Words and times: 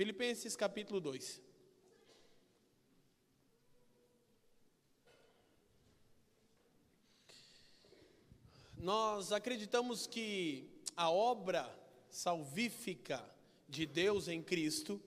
Filipenses 0.00 0.56
capítulo 0.56 0.98
2. 0.98 1.42
Nós 8.78 9.30
acreditamos 9.30 10.06
que 10.06 10.70
a 10.96 11.10
obra 11.10 11.70
salvífica 12.08 13.22
de 13.68 13.84
Deus 13.84 14.26
em 14.26 14.42
Cristo, 14.42 14.98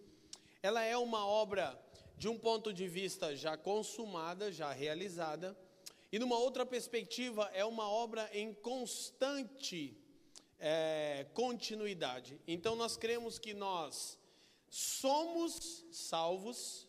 ela 0.61 0.83
é 0.83 0.95
uma 0.95 1.25
obra 1.25 1.75
de 2.15 2.29
um 2.29 2.37
ponto 2.37 2.71
de 2.71 2.87
vista 2.87 3.35
já 3.35 3.57
consumada, 3.57 4.51
já 4.51 4.71
realizada, 4.71 5.57
e 6.11 6.19
numa 6.19 6.37
outra 6.37 6.67
perspectiva 6.67 7.49
é 7.51 7.65
uma 7.65 7.89
obra 7.89 8.29
em 8.31 8.53
constante 8.53 9.97
é, 10.59 11.25
continuidade. 11.33 12.39
Então 12.47 12.75
nós 12.75 12.95
cremos 12.95 13.39
que 13.39 13.55
nós 13.55 14.21
somos 14.75 15.85
salvos, 15.91 16.87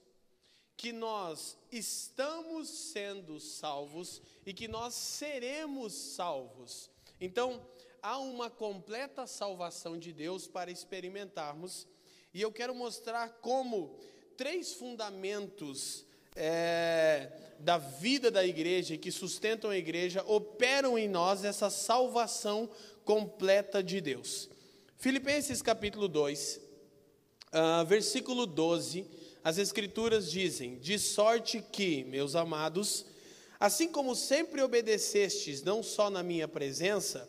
que 0.74 0.90
nós 0.90 1.58
estamos 1.70 2.66
sendo 2.66 3.38
salvos 3.38 4.22
e 4.46 4.54
que 4.54 4.66
nós 4.66 4.94
seremos 4.94 5.92
salvos. 5.92 6.90
Então, 7.20 7.60
há 8.00 8.16
uma 8.16 8.48
completa 8.48 9.26
salvação 9.26 9.98
de 9.98 10.14
Deus 10.14 10.46
para 10.46 10.70
experimentarmos, 10.70 11.86
e 12.32 12.40
eu 12.40 12.50
quero 12.50 12.74
mostrar 12.74 13.28
como 13.42 13.98
três 14.34 14.72
fundamentos 14.72 16.06
é, 16.34 17.30
da 17.58 17.76
vida 17.76 18.30
da 18.30 18.46
igreja 18.46 18.96
que 18.96 19.12
sustentam 19.12 19.68
a 19.68 19.76
igreja 19.76 20.24
operam 20.26 20.98
em 20.98 21.06
nós 21.06 21.44
essa 21.44 21.68
salvação 21.68 22.66
completa 23.04 23.82
de 23.82 24.00
Deus. 24.00 24.48
Filipenses 24.96 25.60
capítulo 25.60 26.08
2, 26.08 26.63
ah, 27.54 27.84
versículo 27.84 28.44
12 28.46 29.06
as 29.44 29.58
Escrituras 29.58 30.30
dizem: 30.30 30.78
De 30.78 30.98
sorte 30.98 31.62
que, 31.70 32.02
meus 32.04 32.34
amados, 32.34 33.06
assim 33.60 33.88
como 33.88 34.14
sempre 34.14 34.62
obedecestes, 34.62 35.62
não 35.62 35.82
só 35.82 36.10
na 36.10 36.22
minha 36.22 36.48
presença, 36.48 37.28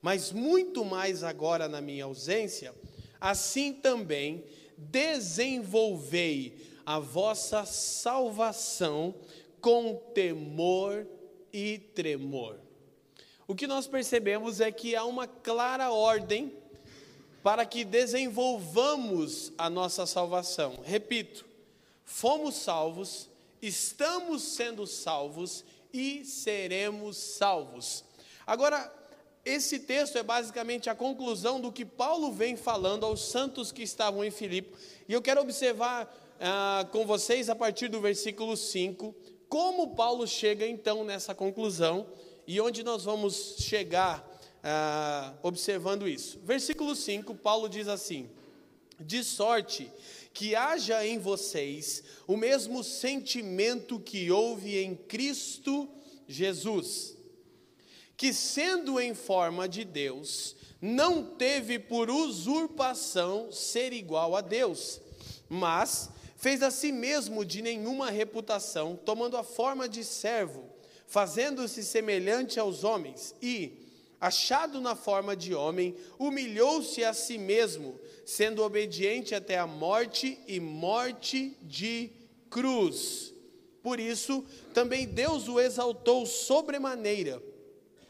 mas 0.00 0.32
muito 0.32 0.84
mais 0.84 1.22
agora 1.22 1.68
na 1.68 1.80
minha 1.80 2.04
ausência, 2.04 2.72
assim 3.20 3.72
também 3.72 4.44
desenvolvei 4.78 6.56
a 6.86 6.98
vossa 6.98 7.64
salvação 7.66 9.14
com 9.60 9.96
temor 10.14 11.06
e 11.52 11.78
tremor. 11.78 12.60
O 13.48 13.54
que 13.54 13.66
nós 13.66 13.86
percebemos 13.86 14.60
é 14.60 14.70
que 14.70 14.94
há 14.94 15.04
uma 15.04 15.26
clara 15.26 15.90
ordem 15.90 16.52
para 17.46 17.64
que 17.64 17.84
desenvolvamos 17.84 19.52
a 19.56 19.70
nossa 19.70 20.04
salvação. 20.04 20.80
Repito, 20.82 21.46
fomos 22.04 22.56
salvos, 22.56 23.28
estamos 23.62 24.42
sendo 24.42 24.84
salvos 24.84 25.64
e 25.92 26.24
seremos 26.24 27.16
salvos. 27.16 28.02
Agora, 28.44 28.92
esse 29.44 29.78
texto 29.78 30.18
é 30.18 30.24
basicamente 30.24 30.90
a 30.90 30.94
conclusão 30.96 31.60
do 31.60 31.70
que 31.70 31.84
Paulo 31.84 32.32
vem 32.32 32.56
falando 32.56 33.06
aos 33.06 33.22
santos 33.22 33.70
que 33.70 33.84
estavam 33.84 34.24
em 34.24 34.32
Filipe. 34.32 34.74
E 35.08 35.12
eu 35.12 35.22
quero 35.22 35.40
observar 35.40 36.12
ah, 36.40 36.84
com 36.90 37.06
vocês, 37.06 37.48
a 37.48 37.54
partir 37.54 37.86
do 37.86 38.00
versículo 38.00 38.56
5, 38.56 39.14
como 39.48 39.94
Paulo 39.94 40.26
chega 40.26 40.66
então 40.66 41.04
nessa 41.04 41.32
conclusão 41.32 42.08
e 42.44 42.60
onde 42.60 42.82
nós 42.82 43.04
vamos 43.04 43.54
chegar 43.60 44.35
ah, 44.68 45.32
observando 45.44 46.08
isso. 46.08 46.40
Versículo 46.42 46.96
5, 46.96 47.36
Paulo 47.36 47.68
diz 47.68 47.86
assim: 47.86 48.28
De 48.98 49.22
sorte 49.22 49.92
que 50.34 50.56
haja 50.56 51.06
em 51.06 51.20
vocês 51.20 52.02
o 52.26 52.36
mesmo 52.36 52.82
sentimento 52.82 54.00
que 54.00 54.28
houve 54.28 54.76
em 54.76 54.96
Cristo 54.96 55.88
Jesus, 56.26 57.16
que 58.16 58.32
sendo 58.32 58.98
em 58.98 59.14
forma 59.14 59.68
de 59.68 59.84
Deus, 59.84 60.56
não 60.80 61.22
teve 61.22 61.78
por 61.78 62.10
usurpação 62.10 63.52
ser 63.52 63.92
igual 63.92 64.34
a 64.34 64.40
Deus, 64.40 65.00
mas 65.48 66.10
fez 66.36 66.60
a 66.60 66.72
si 66.72 66.90
mesmo 66.90 67.44
de 67.44 67.62
nenhuma 67.62 68.10
reputação, 68.10 68.96
tomando 68.96 69.36
a 69.36 69.44
forma 69.44 69.88
de 69.88 70.02
servo, 70.02 70.64
fazendo-se 71.06 71.84
semelhante 71.84 72.58
aos 72.58 72.82
homens, 72.82 73.32
e, 73.40 73.85
achado 74.20 74.80
na 74.80 74.94
forma 74.94 75.36
de 75.36 75.54
homem, 75.54 75.94
humilhou-se 76.18 77.04
a 77.04 77.12
si 77.12 77.38
mesmo, 77.38 77.98
sendo 78.24 78.62
obediente 78.62 79.34
até 79.34 79.58
a 79.58 79.66
morte 79.66 80.38
e 80.46 80.58
morte 80.58 81.56
de 81.62 82.10
cruz. 82.50 83.34
Por 83.82 84.00
isso, 84.00 84.44
também 84.74 85.06
Deus 85.06 85.48
o 85.48 85.60
exaltou 85.60 86.26
sobremaneira 86.26 87.40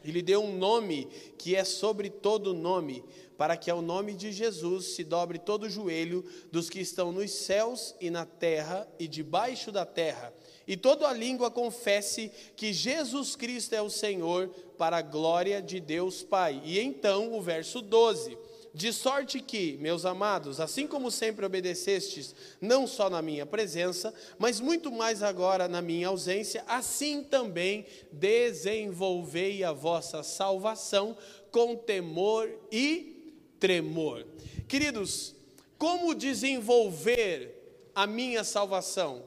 e 0.03 0.11
lhe 0.11 0.21
deu 0.21 0.41
um 0.41 0.57
nome 0.57 1.07
que 1.37 1.55
é 1.55 1.63
sobre 1.63 2.09
todo 2.09 2.53
nome, 2.53 3.03
para 3.37 3.57
que 3.57 3.69
ao 3.69 3.81
nome 3.81 4.13
de 4.13 4.31
Jesus 4.31 4.95
se 4.95 5.03
dobre 5.03 5.37
todo 5.37 5.63
o 5.63 5.69
joelho 5.69 6.23
dos 6.51 6.69
que 6.69 6.79
estão 6.79 7.11
nos 7.11 7.29
céus 7.31 7.93
e 7.99 8.09
na 8.09 8.25
terra 8.25 8.87
e 8.97 9.07
debaixo 9.07 9.71
da 9.71 9.85
terra, 9.85 10.33
e 10.67 10.75
toda 10.75 11.07
a 11.07 11.13
língua 11.13 11.49
confesse 11.49 12.31
que 12.55 12.73
Jesus 12.73 13.35
Cristo 13.35 13.73
é 13.73 13.81
o 13.81 13.89
Senhor, 13.89 14.49
para 14.77 14.97
a 14.97 15.01
glória 15.01 15.61
de 15.61 15.79
Deus 15.79 16.21
Pai. 16.21 16.61
E 16.63 16.79
então, 16.79 17.33
o 17.33 17.41
verso 17.41 17.81
12 17.81 18.37
de 18.77 18.93
sorte 18.93 19.39
que, 19.39 19.75
meus 19.81 20.05
amados, 20.05 20.59
assim 20.59 20.85
como 20.85 21.09
sempre 21.09 21.43
obedecestes, 21.43 22.35
não 22.61 22.85
só 22.85 23.09
na 23.09 23.23
minha 23.23 23.43
presença, 23.43 24.13
mas 24.37 24.59
muito 24.59 24.91
mais 24.91 25.23
agora 25.23 25.67
na 25.67 25.81
minha 25.81 26.09
ausência, 26.09 26.63
assim 26.67 27.23
também 27.23 27.87
desenvolvei 28.11 29.63
a 29.63 29.71
vossa 29.71 30.21
salvação 30.21 31.17
com 31.49 31.75
temor 31.75 32.47
e 32.71 33.33
tremor. 33.59 34.23
Queridos, 34.67 35.35
como 35.75 36.13
desenvolver 36.13 37.89
a 37.95 38.05
minha 38.05 38.43
salvação? 38.43 39.23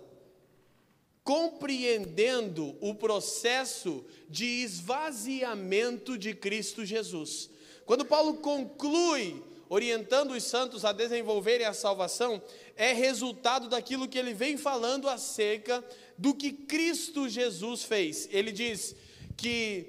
Compreendendo 1.30 2.76
o 2.80 2.92
processo 2.92 4.04
de 4.28 4.44
esvaziamento 4.64 6.18
de 6.18 6.34
Cristo 6.34 6.84
Jesus. 6.84 7.48
Quando 7.86 8.04
Paulo 8.04 8.38
conclui 8.38 9.40
orientando 9.68 10.32
os 10.32 10.42
santos 10.42 10.84
a 10.84 10.90
desenvolverem 10.90 11.68
a 11.68 11.72
salvação, 11.72 12.42
é 12.74 12.92
resultado 12.92 13.68
daquilo 13.68 14.08
que 14.08 14.18
ele 14.18 14.34
vem 14.34 14.56
falando 14.56 15.08
acerca 15.08 15.84
do 16.18 16.34
que 16.34 16.50
Cristo 16.50 17.28
Jesus 17.28 17.84
fez. 17.84 18.28
Ele 18.32 18.50
diz 18.50 18.96
que 19.36 19.86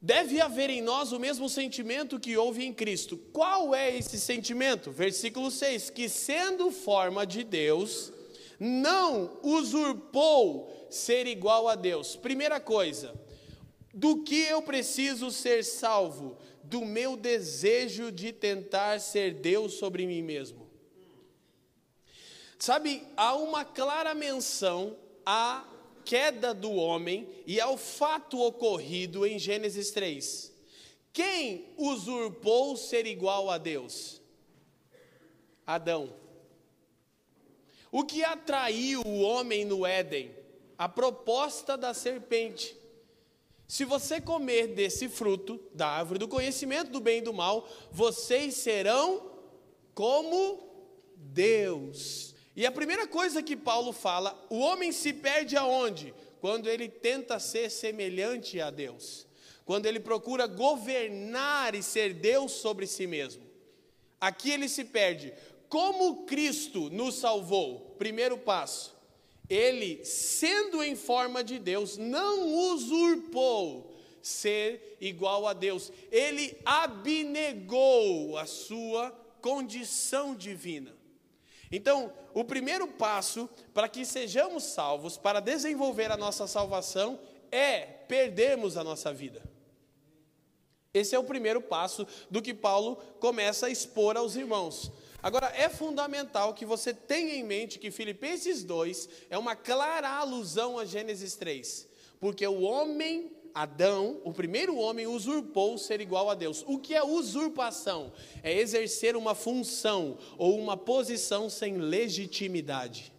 deve 0.00 0.40
haver 0.40 0.70
em 0.70 0.80
nós 0.80 1.12
o 1.12 1.20
mesmo 1.20 1.46
sentimento 1.46 2.18
que 2.18 2.38
houve 2.38 2.64
em 2.64 2.72
Cristo. 2.72 3.18
Qual 3.34 3.74
é 3.74 3.94
esse 3.94 4.18
sentimento? 4.18 4.90
Versículo 4.90 5.50
6: 5.50 5.90
que 5.90 6.08
sendo 6.08 6.70
forma 6.70 7.26
de 7.26 7.44
Deus, 7.44 8.13
não 8.58 9.38
usurpou 9.42 10.86
ser 10.90 11.26
igual 11.26 11.68
a 11.68 11.74
Deus. 11.74 12.16
Primeira 12.16 12.60
coisa, 12.60 13.14
do 13.92 14.22
que 14.22 14.40
eu 14.42 14.62
preciso 14.62 15.30
ser 15.30 15.64
salvo? 15.64 16.36
do 16.64 16.84
meu 16.84 17.16
desejo 17.16 18.10
de 18.10 18.32
tentar 18.32 18.98
ser 19.00 19.34
Deus 19.34 19.74
sobre 19.74 20.06
mim 20.06 20.22
mesmo. 20.22 20.68
Sabe, 22.58 23.06
há 23.16 23.34
uma 23.36 23.64
clara 23.64 24.14
menção 24.14 24.96
à 25.26 25.68
queda 26.04 26.54
do 26.54 26.72
homem 26.72 27.28
e 27.46 27.60
ao 27.60 27.76
fato 27.76 28.40
ocorrido 28.40 29.26
em 29.26 29.38
Gênesis 29.38 29.90
3. 29.90 30.52
Quem 31.12 31.74
usurpou 31.76 32.76
ser 32.76 33.06
igual 33.06 33.50
a 33.50 33.58
Deus? 33.58 34.22
Adão. 35.66 36.23
O 37.96 38.02
que 38.02 38.24
atraiu 38.24 39.02
o 39.06 39.20
homem 39.20 39.64
no 39.64 39.86
Éden? 39.86 40.34
A 40.76 40.88
proposta 40.88 41.76
da 41.76 41.94
serpente. 41.94 42.76
Se 43.68 43.84
você 43.84 44.20
comer 44.20 44.66
desse 44.66 45.08
fruto, 45.08 45.60
da 45.72 45.86
árvore 45.86 46.18
do 46.18 46.26
conhecimento 46.26 46.90
do 46.90 46.98
bem 46.98 47.18
e 47.18 47.22
do 47.22 47.32
mal, 47.32 47.68
vocês 47.92 48.54
serão 48.54 49.30
como 49.94 50.58
Deus. 51.14 52.34
E 52.56 52.66
a 52.66 52.72
primeira 52.72 53.06
coisa 53.06 53.40
que 53.40 53.56
Paulo 53.56 53.92
fala, 53.92 54.44
o 54.50 54.58
homem 54.58 54.90
se 54.90 55.12
perde 55.12 55.56
aonde? 55.56 56.12
Quando 56.40 56.68
ele 56.68 56.88
tenta 56.88 57.38
ser 57.38 57.70
semelhante 57.70 58.60
a 58.60 58.72
Deus. 58.72 59.24
Quando 59.64 59.86
ele 59.86 60.00
procura 60.00 60.48
governar 60.48 61.76
e 61.76 61.82
ser 61.82 62.12
Deus 62.12 62.50
sobre 62.50 62.88
si 62.88 63.06
mesmo. 63.06 63.44
Aqui 64.20 64.50
ele 64.50 64.68
se 64.68 64.84
perde. 64.84 65.32
Como 65.74 66.24
Cristo 66.24 66.88
nos 66.88 67.16
salvou? 67.16 67.96
Primeiro 67.98 68.38
passo 68.38 68.94
ele, 69.48 70.04
sendo 70.04 70.82
em 70.82 70.96
forma 70.96 71.44
de 71.44 71.58
Deus, 71.58 71.96
não 71.96 72.72
usurpou 72.72 73.92
ser 74.22 74.96
igual 75.00 75.46
a 75.46 75.52
Deus, 75.52 75.92
ele 76.10 76.56
abnegou 76.64 78.38
a 78.38 78.46
sua 78.46 79.10
condição 79.42 80.34
divina. 80.34 80.94
Então, 81.70 82.12
o 82.32 82.42
primeiro 82.44 82.86
passo 82.86 83.50
para 83.74 83.88
que 83.88 84.04
sejamos 84.04 84.64
salvos, 84.64 85.18
para 85.18 85.40
desenvolver 85.40 86.10
a 86.10 86.16
nossa 86.16 86.46
salvação, 86.46 87.18
é 87.50 87.80
perdermos 87.80 88.76
a 88.76 88.84
nossa 88.84 89.12
vida. 89.12 89.42
Esse 90.94 91.14
é 91.14 91.18
o 91.18 91.24
primeiro 91.24 91.60
passo 91.60 92.06
do 92.30 92.40
que 92.40 92.54
Paulo 92.54 92.96
começa 93.18 93.66
a 93.66 93.70
expor 93.70 94.16
aos 94.16 94.36
irmãos. 94.36 94.90
Agora, 95.24 95.50
é 95.56 95.70
fundamental 95.70 96.52
que 96.52 96.66
você 96.66 96.92
tenha 96.92 97.34
em 97.34 97.42
mente 97.42 97.78
que 97.78 97.90
Filipenses 97.90 98.62
2 98.62 99.08
é 99.30 99.38
uma 99.38 99.56
clara 99.56 100.06
alusão 100.06 100.78
a 100.78 100.84
Gênesis 100.84 101.34
3, 101.34 101.88
porque 102.20 102.46
o 102.46 102.60
homem 102.60 103.32
Adão, 103.54 104.20
o 104.22 104.34
primeiro 104.34 104.76
homem, 104.76 105.06
usurpou 105.06 105.78
ser 105.78 106.02
igual 106.02 106.28
a 106.28 106.34
Deus. 106.34 106.62
O 106.66 106.78
que 106.78 106.94
é 106.94 107.02
usurpação? 107.02 108.12
É 108.42 108.52
exercer 108.52 109.16
uma 109.16 109.34
função 109.34 110.18
ou 110.36 110.58
uma 110.58 110.76
posição 110.76 111.48
sem 111.48 111.78
legitimidade. 111.78 113.10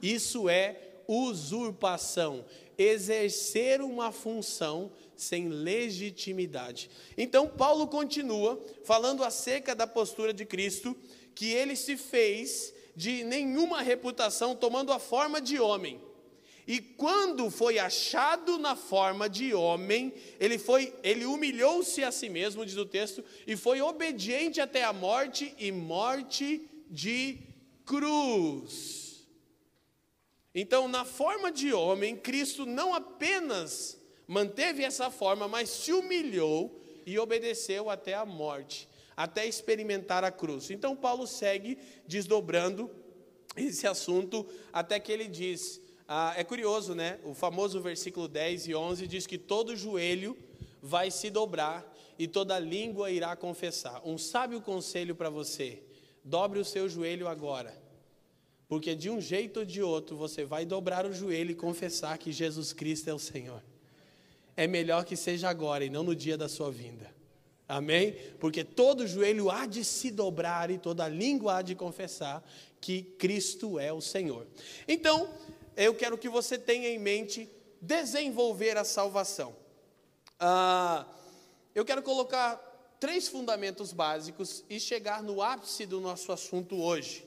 Isso 0.00 0.48
é 0.48 0.76
usurpação. 1.08 2.44
Exercer 2.78 3.80
uma 3.80 4.12
função 4.12 4.92
sem 5.16 5.48
legitimidade. 5.48 6.90
Então, 7.16 7.48
Paulo 7.48 7.86
continua 7.88 8.60
falando 8.84 9.24
acerca 9.24 9.74
da 9.74 9.86
postura 9.86 10.32
de 10.32 10.44
Cristo, 10.44 10.96
que 11.34 11.52
ele 11.52 11.76
se 11.76 11.96
fez 11.96 12.72
de 12.94 13.24
nenhuma 13.24 13.82
reputação, 13.82 14.54
tomando 14.54 14.92
a 14.92 14.98
forma 14.98 15.40
de 15.40 15.58
homem 15.58 16.00
e 16.66 16.80
quando 16.80 17.50
foi 17.50 17.78
achado 17.78 18.58
na 18.58 18.74
forma 18.74 19.28
de 19.28 19.52
homem, 19.52 20.12
ele 20.40 20.58
foi, 20.58 20.94
ele 21.02 21.26
humilhou-se 21.26 22.02
a 22.02 22.10
si 22.10 22.30
mesmo, 22.30 22.64
diz 22.64 22.76
o 22.76 22.86
texto, 22.86 23.22
e 23.46 23.54
foi 23.54 23.82
obediente 23.82 24.60
até 24.60 24.82
a 24.82 24.92
morte 24.92 25.54
e 25.58 25.70
morte 25.70 26.66
de 26.88 27.38
cruz. 27.84 29.26
Então, 30.54 30.88
na 30.88 31.04
forma 31.04 31.52
de 31.52 31.72
homem, 31.72 32.16
Cristo 32.16 32.64
não 32.64 32.94
apenas 32.94 34.00
manteve 34.26 34.82
essa 34.82 35.10
forma, 35.10 35.46
mas 35.46 35.68
se 35.68 35.92
humilhou 35.92 36.80
e 37.04 37.18
obedeceu 37.18 37.90
até 37.90 38.14
a 38.14 38.24
morte, 38.24 38.88
até 39.16 39.46
experimentar 39.46 40.24
a 40.24 40.30
cruz. 40.30 40.70
Então, 40.70 40.96
Paulo 40.96 41.26
segue 41.26 41.78
desdobrando 42.06 42.90
esse 43.56 43.86
assunto 43.86 44.46
até 44.72 44.98
que 44.98 45.12
ele 45.12 45.28
diz: 45.28 45.80
ah, 46.08 46.34
é 46.36 46.44
curioso, 46.44 46.94
né? 46.94 47.18
O 47.24 47.34
famoso 47.34 47.80
versículo 47.80 48.28
10 48.28 48.68
e 48.68 48.74
11 48.74 49.06
diz 49.06 49.26
que 49.26 49.38
todo 49.38 49.76
joelho 49.76 50.36
vai 50.82 51.10
se 51.10 51.30
dobrar 51.30 51.90
e 52.18 52.28
toda 52.28 52.58
língua 52.58 53.10
irá 53.10 53.34
confessar. 53.34 54.02
Um 54.04 54.18
sábio 54.18 54.60
conselho 54.60 55.14
para 55.14 55.30
você: 55.30 55.82
dobre 56.22 56.58
o 56.58 56.64
seu 56.64 56.88
joelho 56.88 57.28
agora, 57.28 57.80
porque 58.68 58.94
de 58.94 59.08
um 59.08 59.20
jeito 59.20 59.60
ou 59.60 59.66
de 59.66 59.82
outro 59.82 60.16
você 60.16 60.44
vai 60.44 60.64
dobrar 60.66 61.06
o 61.06 61.12
joelho 61.12 61.52
e 61.52 61.54
confessar 61.54 62.18
que 62.18 62.32
Jesus 62.32 62.72
Cristo 62.72 63.08
é 63.08 63.14
o 63.14 63.18
Senhor. 63.18 63.62
É 64.56 64.66
melhor 64.66 65.04
que 65.04 65.16
seja 65.16 65.48
agora 65.48 65.84
e 65.84 65.90
não 65.90 66.04
no 66.04 66.14
dia 66.14 66.36
da 66.36 66.48
sua 66.48 66.70
vinda. 66.70 67.13
Amém? 67.68 68.12
Porque 68.38 68.62
todo 68.62 69.06
joelho 69.06 69.50
há 69.50 69.66
de 69.66 69.84
se 69.84 70.10
dobrar 70.10 70.70
e 70.70 70.78
toda 70.78 71.08
língua 71.08 71.58
há 71.58 71.62
de 71.62 71.74
confessar 71.74 72.44
que 72.80 73.02
Cristo 73.02 73.78
é 73.78 73.92
o 73.92 74.00
Senhor. 74.00 74.46
Então, 74.86 75.28
eu 75.76 75.94
quero 75.94 76.18
que 76.18 76.28
você 76.28 76.58
tenha 76.58 76.88
em 76.88 76.98
mente 76.98 77.48
desenvolver 77.80 78.76
a 78.76 78.84
salvação. 78.84 79.56
Ah, 80.38 81.06
eu 81.74 81.84
quero 81.84 82.02
colocar 82.02 82.56
três 83.00 83.28
fundamentos 83.28 83.92
básicos 83.92 84.64
e 84.68 84.78
chegar 84.78 85.22
no 85.22 85.42
ápice 85.42 85.86
do 85.86 86.00
nosso 86.00 86.32
assunto 86.32 86.80
hoje. 86.80 87.26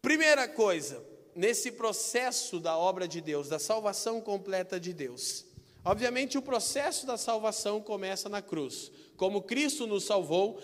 Primeira 0.00 0.48
coisa, 0.48 1.04
nesse 1.34 1.72
processo 1.72 2.60
da 2.60 2.76
obra 2.78 3.06
de 3.06 3.20
Deus, 3.20 3.48
da 3.48 3.58
salvação 3.58 4.20
completa 4.20 4.78
de 4.78 4.92
Deus. 4.92 5.44
Obviamente, 5.84 6.38
o 6.38 6.42
processo 6.42 7.06
da 7.06 7.16
salvação 7.16 7.80
começa 7.80 8.28
na 8.28 8.42
cruz. 8.42 8.90
Como 9.16 9.42
Cristo 9.42 9.86
nos 9.86 10.04
salvou, 10.04 10.60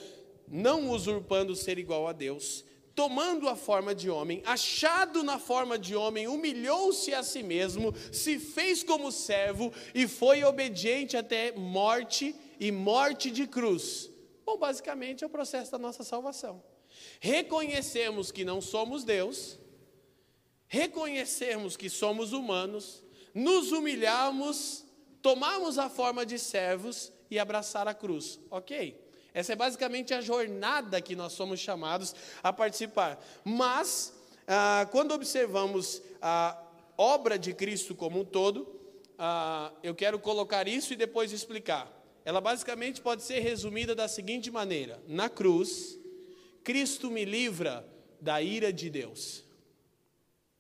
não 0.47 0.91
usurpando 0.91 1.57
ser 1.57 1.79
igual 1.79 2.07
a 2.07 2.13
Deus, 2.13 2.65
tomando 2.95 3.49
a 3.49 3.57
forma 3.57 3.95
de 3.95 4.11
homem, 4.11 4.43
achado 4.45 5.23
na 5.23 5.39
forma 5.39 5.79
de 5.79 5.97
homem, 5.97 6.29
humilhou-se 6.29 7.13
a 7.15 7.23
si 7.23 7.43
mesmo, 7.43 7.95
se 8.13 8.39
fez 8.39 8.83
como 8.83 9.11
servo 9.11 9.73
e 9.95 10.07
foi 10.07 10.45
obediente 10.45 11.17
até 11.17 11.53
morte 11.53 12.35
e 12.61 12.71
morte 12.71 13.31
de 13.31 13.47
cruz. 13.47 14.11
Bom, 14.45 14.59
basicamente 14.59 15.25
é 15.25 15.27
o 15.27 15.31
processo 15.31 15.73
da 15.73 15.79
nossa 15.79 16.05
salvação. 16.05 16.63
Reconhecemos 17.21 18.31
que 18.31 18.45
não 18.45 18.61
somos 18.61 19.05
Deus, 19.05 19.59
reconhecemos 20.67 21.77
que 21.77 21.89
somos 21.89 22.33
humanos, 22.33 23.03
nos 23.35 23.73
humilhamos, 23.73 24.85
tomamos 25.23 25.79
a 25.79 25.89
forma 25.89 26.27
de 26.27 26.39
servos 26.39 27.12
e 27.33 27.39
abraçar 27.39 27.89
a 27.89 27.95
cruz. 27.95 28.39
Ok? 28.51 28.95
Essa 29.33 29.55
é 29.55 29.57
basicamente 29.57 30.13
a 30.13 30.21
jornada 30.21 31.01
que 31.01 31.17
nós 31.17 31.33
somos 31.33 31.59
chamados 31.59 32.15
a 32.43 32.53
participar. 32.53 33.19
Mas, 33.43 34.13
ah, 34.47 34.87
quando 34.91 35.13
observamos 35.13 36.03
a 36.21 36.63
obra 36.99 37.39
de 37.39 37.55
Cristo 37.55 37.95
como 37.95 38.21
um 38.21 38.25
todo, 38.25 38.69
ah, 39.19 39.73
eu 39.83 39.95
quero 39.95 40.19
colocar 40.19 40.69
isso 40.69 40.93
e 40.93 40.97
depois 40.97 41.33
explicar. 41.33 41.91
Ela 42.23 42.41
basicamente 42.41 43.01
pode 43.01 43.23
ser 43.23 43.41
resumida 43.41 43.95
da 43.95 44.07
seguinte 44.07 44.51
maneira: 44.51 45.03
na 45.09 45.31
cruz, 45.31 45.99
Cristo 46.63 47.11
me 47.11 47.25
livra 47.25 47.89
da 48.21 48.43
ira 48.43 48.71
de 48.71 48.91
Deus. 48.91 49.43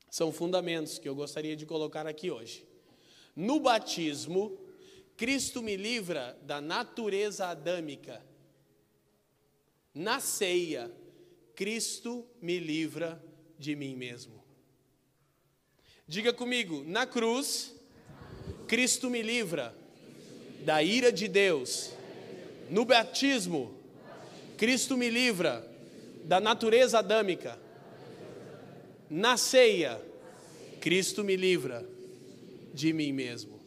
São 0.09 0.33
fundamentos 0.33 0.99
que 0.99 1.09
eu 1.09 1.15
gostaria 1.15 1.55
de 1.55 1.67
colocar 1.67 2.07
aqui 2.07 2.31
hoje. 2.31 2.67
No 3.37 3.61
batismo, 3.61 4.59
Cristo 5.23 5.63
me 5.63 5.77
livra 5.77 6.37
da 6.43 6.61
natureza 6.61 7.47
adâmica 7.47 8.21
na 9.95 10.19
ceia, 10.19 10.91
Cristo 11.55 12.27
me 12.41 12.59
livra 12.59 13.23
de 13.57 13.77
mim 13.77 13.95
mesmo. 13.95 14.43
Diga 16.09 16.33
comigo, 16.33 16.83
na 16.83 17.07
cruz, 17.07 17.73
Cristo 18.67 19.09
me 19.09 19.23
livra 19.23 19.73
da 20.65 20.83
ira 20.83 21.13
de 21.13 21.29
Deus. 21.29 21.93
No 22.69 22.85
batismo, 22.85 23.73
Cristo 24.59 24.97
me 24.97 25.09
livra 25.09 25.65
da 26.25 26.41
natureza 26.41 26.99
adâmica. 26.99 27.57
Na 29.09 29.37
ceia, 29.37 30.03
Cristo 30.81 31.23
me 31.23 31.37
livra 31.37 31.89
de 32.75 32.93
mim 32.93 33.13
mesmo. 33.13 33.62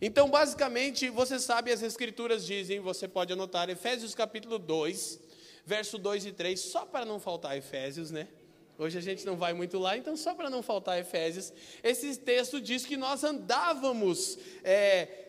Então, 0.00 0.28
basicamente, 0.28 1.08
você 1.08 1.38
sabe, 1.38 1.72
as 1.72 1.82
escrituras 1.82 2.44
dizem, 2.44 2.80
você 2.80 3.08
pode 3.08 3.32
anotar, 3.32 3.70
Efésios 3.70 4.14
capítulo 4.14 4.58
2, 4.58 5.18
verso 5.64 5.96
2 5.96 6.26
e 6.26 6.32
3, 6.32 6.60
só 6.60 6.84
para 6.84 7.04
não 7.04 7.18
faltar 7.18 7.56
Efésios, 7.56 8.10
né? 8.10 8.28
Hoje 8.78 8.98
a 8.98 9.00
gente 9.00 9.24
não 9.24 9.36
vai 9.36 9.54
muito 9.54 9.78
lá, 9.78 9.96
então 9.96 10.14
só 10.14 10.34
para 10.34 10.50
não 10.50 10.62
faltar 10.62 10.98
Efésios, 10.98 11.50
esse 11.82 12.14
texto 12.18 12.60
diz 12.60 12.84
que 12.84 12.96
nós 12.96 13.24
andávamos 13.24 14.38
é, 14.62 15.28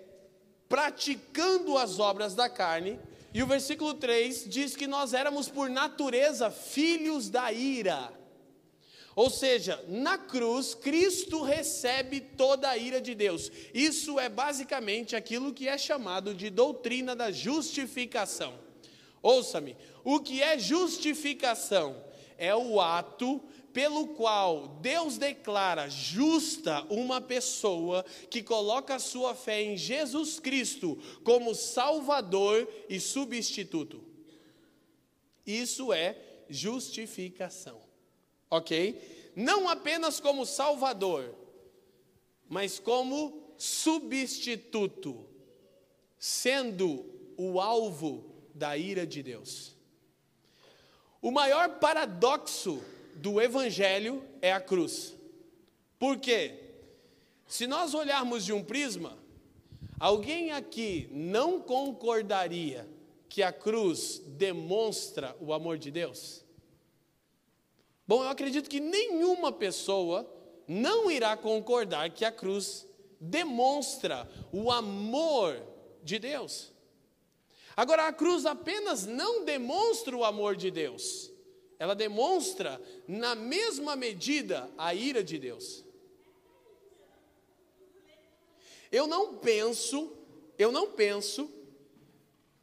praticando 0.67 1.77
as 1.77 1.97
obras 1.97 2.35
da 2.35 2.49
carne, 2.49 2.99
e 3.33 3.41
o 3.41 3.47
versículo 3.47 3.93
3 3.93 4.49
diz 4.49 4.75
que 4.75 4.85
nós 4.85 5.13
éramos 5.13 5.47
por 5.47 5.69
natureza 5.69 6.51
filhos 6.51 7.29
da 7.29 7.53
ira. 7.53 8.16
Ou 9.17 9.31
seja, 9.31 9.83
na 9.87 10.15
cruz, 10.15 10.75
Cristo 10.75 11.41
recebe 11.41 12.21
toda 12.21 12.69
a 12.69 12.77
ira 12.77 13.01
de 13.01 13.15
Deus. 13.15 13.51
Isso 13.73 14.19
é 14.19 14.29
basicamente 14.29 15.15
aquilo 15.15 15.51
que 15.51 15.67
é 15.67 15.75
chamado 15.75 16.35
de 16.35 16.51
doutrina 16.51 17.15
da 17.15 17.31
justificação. 17.31 18.53
Ouça-me, 19.19 19.75
o 20.03 20.19
que 20.19 20.43
é 20.43 20.59
justificação? 20.59 21.99
É 22.37 22.55
o 22.55 22.79
ato 22.79 23.41
pelo 23.73 24.09
qual 24.09 24.77
Deus 24.83 25.17
declara 25.17 25.89
justa 25.89 26.83
uma 26.87 27.19
pessoa 27.19 28.05
que 28.29 28.43
coloca 28.43 28.99
sua 28.99 29.33
fé 29.33 29.63
em 29.63 29.75
Jesus 29.75 30.39
Cristo 30.39 30.95
como 31.23 31.55
Salvador 31.55 32.69
e 32.87 32.99
substituto. 32.99 33.99
Isso 35.43 35.91
é 35.91 36.15
justificação 36.47 37.86
ok? 38.49 39.33
Não 39.35 39.69
apenas 39.69 40.19
como 40.19 40.45
Salvador, 40.45 41.35
mas 42.49 42.79
como 42.79 43.53
substituto, 43.57 45.25
sendo 46.17 47.05
o 47.37 47.59
alvo 47.59 48.25
da 48.53 48.77
ira 48.77 49.05
de 49.05 49.21
Deus. 49.21 49.75
O 51.21 51.31
maior 51.31 51.79
paradoxo 51.79 52.81
do 53.15 53.41
Evangelho 53.41 54.23
é 54.41 54.51
a 54.51 54.61
cruz. 54.61 55.15
Por 55.99 56.17
quê? 56.17 56.63
Se 57.47 57.65
nós 57.65 57.93
olharmos 57.93 58.45
de 58.45 58.53
um 58.53 58.63
prisma, 58.63 59.17
alguém 59.99 60.51
aqui 60.51 61.07
não 61.11 61.59
concordaria 61.59 62.87
que 63.29 63.41
a 63.41 63.51
cruz 63.51 64.21
demonstra 64.25 65.35
o 65.39 65.53
amor 65.53 65.77
de 65.77 65.91
Deus? 65.91 66.43
Bom, 68.07 68.23
eu 68.23 68.29
acredito 68.29 68.69
que 68.69 68.79
nenhuma 68.79 69.51
pessoa 69.51 70.25
não 70.65 71.11
irá 71.11 71.35
concordar 71.35 72.09
que 72.11 72.23
a 72.23 72.31
cruz 72.31 72.87
demonstra 73.19 74.29
o 74.51 74.71
amor 74.71 75.61
de 76.03 76.17
Deus. 76.17 76.71
Agora, 77.75 78.07
a 78.07 78.13
cruz 78.13 78.45
apenas 78.45 79.05
não 79.05 79.43
demonstra 79.43 80.15
o 80.15 80.23
amor 80.23 80.55
de 80.55 80.71
Deus, 80.71 81.31
ela 81.77 81.93
demonstra, 81.93 82.81
na 83.07 83.35
mesma 83.35 83.95
medida, 83.95 84.71
a 84.77 84.95
ira 84.95 85.23
de 85.23 85.37
Deus. 85.37 85.83
Eu 88.91 89.05
não 89.05 89.35
penso, 89.35 90.11
eu 90.57 90.71
não 90.71 90.91
penso, 90.91 91.51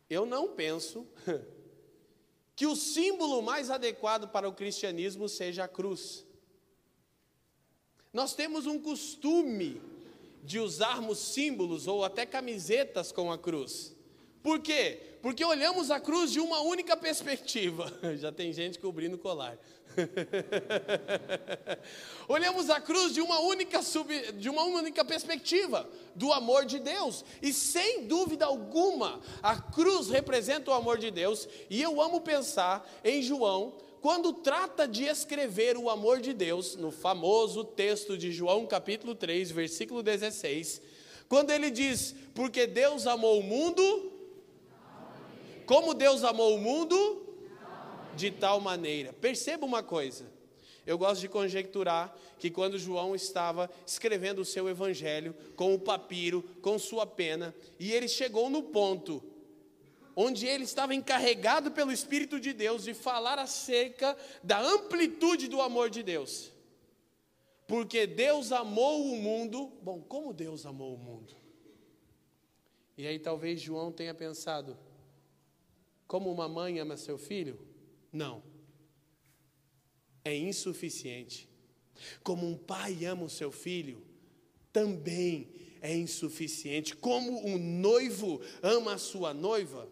eu 0.08 0.24
não 0.24 0.48
penso 0.48 1.06
que 2.56 2.66
o 2.66 2.76
símbolo 2.76 3.42
mais 3.42 3.70
adequado 3.70 4.28
para 4.28 4.48
o 4.48 4.52
cristianismo 4.52 5.28
seja 5.28 5.64
a 5.64 5.68
cruz. 5.68 6.24
Nós 8.12 8.34
temos 8.34 8.66
um 8.66 8.78
costume 8.78 9.82
de 10.44 10.60
usarmos 10.60 11.18
símbolos 11.18 11.86
ou 11.86 12.04
até 12.04 12.24
camisetas 12.24 13.10
com 13.10 13.32
a 13.32 13.38
cruz. 13.38 13.94
Por 14.42 14.60
quê? 14.60 15.00
Porque 15.22 15.42
olhamos 15.42 15.90
a 15.90 15.98
cruz 15.98 16.30
de 16.30 16.38
uma 16.38 16.60
única 16.60 16.96
perspectiva. 16.96 17.90
Já 18.18 18.30
tem 18.30 18.52
gente 18.52 18.78
cobrindo 18.78 19.16
o 19.16 19.18
colar. 19.18 19.58
Olhamos 22.28 22.70
a 22.70 22.80
cruz 22.80 23.12
de 23.12 23.20
uma 23.20 23.40
única 23.40 23.82
sub, 23.82 24.32
de 24.32 24.48
uma 24.48 24.64
única 24.64 25.04
perspectiva 25.04 25.88
do 26.14 26.32
amor 26.32 26.64
de 26.64 26.78
Deus. 26.78 27.24
E 27.42 27.52
sem 27.52 28.06
dúvida 28.06 28.46
alguma, 28.46 29.20
a 29.42 29.56
cruz 29.56 30.08
representa 30.08 30.70
o 30.70 30.74
amor 30.74 30.98
de 30.98 31.10
Deus, 31.10 31.48
e 31.68 31.82
eu 31.82 32.00
amo 32.00 32.20
pensar 32.20 32.88
em 33.04 33.22
João 33.22 33.74
quando 34.00 34.34
trata 34.34 34.86
de 34.86 35.04
escrever 35.04 35.78
o 35.78 35.88
amor 35.88 36.20
de 36.20 36.34
Deus, 36.34 36.76
no 36.76 36.90
famoso 36.90 37.64
texto 37.64 38.18
de 38.18 38.30
João 38.30 38.66
capítulo 38.66 39.14
3, 39.14 39.50
versículo 39.50 40.02
16, 40.02 40.82
quando 41.26 41.50
ele 41.50 41.70
diz: 41.70 42.14
"Porque 42.34 42.66
Deus 42.66 43.06
amou 43.06 43.40
o 43.40 43.42
mundo, 43.42 44.12
como 45.64 45.94
Deus 45.94 46.22
amou 46.22 46.54
o 46.54 46.60
mundo, 46.60 47.23
de 48.14 48.30
tal 48.30 48.60
maneira. 48.60 49.12
Perceba 49.12 49.66
uma 49.66 49.82
coisa. 49.82 50.26
Eu 50.86 50.98
gosto 50.98 51.20
de 51.22 51.28
conjecturar 51.28 52.14
que 52.38 52.50
quando 52.50 52.78
João 52.78 53.14
estava 53.14 53.70
escrevendo 53.86 54.40
o 54.40 54.44
seu 54.44 54.68
evangelho 54.68 55.34
com 55.56 55.74
o 55.74 55.78
papiro, 55.78 56.42
com 56.60 56.78
sua 56.78 57.06
pena, 57.06 57.54
e 57.78 57.92
ele 57.92 58.08
chegou 58.08 58.50
no 58.50 58.62
ponto 58.62 59.22
onde 60.16 60.46
ele 60.46 60.64
estava 60.64 60.94
encarregado 60.94 61.70
pelo 61.70 61.90
Espírito 61.90 62.38
de 62.38 62.52
Deus 62.52 62.84
de 62.84 62.94
falar 62.94 63.38
acerca 63.38 64.16
da 64.42 64.60
amplitude 64.60 65.48
do 65.48 65.60
amor 65.60 65.90
de 65.90 66.02
Deus. 66.02 66.52
Porque 67.66 68.06
Deus 68.06 68.52
amou 68.52 69.04
o 69.04 69.16
mundo, 69.16 69.72
bom, 69.82 70.00
como 70.02 70.32
Deus 70.32 70.66
amou 70.66 70.94
o 70.94 70.98
mundo? 70.98 71.34
E 72.96 73.06
aí 73.06 73.18
talvez 73.18 73.60
João 73.60 73.90
tenha 73.90 74.14
pensado, 74.14 74.78
como 76.06 76.30
uma 76.30 76.48
mãe 76.48 76.78
ama 76.78 76.96
seu 76.96 77.18
filho? 77.18 77.58
Não. 78.14 78.42
É 80.24 80.34
insuficiente. 80.34 81.48
Como 82.22 82.48
um 82.48 82.56
pai 82.56 83.04
ama 83.04 83.24
o 83.24 83.28
seu 83.30 83.50
filho, 83.50 84.02
também 84.72 85.50
é 85.82 85.94
insuficiente. 85.94 86.96
Como 86.96 87.46
um 87.46 87.58
noivo 87.58 88.40
ama 88.62 88.94
a 88.94 88.98
sua 88.98 89.34
noiva, 89.34 89.88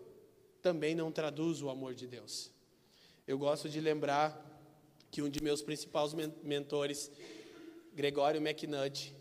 também 0.62 0.94
não 0.94 1.10
traduz 1.10 1.60
o 1.60 1.68
amor 1.68 1.94
de 1.94 2.06
Deus. 2.06 2.50
Eu 3.26 3.36
gosto 3.36 3.68
de 3.68 3.80
lembrar 3.80 4.48
que 5.10 5.20
um 5.20 5.28
de 5.28 5.42
meus 5.42 5.60
principais 5.60 6.14
mentores, 6.42 7.10
Gregório 7.92 8.40
McNutt, 8.40 9.14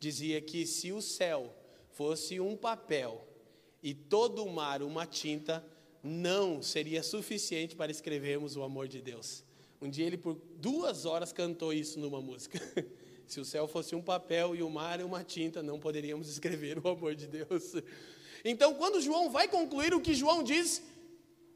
dizia 0.00 0.40
que 0.40 0.66
se 0.66 0.92
o 0.92 1.02
céu 1.02 1.54
fosse 1.90 2.40
um 2.40 2.56
papel 2.56 3.26
e 3.82 3.92
todo 3.92 4.44
o 4.44 4.50
mar 4.50 4.82
uma 4.82 5.06
tinta, 5.06 5.64
não 6.08 6.62
seria 6.62 7.02
suficiente 7.02 7.76
para 7.76 7.92
escrevermos 7.92 8.56
o 8.56 8.62
amor 8.62 8.88
de 8.88 9.00
Deus. 9.00 9.44
Um 9.80 9.88
dia 9.88 10.06
ele, 10.06 10.16
por 10.16 10.36
duas 10.56 11.04
horas, 11.04 11.32
cantou 11.32 11.72
isso 11.72 12.00
numa 12.00 12.20
música. 12.20 12.60
Se 13.26 13.38
o 13.38 13.44
céu 13.44 13.68
fosse 13.68 13.94
um 13.94 14.00
papel 14.00 14.56
e 14.56 14.62
o 14.62 14.70
mar 14.70 15.00
uma 15.02 15.22
tinta, 15.22 15.62
não 15.62 15.78
poderíamos 15.78 16.28
escrever 16.28 16.78
o 16.78 16.88
amor 16.88 17.14
de 17.14 17.26
Deus. 17.26 17.74
Então, 18.44 18.74
quando 18.74 19.00
João 19.00 19.30
vai 19.30 19.46
concluir 19.46 19.92
o 19.92 20.00
que 20.00 20.14
João 20.14 20.42
diz, 20.42 20.82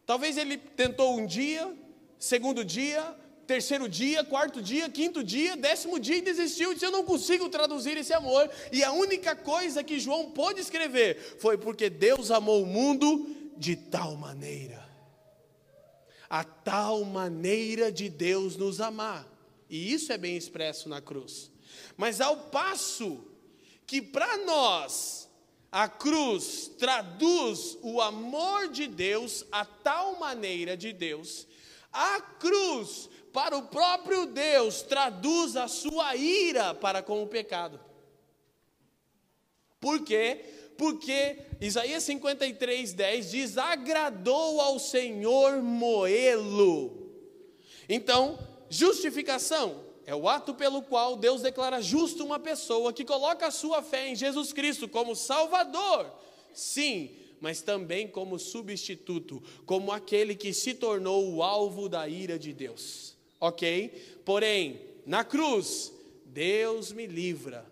talvez 0.05 0.37
ele 0.37 0.59
tentou 0.59 1.19
um 1.19 1.27
dia, 1.27 1.75
segundo 2.19 2.65
dia, 2.65 3.17
terceiro 3.47 3.89
dia, 3.89 4.23
quarto 4.23 4.63
dia, 4.63 4.89
quinto 4.89 5.25
dia, 5.25 5.57
décimo 5.57 5.99
dia 5.99 6.17
e 6.17 6.23
desistiu 6.23 6.75
disse: 6.75 6.85
Eu 6.85 6.91
não 6.91 7.05
consigo 7.05 7.49
traduzir 7.49 7.97
esse 7.97 8.13
amor. 8.13 8.51
E 8.71 8.85
a 8.85 8.93
única 8.93 9.35
coisa 9.35 9.83
que 9.83 9.99
João 9.99 10.31
pôde 10.31 10.61
escrever 10.61 11.17
foi 11.39 11.57
porque 11.57 11.89
Deus 11.91 12.31
amou 12.31 12.63
o 12.63 12.67
mundo 12.67 13.42
de 13.57 13.77
tal 13.77 14.17
maneira. 14.17 14.91
A 16.29 16.45
tal 16.45 17.05
maneira 17.05 17.93
de 17.93 18.09
Deus 18.09 18.57
nos 18.57 18.81
amar. 18.81 19.29
E 19.69 19.93
isso 19.93 20.13
é 20.13 20.19
bem 20.19 20.37
expresso 20.37 20.89
na 20.89 21.01
cruz. 21.01 21.51
Mas 21.97 22.21
ao 22.21 22.37
passo 22.37 23.27
que 23.87 24.01
para 24.01 24.39
nós 24.39 25.29
a 25.71 25.89
cruz 25.89 26.71
traduz 26.79 27.79
o 27.83 28.01
amor 28.01 28.69
de 28.69 28.87
Deus, 28.87 29.45
a 29.51 29.65
tal 29.65 30.19
maneira 30.19 30.77
de 30.77 30.93
Deus, 30.93 31.47
a 31.91 32.21
cruz 32.21 33.09
para 33.33 33.57
o 33.57 33.63
próprio 33.63 34.27
Deus 34.27 34.83
traduz 34.83 35.57
a 35.57 35.67
sua 35.69 36.15
ira 36.15 36.75
para 36.75 37.03
com 37.03 37.23
o 37.23 37.27
pecado. 37.27 37.81
Por 39.81 40.05
quê? 40.05 40.62
Porque 40.77 41.39
Isaías 41.61 42.03
53, 42.05 42.93
10 42.93 43.31
diz: 43.31 43.59
agradou 43.59 44.61
ao 44.61 44.79
Senhor 44.79 45.63
moê-lo. 45.63 47.11
Então, 47.89 48.39
justificação 48.69 49.85
é 50.05 50.15
o 50.15 50.29
ato 50.29 50.55
pelo 50.55 50.83
qual 50.83 51.17
Deus 51.17 51.43
declara 51.43 51.81
justo 51.81 52.25
uma 52.25 52.39
pessoa 52.39 52.93
que 52.93 53.05
coloca 53.05 53.47
a 53.47 53.51
sua 53.51 53.83
fé 53.83 54.09
em 54.09 54.17
Jesus 54.17 54.53
Cristo 54.53 54.89
como 54.89 55.15
Salvador. 55.15 56.13
Sim, 56.53 57.11
mas 57.41 57.61
também 57.61 58.07
como 58.09 58.39
substituto, 58.39 59.43
como 59.67 59.93
aquele 59.93 60.35
que 60.35 60.53
se 60.53 60.75
tornou 60.75 61.35
o 61.35 61.43
alvo 61.43 61.89
da 61.89 62.09
ira 62.09 62.39
de 62.39 62.53
Deus. 62.53 63.17
Ok? 63.41 64.21
Porém, 64.25 64.81
na 65.05 65.25
cruz, 65.25 65.93
Deus 66.25 66.93
me 66.93 67.07
livra, 67.07 67.67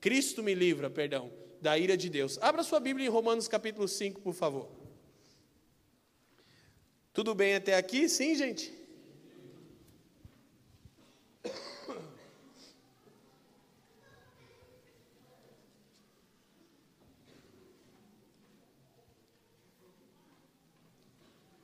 Cristo 0.00 0.42
me 0.42 0.54
livra, 0.54 0.88
perdão, 0.88 1.30
da 1.60 1.76
ira 1.78 1.96
de 1.96 2.08
Deus. 2.08 2.38
Abra 2.40 2.62
sua 2.62 2.80
Bíblia 2.80 3.06
em 3.06 3.10
Romanos 3.10 3.46
capítulo 3.46 3.86
5, 3.86 4.20
por 4.20 4.34
favor. 4.34 4.68
Tudo 7.12 7.34
bem 7.34 7.54
até 7.54 7.76
aqui? 7.76 8.08
Sim, 8.08 8.34
gente? 8.34 8.80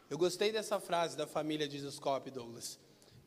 Eu 0.09 0.19
gostei 0.19 0.53
dessa 0.53 0.79
frase 0.81 1.17
da 1.17 1.27
família 1.27 1.69
de 1.69 1.79
Zoscope, 1.79 2.31
Douglas. 2.31 2.79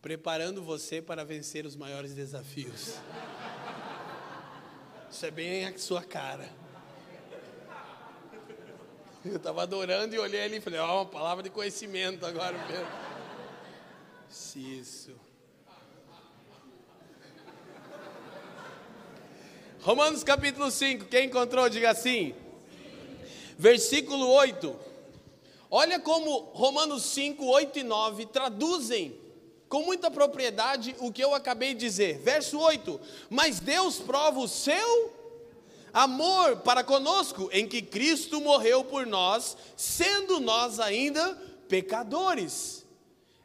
Preparando 0.02 0.64
você 0.64 1.02
para 1.02 1.26
vencer 1.26 1.66
os 1.66 1.76
maiores 1.76 2.14
desafios. 2.14 2.96
Isso 5.12 5.26
é 5.26 5.32
bem 5.32 5.66
a 5.66 5.78
sua 5.78 6.04
cara. 6.04 6.59
Eu 9.26 9.36
estava 9.36 9.64
adorando 9.64 10.16
e 10.16 10.20
olhei 10.20 10.44
ali 10.44 10.58
e 10.58 10.62
falei, 10.62 10.80
ó, 10.80 10.88
oh, 10.88 10.96
uma 11.02 11.06
palavra 11.06 11.44
de 11.44 11.50
conhecimento 11.50 12.26
agora 12.26 12.58
mesmo. 12.68 12.88
Isso. 14.56 15.12
Romanos 19.82 20.24
capítulo 20.24 20.72
5, 20.72 21.06
quem 21.06 21.26
encontrou, 21.26 21.68
diga 21.68 21.90
assim. 21.90 22.34
Versículo 23.58 24.30
8. 24.30 24.74
Olha 25.70 26.00
como 26.00 26.40
Romanos 26.54 27.04
5, 27.04 27.46
8 27.46 27.80
e 27.80 27.84
9 27.84 28.26
traduzem 28.28 29.20
com 29.68 29.84
muita 29.84 30.10
propriedade 30.10 30.96
o 31.00 31.12
que 31.12 31.24
eu 31.24 31.36
acabei 31.36 31.74
de 31.74 31.82
dizer. 31.82 32.20
Verso 32.20 32.58
8: 32.58 33.00
Mas 33.30 33.60
Deus 33.60 34.00
prova 34.00 34.40
o 34.40 34.48
seu 34.48 35.19
amor 35.93 36.58
para 36.58 36.84
conosco, 36.84 37.50
em 37.51 37.67
que 37.67 37.81
Cristo 37.81 38.39
morreu 38.41 38.84
por 38.84 39.05
nós, 39.05 39.58
sendo 39.75 40.39
nós 40.39 40.79
ainda 40.79 41.36
pecadores. 41.67 42.86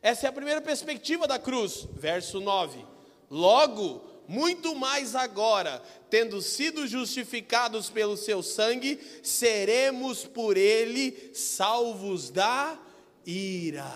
Essa 0.02 0.26
é 0.26 0.28
a 0.28 0.32
primeira 0.32 0.60
perspectiva 0.60 1.26
da 1.26 1.38
cruz. 1.38 1.88
Verso 1.94 2.40
9: 2.40 2.84
Logo, 3.30 4.04
muito 4.26 4.74
mais 4.74 5.14
agora, 5.14 5.82
tendo 6.08 6.40
sido 6.40 6.86
justificados 6.86 7.90
pelo 7.90 8.16
seu 8.16 8.42
sangue, 8.42 8.98
seremos 9.22 10.24
por 10.24 10.56
ele 10.56 11.30
salvos 11.34 12.30
da 12.30 12.78
ira. 13.26 13.90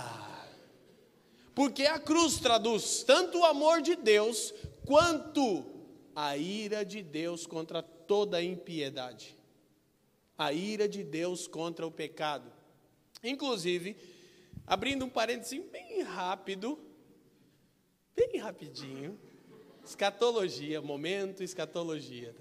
Porque 1.54 1.86
a 1.86 1.98
cruz 1.98 2.38
traduz 2.38 3.02
tanto 3.02 3.40
o 3.40 3.44
amor 3.44 3.82
de 3.82 3.96
Deus 3.96 4.54
quanto 4.86 5.64
a 6.14 6.36
ira 6.36 6.84
de 6.84 7.02
Deus 7.02 7.46
contra 7.46 7.82
toda 8.08 8.42
impiedade. 8.42 9.36
A 10.36 10.52
ira 10.52 10.88
de 10.88 11.04
Deus 11.04 11.46
contra 11.46 11.86
o 11.86 11.90
pecado. 11.90 12.50
Inclusive, 13.22 13.96
abrindo 14.66 15.04
um 15.04 15.08
parênteses 15.10 15.62
bem 15.70 16.02
rápido, 16.02 16.78
bem 18.16 18.38
rapidinho, 18.38 19.18
escatologia, 19.84 20.80
momento 20.80 21.42
escatologia. 21.42 22.34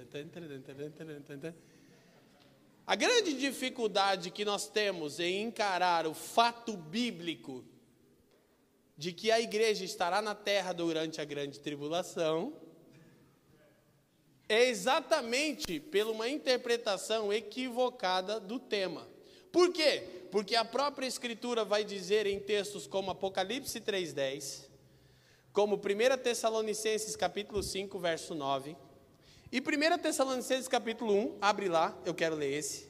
A 2.86 2.96
grande 2.96 3.34
dificuldade 3.34 4.32
que 4.32 4.46
nós 4.46 4.70
temos 4.70 5.20
em 5.20 5.44
encarar 5.44 6.08
o 6.08 6.14
fato 6.14 6.78
bíblico 6.78 7.66
de 8.98 9.12
que 9.12 9.32
a 9.32 9.40
igreja 9.40 9.84
estará 9.84 10.22
na 10.22 10.34
terra 10.34 10.72
durante 10.72 11.20
a 11.20 11.26
grande 11.26 11.60
tribulação 11.60 12.67
é 14.50 14.70
exatamente 14.70 15.80
pela 15.80 16.12
uma 16.12 16.30
interpretação 16.30 17.34
equivocada 17.34 18.40
do 18.40 18.60
tema. 18.60 19.08
Por 19.52 19.72
quê? 19.72 20.04
Porque 20.32 20.56
a 20.56 20.64
própria 20.64 21.08
Escritura 21.08 21.66
vai 21.66 21.84
dizer 21.84 22.26
em 22.26 22.40
textos 22.40 22.88
como 22.88 23.12
Apocalipse 23.12 23.80
3,10, 23.80 24.68
como 25.52 25.76
1 25.76 26.18
Tessalonicenses 26.22 27.16
capítulo 27.16 27.64
5, 27.64 27.98
verso 28.00 28.36
9, 28.36 28.76
e 29.52 29.60
1 29.60 29.98
Tessalonicenses 30.00 30.68
capítulo 30.68 31.14
1, 31.14 31.38
abre 31.42 31.70
lá, 31.70 31.98
eu 32.06 32.14
quero 32.14 32.36
ler 32.36 32.54
esse. 32.54 32.88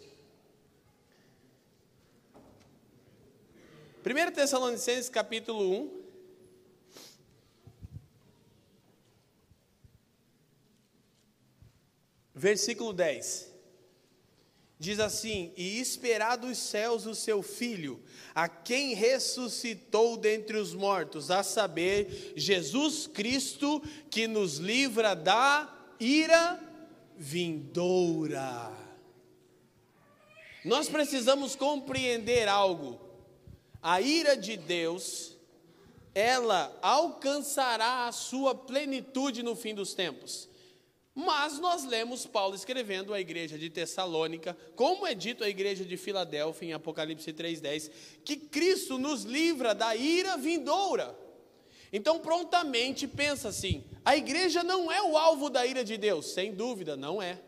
1 4.03 4.31
Tessalonicenses 4.31 5.09
capítulo 5.09 5.69
1. 5.69 5.96
Versículo 12.37 12.93
10. 12.93 13.51
Diz 14.77 14.99
assim: 14.99 15.51
E 15.57 15.79
esperar 15.79 16.35
dos 16.35 16.55
céus 16.59 17.07
o 17.07 17.15
seu 17.15 17.41
filho, 17.41 17.99
a 18.35 18.47
quem 18.47 18.93
ressuscitou 18.93 20.15
dentre 20.15 20.55
os 20.55 20.71
mortos, 20.71 21.31
a 21.31 21.41
saber, 21.41 22.33
Jesus 22.35 23.07
Cristo, 23.07 23.81
que 24.11 24.27
nos 24.27 24.57
livra 24.57 25.15
da 25.15 25.67
ira 25.99 26.59
vindoura. 27.17 28.71
Nós 30.63 30.87
precisamos 30.87 31.55
compreender 31.55 32.47
algo. 32.47 33.01
A 33.81 33.99
ira 33.99 34.37
de 34.37 34.57
Deus, 34.57 35.35
ela 36.13 36.77
alcançará 36.83 38.05
a 38.05 38.11
sua 38.11 38.53
plenitude 38.53 39.41
no 39.41 39.55
fim 39.55 39.73
dos 39.73 39.95
tempos. 39.95 40.47
Mas 41.19 41.57
nós 41.57 41.83
lemos 41.83 42.27
Paulo 42.27 42.53
escrevendo 42.53 43.11
à 43.11 43.19
igreja 43.19 43.57
de 43.57 43.71
Tessalônica, 43.71 44.55
como 44.75 45.07
é 45.07 45.15
dito 45.15 45.43
à 45.43 45.49
igreja 45.49 45.83
de 45.83 45.97
Filadélfia 45.97 46.67
em 46.67 46.73
Apocalipse 46.73 47.33
3:10, 47.33 47.89
que 48.23 48.37
Cristo 48.37 48.99
nos 48.99 49.23
livra 49.23 49.73
da 49.73 49.95
ira 49.95 50.37
vindoura. 50.37 51.17
Então, 51.91 52.19
prontamente 52.19 53.07
pensa 53.07 53.47
assim: 53.47 53.83
a 54.05 54.15
igreja 54.15 54.63
não 54.63 54.91
é 54.91 55.01
o 55.01 55.17
alvo 55.17 55.49
da 55.49 55.65
ira 55.65 55.83
de 55.83 55.97
Deus, 55.97 56.27
sem 56.27 56.53
dúvida, 56.53 56.95
não 56.95 57.19
é. 57.19 57.39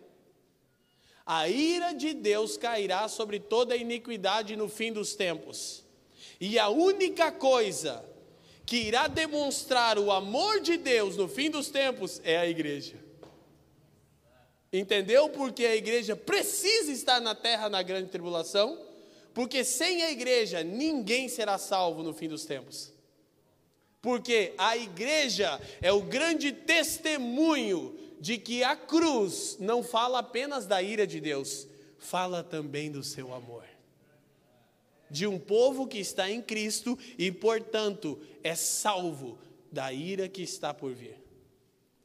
A 1.23 1.47
ira 1.47 1.93
de 1.93 2.15
Deus 2.15 2.57
cairá 2.57 3.07
sobre 3.07 3.39
toda 3.39 3.75
a 3.75 3.77
iniquidade 3.77 4.55
no 4.55 4.67
fim 4.67 4.91
dos 4.91 5.13
tempos. 5.13 5.85
E 6.41 6.57
a 6.57 6.69
única 6.69 7.31
coisa 7.31 8.03
que 8.65 8.77
irá 8.77 9.05
demonstrar 9.05 9.99
o 9.99 10.11
amor 10.11 10.59
de 10.59 10.75
Deus 10.75 11.15
no 11.15 11.27
fim 11.27 11.51
dos 11.51 11.69
tempos 11.69 12.19
é 12.23 12.35
a 12.35 12.49
igreja. 12.49 13.08
Entendeu 14.71 15.29
porque 15.29 15.65
a 15.65 15.75
igreja 15.75 16.15
precisa 16.15 16.91
estar 16.91 17.19
na 17.19 17.33
terra 17.33 17.69
na 17.69 17.81
grande 17.81 18.09
tribulação? 18.09 18.79
Porque 19.33 19.63
sem 19.63 20.03
a 20.03 20.11
igreja 20.11 20.63
ninguém 20.63 21.27
será 21.27 21.57
salvo 21.57 22.03
no 22.03 22.13
fim 22.13 22.27
dos 22.27 22.45
tempos. 22.45 22.93
Porque 24.01 24.53
a 24.57 24.77
igreja 24.77 25.59
é 25.81 25.91
o 25.91 26.01
grande 26.01 26.51
testemunho 26.51 27.97
de 28.19 28.37
que 28.37 28.63
a 28.63 28.75
cruz 28.75 29.57
não 29.59 29.81
fala 29.81 30.19
apenas 30.19 30.65
da 30.65 30.81
ira 30.81 31.07
de 31.07 31.19
Deus, 31.19 31.67
fala 31.97 32.43
também 32.43 32.91
do 32.91 33.03
seu 33.03 33.33
amor. 33.33 33.63
De 35.09 35.25
um 35.25 35.39
povo 35.39 35.87
que 35.87 35.97
está 35.97 36.29
em 36.29 36.41
Cristo 36.41 36.97
e, 37.17 37.31
portanto, 37.31 38.19
é 38.43 38.53
salvo 38.55 39.39
da 39.71 39.91
ira 39.91 40.29
que 40.29 40.43
está 40.43 40.73
por 40.73 40.93
vir. 40.93 41.15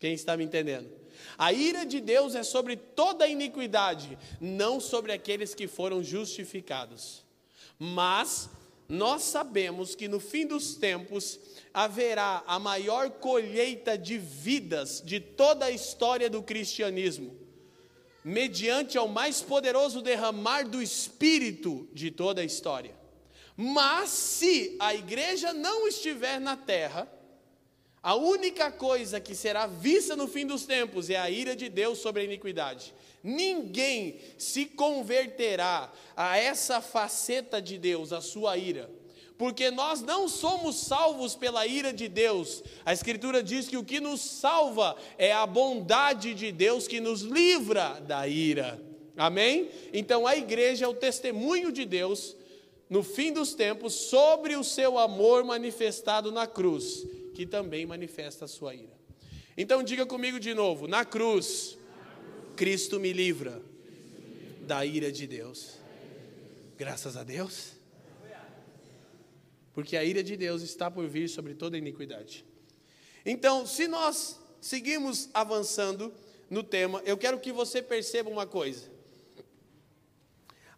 Quem 0.00 0.14
está 0.14 0.36
me 0.36 0.44
entendendo? 0.44 1.03
A 1.38 1.52
ira 1.52 1.84
de 1.84 2.00
Deus 2.00 2.34
é 2.34 2.42
sobre 2.42 2.76
toda 2.76 3.24
a 3.24 3.28
iniquidade, 3.28 4.18
não 4.40 4.80
sobre 4.80 5.12
aqueles 5.12 5.54
que 5.54 5.66
foram 5.66 6.02
justificados. 6.02 7.24
Mas 7.78 8.48
nós 8.88 9.22
sabemos 9.22 9.94
que 9.94 10.06
no 10.08 10.20
fim 10.20 10.46
dos 10.46 10.74
tempos 10.74 11.40
haverá 11.72 12.44
a 12.46 12.58
maior 12.58 13.10
colheita 13.10 13.96
de 13.96 14.18
vidas 14.18 15.02
de 15.04 15.18
toda 15.18 15.66
a 15.66 15.70
história 15.70 16.28
do 16.28 16.42
cristianismo, 16.42 17.36
mediante 18.22 18.96
ao 18.98 19.08
mais 19.08 19.40
poderoso 19.40 20.02
derramar 20.02 20.68
do 20.68 20.82
Espírito 20.82 21.88
de 21.92 22.10
toda 22.10 22.42
a 22.42 22.44
história. 22.44 22.94
Mas 23.56 24.10
se 24.10 24.76
a 24.80 24.94
igreja 24.94 25.52
não 25.52 25.86
estiver 25.86 26.40
na 26.40 26.56
terra, 26.56 27.08
a 28.04 28.14
única 28.14 28.70
coisa 28.70 29.18
que 29.18 29.34
será 29.34 29.66
vista 29.66 30.14
no 30.14 30.28
fim 30.28 30.46
dos 30.46 30.66
tempos 30.66 31.08
é 31.08 31.16
a 31.16 31.30
ira 31.30 31.56
de 31.56 31.70
Deus 31.70 32.00
sobre 32.00 32.20
a 32.20 32.24
iniquidade. 32.26 32.92
Ninguém 33.22 34.20
se 34.36 34.66
converterá 34.66 35.90
a 36.14 36.36
essa 36.36 36.82
faceta 36.82 37.62
de 37.62 37.78
Deus, 37.78 38.12
a 38.12 38.20
sua 38.20 38.58
ira. 38.58 38.90
Porque 39.38 39.70
nós 39.70 40.02
não 40.02 40.28
somos 40.28 40.80
salvos 40.80 41.34
pela 41.34 41.66
ira 41.66 41.94
de 41.94 42.06
Deus. 42.06 42.62
A 42.84 42.92
Escritura 42.92 43.42
diz 43.42 43.68
que 43.68 43.78
o 43.78 43.82
que 43.82 44.00
nos 44.00 44.20
salva 44.20 44.94
é 45.16 45.32
a 45.32 45.46
bondade 45.46 46.34
de 46.34 46.52
Deus 46.52 46.86
que 46.86 47.00
nos 47.00 47.22
livra 47.22 48.02
da 48.06 48.28
ira. 48.28 48.78
Amém? 49.16 49.70
Então 49.94 50.26
a 50.26 50.36
igreja 50.36 50.84
é 50.84 50.88
o 50.88 50.92
testemunho 50.92 51.72
de 51.72 51.86
Deus 51.86 52.36
no 52.90 53.02
fim 53.02 53.32
dos 53.32 53.54
tempos 53.54 53.94
sobre 53.94 54.56
o 54.56 54.62
seu 54.62 54.98
amor 54.98 55.42
manifestado 55.42 56.30
na 56.30 56.46
cruz 56.46 57.02
que 57.34 57.44
também 57.44 57.84
manifesta 57.84 58.44
a 58.44 58.48
sua 58.48 58.74
ira. 58.74 58.96
Então 59.56 59.82
diga 59.82 60.06
comigo 60.06 60.40
de 60.40 60.54
novo: 60.54 60.86
na 60.86 61.04
cruz, 61.04 61.76
Cristo 62.56 62.98
me 62.98 63.12
livra 63.12 63.60
da 64.62 64.84
ira 64.86 65.12
de 65.12 65.26
Deus. 65.26 65.78
Graças 66.78 67.16
a 67.16 67.24
Deus. 67.24 67.72
Porque 69.72 69.96
a 69.96 70.04
ira 70.04 70.22
de 70.22 70.36
Deus 70.36 70.62
está 70.62 70.88
por 70.90 71.06
vir 71.08 71.28
sobre 71.28 71.54
toda 71.54 71.76
iniquidade. 71.76 72.44
Então, 73.26 73.66
se 73.66 73.88
nós 73.88 74.38
seguimos 74.60 75.28
avançando 75.34 76.14
no 76.48 76.62
tema, 76.62 77.02
eu 77.04 77.16
quero 77.16 77.40
que 77.40 77.52
você 77.52 77.82
perceba 77.82 78.30
uma 78.30 78.46
coisa. 78.46 78.88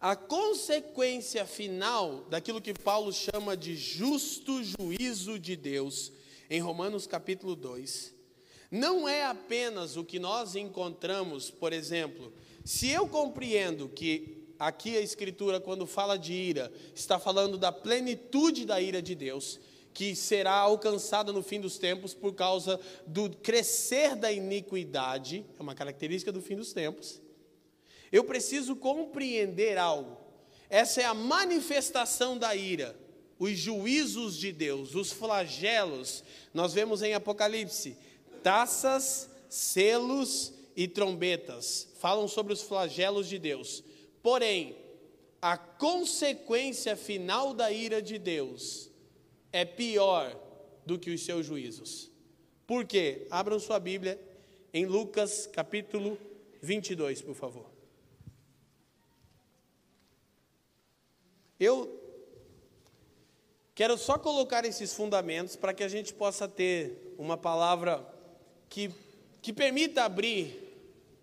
A 0.01 0.17
consequência 0.17 1.45
final 1.45 2.25
daquilo 2.31 2.61
que 2.61 2.73
Paulo 2.73 3.13
chama 3.13 3.57
de 3.57 3.77
justo 3.77 4.63
juízo 4.63 5.39
de 5.39 5.57
Deus 5.57 6.13
em 6.49 6.61
Romanos 6.61 7.07
capítulo 7.07 7.57
2, 7.57 8.15
não 8.71 9.09
é 9.09 9.25
apenas 9.25 9.97
o 9.97 10.05
que 10.05 10.19
nós 10.19 10.57
encontramos, 10.57 11.51
por 11.51 11.73
exemplo, 11.73 12.33
se 12.65 12.89
eu 12.89 13.07
compreendo 13.07 13.89
que 13.89 14.45
aqui 14.59 14.97
a 14.97 15.01
Escritura, 15.01 15.61
quando 15.61 15.87
fala 15.87 16.17
de 16.19 16.33
ira, 16.33 16.73
está 16.95 17.19
falando 17.19 17.57
da 17.57 17.71
plenitude 17.71 18.65
da 18.65 18.81
ira 18.81 19.01
de 19.01 19.15
Deus, 19.15 19.61
que 19.95 20.15
será 20.15 20.53
alcançada 20.53 21.33
no 21.33 21.43
fim 21.43 21.61
dos 21.61 21.79
tempos 21.79 22.13
por 22.13 22.35
causa 22.35 22.79
do 23.07 23.31
crescer 23.31 24.15
da 24.15 24.31
iniquidade, 24.31 25.45
é 25.59 25.63
uma 25.63 25.75
característica 25.75 26.33
do 26.33 26.43
fim 26.43 26.57
dos 26.57 26.73
tempos. 26.73 27.21
Eu 28.13 28.25
preciso 28.25 28.77
compreender 28.77 29.79
algo. 29.79 30.19
Essa 30.69 31.03
é 31.03 31.05
a 31.05 31.15
manifestação 31.15 32.37
da 32.37 32.55
ira 32.55 32.97
os 33.39 33.59
juízos 33.59 34.37
de 34.37 34.53
Deus, 34.53 34.95
os 34.95 35.13
flagelos, 35.13 36.25
nós 36.55 36.73
vemos 36.73 37.03
em 37.03 37.15
Apocalipse, 37.15 37.97
taças, 38.43 39.29
selos 39.49 40.53
e 40.75 40.89
trombetas, 40.89 41.89
falam 41.99 42.29
sobre 42.29 42.53
os 42.53 42.63
flagelos 42.63 43.29
de 43.29 43.39
Deus. 43.39 43.83
Porém, 44.23 44.77
a 45.41 45.57
consequência 45.57 46.97
final 46.97 47.53
da 47.53 47.71
ira 47.71 48.01
de 48.01 48.19
Deus 48.19 48.91
é 49.53 49.65
pior 49.65 50.39
do 50.85 50.99
que 50.99 51.11
os 51.11 51.25
seus 51.25 51.47
juízos. 51.47 52.11
Por 52.67 52.85
quê? 52.85 53.27
Abram 53.31 53.61
sua 53.61 53.79
Bíblia 53.79 54.21
em 54.73 54.87
Lucas 54.87 55.47
capítulo 55.47 56.19
22, 56.63 57.23
por 57.23 57.35
favor. 57.35 57.71
Eu 61.59 62.06
Quero 63.77 63.99
só 63.99 64.19
colocar 64.19 64.65
esses 64.65 64.95
fundamentos 64.95 65.55
para 65.55 65.75
que 65.75 65.85
a 65.85 65.89
gente 65.89 66.15
possa 66.15 66.49
ter 66.49 67.15
uma 67.19 67.37
palavra 67.37 68.11
que, 68.71 68.91
que 69.43 69.53
permita 69.53 70.03
abrir 70.03 70.73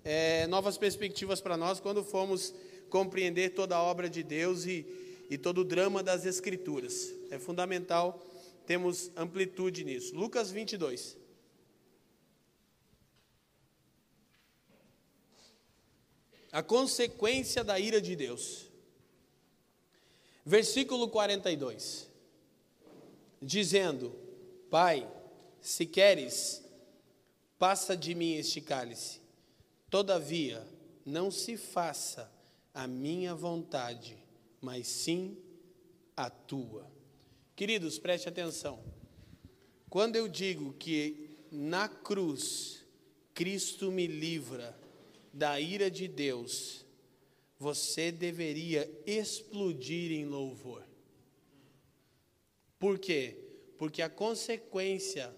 é, 0.06 0.46
novas 0.46 0.78
perspectivas 0.78 1.42
para 1.42 1.58
nós 1.58 1.80
quando 1.80 2.04
formos 2.04 2.54
compreender 2.92 3.56
toda 3.56 3.76
a 3.76 3.82
obra 3.82 4.08
de 4.08 4.22
Deus 4.22 4.68
e, 4.68 4.86
e 5.32 5.36
todo 5.36 5.62
o 5.62 5.64
drama 5.64 6.04
das 6.04 6.28
Escrituras. 6.28 7.12
É 7.32 7.40
fundamental 7.40 8.24
termos 8.68 9.10
amplitude 9.16 9.84
nisso. 9.84 10.16
Lucas 10.16 10.52
22. 10.52 11.18
A 16.52 16.62
consequência 16.62 17.64
da 17.64 17.80
ira 17.80 18.00
de 18.00 18.16
Deus. 18.16 18.68
Versículo 20.46 21.10
42 21.10 22.13
dizendo: 23.44 24.16
Pai, 24.70 25.10
se 25.62 25.86
queres, 25.86 26.64
passa 27.60 27.96
de 27.96 28.16
mim 28.16 28.34
este 28.34 28.62
cálice. 28.62 29.22
Todavia, 29.90 30.66
não 31.06 31.30
se 31.30 31.58
faça 31.58 32.32
a 32.74 32.88
minha 32.88 33.36
vontade, 33.36 34.18
mas 34.60 34.88
sim 34.88 35.38
a 36.16 36.30
tua. 36.30 36.92
Queridos, 37.56 38.00
preste 38.00 38.28
atenção. 38.28 38.84
Quando 39.90 40.16
eu 40.16 40.28
digo 40.28 40.74
que 40.74 41.30
na 41.52 41.88
cruz 41.88 42.84
Cristo 43.34 43.92
me 43.92 44.08
livra 44.08 44.76
da 45.32 45.60
ira 45.60 45.90
de 45.90 46.08
Deus, 46.08 46.84
você 47.60 48.12
deveria 48.12 48.90
explodir 49.06 50.12
em 50.12 50.26
louvor. 50.26 50.84
Por 52.84 53.00
quê? 53.00 53.38
Porque 53.78 54.02
a 54.02 54.10
consequência 54.10 55.34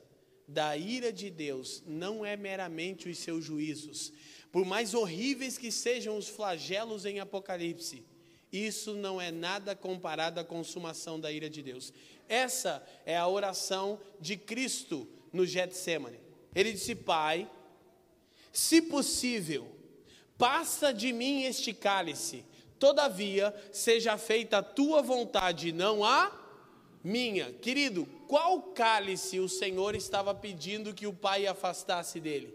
da 0.48 0.76
ira 0.76 1.14
de 1.14 1.30
Deus 1.30 1.84
não 1.86 2.26
é 2.26 2.36
meramente 2.36 3.08
os 3.08 3.20
seus 3.20 3.46
juízos. 3.46 4.12
Por 4.52 4.66
mais 4.66 4.96
horríveis 4.96 5.56
que 5.56 5.72
sejam 5.72 6.18
os 6.18 6.28
flagelos 6.28 7.06
em 7.06 7.20
Apocalipse, 7.20 8.04
isso 8.52 8.96
não 8.96 9.22
é 9.22 9.32
nada 9.32 9.76
comparado 9.76 10.40
à 10.40 10.44
consumação 10.44 11.20
da 11.20 11.32
ira 11.32 11.48
de 11.48 11.62
Deus. 11.62 11.94
Essa 12.28 12.84
é 13.06 13.16
a 13.16 13.28
oração 13.28 14.00
de 14.20 14.36
Cristo 14.38 15.08
no 15.32 15.46
Getsemane. 15.46 16.20
Ele 16.56 16.74
disse: 16.74 16.96
Pai, 16.96 17.48
se 18.52 18.82
possível, 18.82 19.72
passa 20.36 20.92
de 20.92 21.14
mim 21.14 21.44
este 21.44 21.76
cálice, 21.76 22.44
todavia 22.80 23.54
seja 23.72 24.18
feita 24.18 24.58
a 24.58 24.64
tua 24.64 25.04
vontade, 25.04 25.72
não 25.72 26.04
a 26.04 26.42
minha. 27.06 27.54
Querido, 27.54 28.08
qual 28.28 28.60
cálice 28.74 29.40
o 29.40 29.48
Senhor 29.48 29.94
estava 29.94 30.34
pedindo 30.34 30.92
que 30.92 31.06
o 31.06 31.14
Pai 31.14 31.46
afastasse 31.46 32.20
dele? 32.20 32.52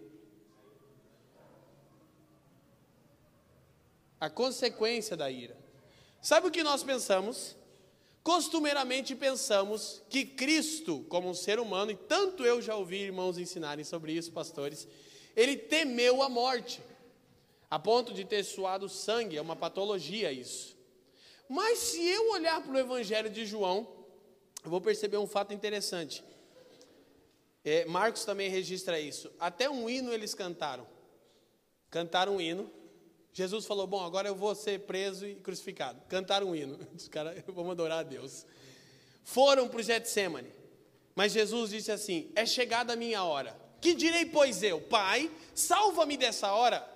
A 4.19 4.29
consequência 4.29 5.17
da 5.17 5.31
ira. 5.31 5.57
Sabe 6.21 6.49
o 6.49 6.51
que 6.51 6.65
nós 6.65 6.83
pensamos? 6.83 7.57
Costumeiramente 8.25 9.15
pensamos 9.15 10.03
que 10.11 10.25
Cristo, 10.25 11.07
como 11.09 11.31
um 11.31 11.35
ser 11.35 11.61
humano, 11.61 11.93
e 11.93 11.97
tanto 11.97 12.45
eu 12.45 12.61
já 12.61 12.75
ouvi 12.75 12.97
irmãos 12.97 13.39
ensinarem 13.39 13.85
sobre 13.85 14.13
isso, 14.13 14.33
pastores, 14.33 14.87
ele 15.37 15.57
temeu 15.57 16.23
a 16.23 16.29
morte, 16.29 16.83
a 17.71 17.79
ponto 17.79 18.13
de 18.13 18.25
ter 18.25 18.43
suado 18.43 18.89
sangue, 18.89 19.37
é 19.37 19.41
uma 19.41 19.55
patologia 19.55 20.33
isso. 20.33 20.77
Mas 21.49 21.79
se 21.79 22.05
eu 22.05 22.33
olhar 22.33 22.61
para 22.61 22.73
o 22.73 22.79
Evangelho 22.79 23.31
de 23.31 23.47
João, 23.47 24.00
eu 24.64 24.70
vou 24.70 24.81
perceber 24.81 25.16
um 25.16 25.27
fato 25.27 25.55
interessante. 25.55 26.23
É, 27.64 27.85
Marcos 27.85 28.25
também 28.25 28.49
registra 28.49 28.99
isso. 28.99 29.31
Até 29.38 29.68
um 29.68 29.88
hino 29.88 30.12
eles 30.12 30.35
cantaram. 30.35 30.87
Cantaram 31.90 32.37
um 32.37 32.40
hino. 32.40 32.70
Jesus 33.33 33.66
falou: 33.66 33.87
Bom, 33.87 34.05
agora 34.05 34.29
eu 34.29 34.35
vou 34.35 34.55
ser 34.55 34.81
preso 34.81 35.27
e 35.27 35.35
crucificado. 35.37 36.01
Cantaram 36.09 36.49
um 36.49 36.55
hino. 36.55 36.79
Os 36.96 37.09
caras, 37.09 37.42
vamos 37.49 37.73
adorar 37.73 38.01
a 38.01 38.03
Deus. 38.03 38.46
Foram 39.23 39.68
para 39.68 39.81
o 39.81 39.83
Getsemane. 39.83 40.51
Mas 41.14 41.33
Jesus 41.33 41.70
disse 41.70 41.92
assim: 41.92 42.31
É 42.35 42.46
chegada 42.46 42.94
a 42.94 42.96
minha 42.96 43.23
hora. 43.25 43.59
Que 43.81 43.94
direi, 43.94 44.27
pois 44.27 44.62
eu, 44.62 44.81
Pai, 44.81 45.31
salva-me 45.55 46.16
dessa 46.16 46.53
hora? 46.53 46.87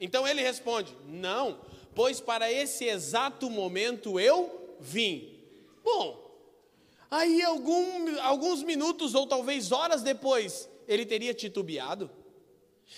Então 0.00 0.26
ele 0.26 0.42
responde: 0.42 0.96
Não, 1.06 1.60
pois 1.94 2.20
para 2.20 2.50
esse 2.50 2.84
exato 2.84 3.48
momento 3.50 4.18
eu 4.18 4.76
vim. 4.80 5.38
Bom, 5.82 6.19
Aí, 7.10 7.42
algum, 7.42 8.20
alguns 8.20 8.62
minutos 8.62 9.14
ou 9.14 9.26
talvez 9.26 9.72
horas 9.72 10.02
depois, 10.02 10.68
ele 10.86 11.04
teria 11.04 11.34
titubeado? 11.34 12.10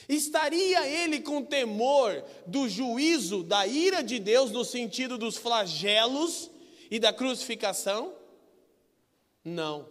Estaria 0.09 0.87
ele 0.87 1.21
com 1.21 1.45
temor 1.45 2.25
do 2.47 2.69
juízo, 2.69 3.43
da 3.43 3.67
ira 3.67 4.03
de 4.03 4.19
Deus, 4.19 4.51
no 4.51 4.65
sentido 4.65 5.17
dos 5.17 5.37
flagelos 5.37 6.51
e 6.91 6.99
da 6.99 7.13
crucificação? 7.13 8.15
Não. 9.45 9.89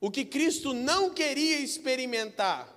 O 0.00 0.10
que 0.10 0.24
Cristo 0.24 0.72
não 0.72 1.10
queria 1.10 1.60
experimentar 1.60 2.72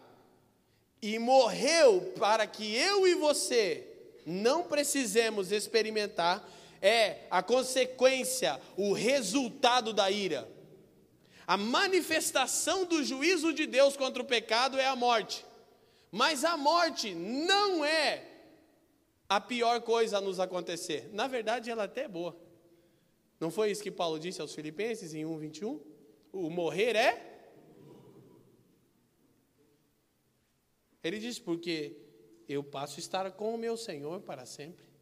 e 1.01 1.17
morreu 1.17 2.13
para 2.17 2.45
que 2.45 2.75
eu 2.75 3.07
e 3.07 3.15
você 3.15 3.87
não 4.25 4.63
precisemos 4.63 5.51
experimentar 5.51 6.47
é 6.85 7.25
a 7.31 7.41
consequência, 7.41 8.61
o 8.77 8.93
resultado 8.93 9.91
da 9.91 10.11
ira. 10.11 10.47
A 11.47 11.57
manifestação 11.57 12.85
do 12.85 13.03
juízo 13.03 13.51
de 13.51 13.65
Deus 13.65 13.97
contra 13.97 14.21
o 14.21 14.25
pecado 14.25 14.77
é 14.77 14.85
a 14.85 14.95
morte. 14.95 15.43
Mas 16.11 16.45
a 16.45 16.55
morte 16.55 17.15
não 17.15 17.83
é 17.83 18.23
a 19.27 19.41
pior 19.41 19.81
coisa 19.81 20.19
a 20.19 20.21
nos 20.21 20.39
acontecer. 20.39 21.09
Na 21.11 21.25
verdade, 21.25 21.71
ela 21.71 21.85
até 21.85 22.03
é 22.03 22.07
boa. 22.07 22.37
Não 23.39 23.49
foi 23.49 23.71
isso 23.71 23.81
que 23.81 23.89
Paulo 23.89 24.19
disse 24.19 24.39
aos 24.39 24.53
Filipenses 24.53 25.15
em 25.15 25.25
1:21? 25.25 25.81
O 26.31 26.51
morrer 26.51 26.95
é 26.95 27.31
Ele 31.03 31.19
diz 31.19 31.37
porque 31.37 31.97
eu 32.47 32.63
passo 32.63 32.97
a 32.97 32.99
estar 32.99 33.31
com 33.31 33.53
o 33.53 33.57
meu 33.57 33.75
Senhor 33.77 34.21
para 34.21 34.45
sempre 34.45 34.94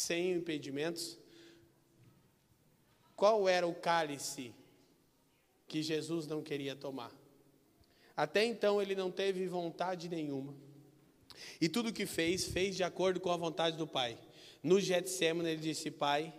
sem 0.00 0.32
impedimentos. 0.32 1.18
Qual 3.14 3.48
era 3.48 3.66
o 3.66 3.74
cálice 3.74 4.54
que 5.68 5.82
Jesus 5.82 6.26
não 6.26 6.42
queria 6.42 6.74
tomar? 6.74 7.12
Até 8.16 8.44
então 8.44 8.80
ele 8.80 8.94
não 8.94 9.10
teve 9.10 9.46
vontade 9.46 10.08
nenhuma. 10.08 10.54
E 11.60 11.68
tudo 11.68 11.92
que 11.92 12.06
fez, 12.06 12.46
fez 12.46 12.76
de 12.76 12.82
acordo 12.82 13.20
com 13.20 13.30
a 13.30 13.36
vontade 13.36 13.76
do 13.76 13.86
Pai. 13.86 14.18
No 14.62 14.80
Getsemane 14.80 15.50
ele 15.50 15.60
disse: 15.60 15.90
Pai, 15.90 16.34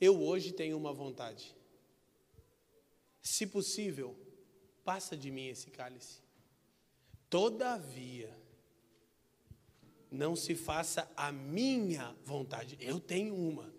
eu 0.00 0.20
hoje 0.22 0.52
tenho 0.52 0.76
uma 0.76 0.92
vontade. 0.92 1.54
Se 3.20 3.46
possível, 3.46 4.14
passa 4.84 5.16
de 5.16 5.30
mim 5.30 5.46
esse 5.46 5.70
cálice. 5.70 6.20
Todavia, 7.30 8.30
não 10.14 10.36
se 10.36 10.54
faça 10.54 11.10
a 11.16 11.32
minha 11.32 12.14
vontade, 12.24 12.76
eu 12.80 13.00
tenho 13.00 13.34
uma, 13.34 13.72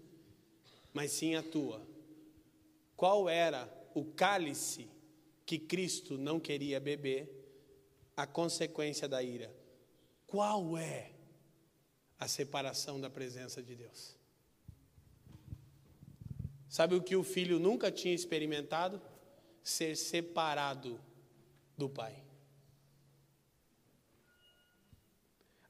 mas 0.94 1.12
sim 1.12 1.36
a 1.36 1.42
tua. 1.42 1.82
Qual 2.96 3.28
era 3.30 3.70
o 3.94 4.06
cálice 4.06 4.88
que 5.46 5.58
Cristo 5.58 6.18
não 6.18 6.40
queria 6.40 6.80
beber, 6.80 7.32
a 8.18 8.26
consequência 8.26 9.08
da 9.08 9.22
ira? 9.22 9.54
Qual 10.28 10.78
é 10.78 11.12
a 12.20 12.28
separação 12.28 13.00
da 13.00 13.10
presença 13.10 13.62
de 13.62 13.76
Deus? 13.76 14.16
Sabe 16.68 16.96
o 16.96 17.02
que 17.02 17.16
o 17.16 17.24
filho 17.24 17.60
nunca 17.60 17.92
tinha 17.92 18.14
experimentado? 18.14 19.02
Ser 19.64 19.96
separado 19.96 21.00
do 21.78 21.90
Pai. 21.90 22.25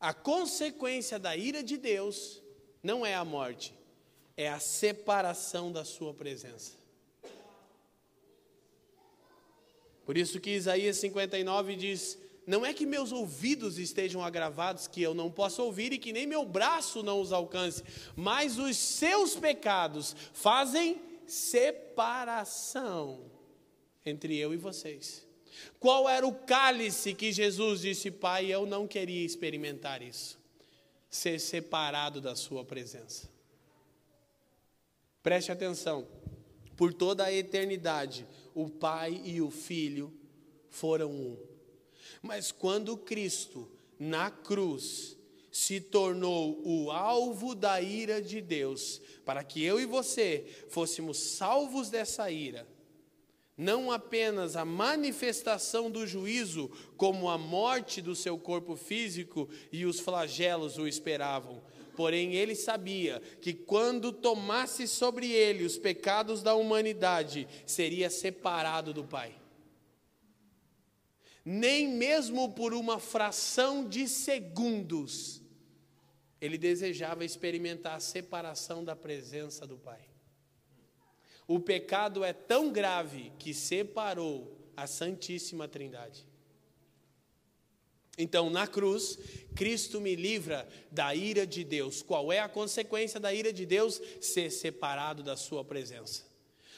A 0.06 0.14
consequência 0.14 1.18
da 1.18 1.36
ira 1.36 1.64
de 1.64 1.78
Deus 1.78 2.40
não 2.84 3.04
é 3.04 3.16
a 3.16 3.26
morte, 3.26 3.74
é 4.38 4.48
a 4.48 4.60
separação 4.60 5.72
da 5.72 5.84
sua 5.84 6.14
presença. 6.14 6.74
Por 10.06 10.16
isso 10.16 10.40
que 10.40 10.52
Isaías 10.52 10.98
59 10.98 11.76
diz: 11.76 12.20
Não 12.46 12.64
é 12.64 12.72
que 12.72 12.86
meus 12.86 13.12
ouvidos 13.12 13.80
estejam 13.80 14.24
agravados, 14.24 14.86
que 14.86 15.02
eu 15.02 15.16
não 15.16 15.32
possa 15.32 15.64
ouvir 15.64 15.92
e 15.92 15.98
que 15.98 16.14
nem 16.14 16.28
meu 16.28 16.46
braço 16.46 17.02
não 17.02 17.20
os 17.20 17.32
alcance, 17.32 17.84
mas 18.16 18.60
os 18.60 18.78
seus 18.78 19.36
pecados 19.36 20.16
fazem 20.34 21.02
separação 21.26 23.22
entre 24.06 24.38
eu 24.38 24.54
e 24.54 24.58
vocês. 24.58 25.25
Qual 25.80 26.08
era 26.10 26.26
o 26.26 26.34
cálice 26.34 27.14
que 27.14 27.32
Jesus 27.32 27.82
disse, 27.82 28.12
Pai, 28.12 28.48
eu 28.48 28.66
não 28.66 28.88
queria 28.88 29.26
experimentar 29.26 30.02
isso, 30.02 30.40
ser 31.10 31.40
separado 31.40 32.20
da 32.20 32.36
Sua 32.36 32.64
presença. 32.64 33.30
Preste 35.22 35.52
atenção, 35.52 36.08
por 36.76 36.94
toda 36.94 37.26
a 37.26 37.34
eternidade, 37.34 38.28
o 38.54 38.70
Pai 38.70 39.22
e 39.24 39.42
o 39.42 39.50
Filho 39.50 40.14
foram 40.70 41.12
um. 41.12 41.38
Mas 42.22 42.52
quando 42.52 42.98
Cristo, 42.98 43.70
na 44.00 44.30
cruz, 44.30 45.18
se 45.52 45.80
tornou 45.80 46.62
o 46.66 46.92
alvo 46.92 47.56
da 47.56 47.82
ira 47.82 48.22
de 48.22 48.42
Deus, 48.42 49.02
para 49.24 49.44
que 49.44 49.64
eu 49.64 49.80
e 49.80 49.86
você 49.86 50.46
fôssemos 50.70 51.18
salvos 51.18 51.90
dessa 51.90 52.30
ira, 52.30 52.68
não 53.58 53.90
apenas 53.90 54.56
a 54.56 54.66
manifestação 54.66 55.90
do 55.90 56.06
juízo, 56.06 56.70
como 56.98 57.30
a 57.30 57.38
morte 57.38 58.02
do 58.02 58.16
seu 58.16 58.38
corpo 58.38 58.76
físico 58.76 59.50
e 59.72 59.86
os 59.86 60.00
flagelos 60.00 60.78
o 60.78 60.88
esperavam, 60.88 61.64
porém 61.96 62.36
ele 62.36 62.54
sabia 62.54 63.22
que 63.42 63.54
quando 63.54 64.12
tomasse 64.12 64.88
sobre 64.88 65.32
ele 65.32 65.64
os 65.64 65.78
pecados 65.78 66.44
da 66.44 66.54
humanidade, 66.54 67.48
seria 67.66 68.10
separado 68.10 68.94
do 68.94 69.06
Pai. 69.06 69.34
Nem 71.46 71.88
mesmo 71.88 72.52
por 72.54 72.74
uma 72.74 73.00
fração 73.00 73.88
de 73.88 74.10
segundos, 74.10 75.42
ele 76.42 76.58
desejava 76.58 77.24
experimentar 77.24 77.96
a 77.96 78.00
separação 78.00 78.84
da 78.84 78.96
presença 78.96 79.66
do 79.66 79.78
Pai. 79.78 80.15
O 81.48 81.60
pecado 81.60 82.24
é 82.24 82.34
tão 82.34 82.72
grave 82.72 83.32
que 83.38 83.54
separou 83.54 84.56
a 84.76 84.88
Santíssima 84.88 85.68
Trindade. 85.68 86.26
Então, 88.18 88.50
na 88.50 88.66
cruz, 88.66 89.20
Cristo 89.56 90.00
me 90.00 90.16
livra 90.16 90.68
da 90.90 91.14
ira 91.14 91.46
de 91.46 91.64
Deus. 91.64 92.02
Qual 92.02 92.32
é 92.32 92.40
a 92.40 92.50
consequência 92.50 93.20
da 93.20 93.34
ira 93.34 93.52
de 93.52 93.66
Deus? 93.66 94.02
Ser 94.22 94.50
separado 94.50 95.22
da 95.22 95.36
Sua 95.36 95.64
presença. 95.64 96.35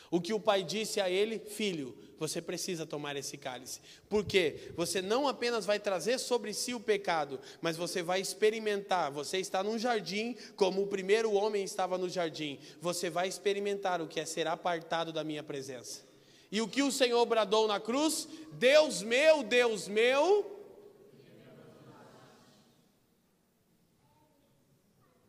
O 0.09 0.21
que 0.21 0.33
o 0.33 0.39
pai 0.39 0.63
disse 0.63 1.01
a 1.01 1.09
ele, 1.09 1.39
filho, 1.39 1.97
você 2.17 2.41
precisa 2.41 2.85
tomar 2.85 3.15
esse 3.15 3.37
cálice. 3.37 3.79
Porque 4.09 4.71
você 4.75 5.01
não 5.01 5.27
apenas 5.27 5.65
vai 5.65 5.79
trazer 5.79 6.17
sobre 6.17 6.53
si 6.53 6.73
o 6.73 6.79
pecado, 6.79 7.39
mas 7.61 7.77
você 7.77 8.01
vai 8.01 8.19
experimentar. 8.19 9.11
Você 9.11 9.37
está 9.37 9.63
num 9.63 9.77
jardim, 9.77 10.35
como 10.55 10.81
o 10.81 10.87
primeiro 10.87 11.33
homem 11.33 11.63
estava 11.63 11.97
no 11.97 12.09
jardim. 12.09 12.59
Você 12.81 13.09
vai 13.09 13.27
experimentar 13.27 14.01
o 14.01 14.07
que 14.07 14.19
é 14.19 14.25
ser 14.25 14.47
apartado 14.47 15.11
da 15.11 15.23
minha 15.23 15.43
presença. 15.43 16.05
E 16.51 16.61
o 16.61 16.67
que 16.67 16.81
o 16.81 16.91
Senhor 16.91 17.25
bradou 17.25 17.67
na 17.67 17.79
cruz? 17.79 18.27
Deus 18.53 19.03
meu, 19.03 19.43
Deus 19.43 19.87
meu. 19.87 20.53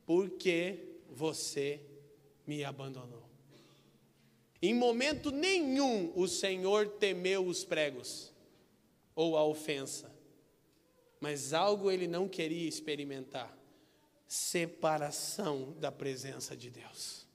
Por 0.07 0.31
que 0.31 0.79
você 1.11 1.81
me 2.47 2.65
abandonou? 2.65 3.28
Em 4.61 4.75
momento 4.75 5.31
nenhum 5.31 6.13
o 6.17 6.27
Senhor 6.27 6.89
temeu 6.89 7.47
os 7.47 7.65
pregos 7.65 8.33
ou 9.15 9.37
a 9.37 9.45
ofensa, 9.45 10.13
mas 11.21 11.53
algo 11.53 11.91
ele 11.91 12.09
não 12.09 12.29
queria 12.29 12.69
experimentar: 12.69 13.57
separação 14.27 15.73
da 15.79 15.93
presença 15.93 16.57
de 16.57 16.71
Deus. 16.71 17.27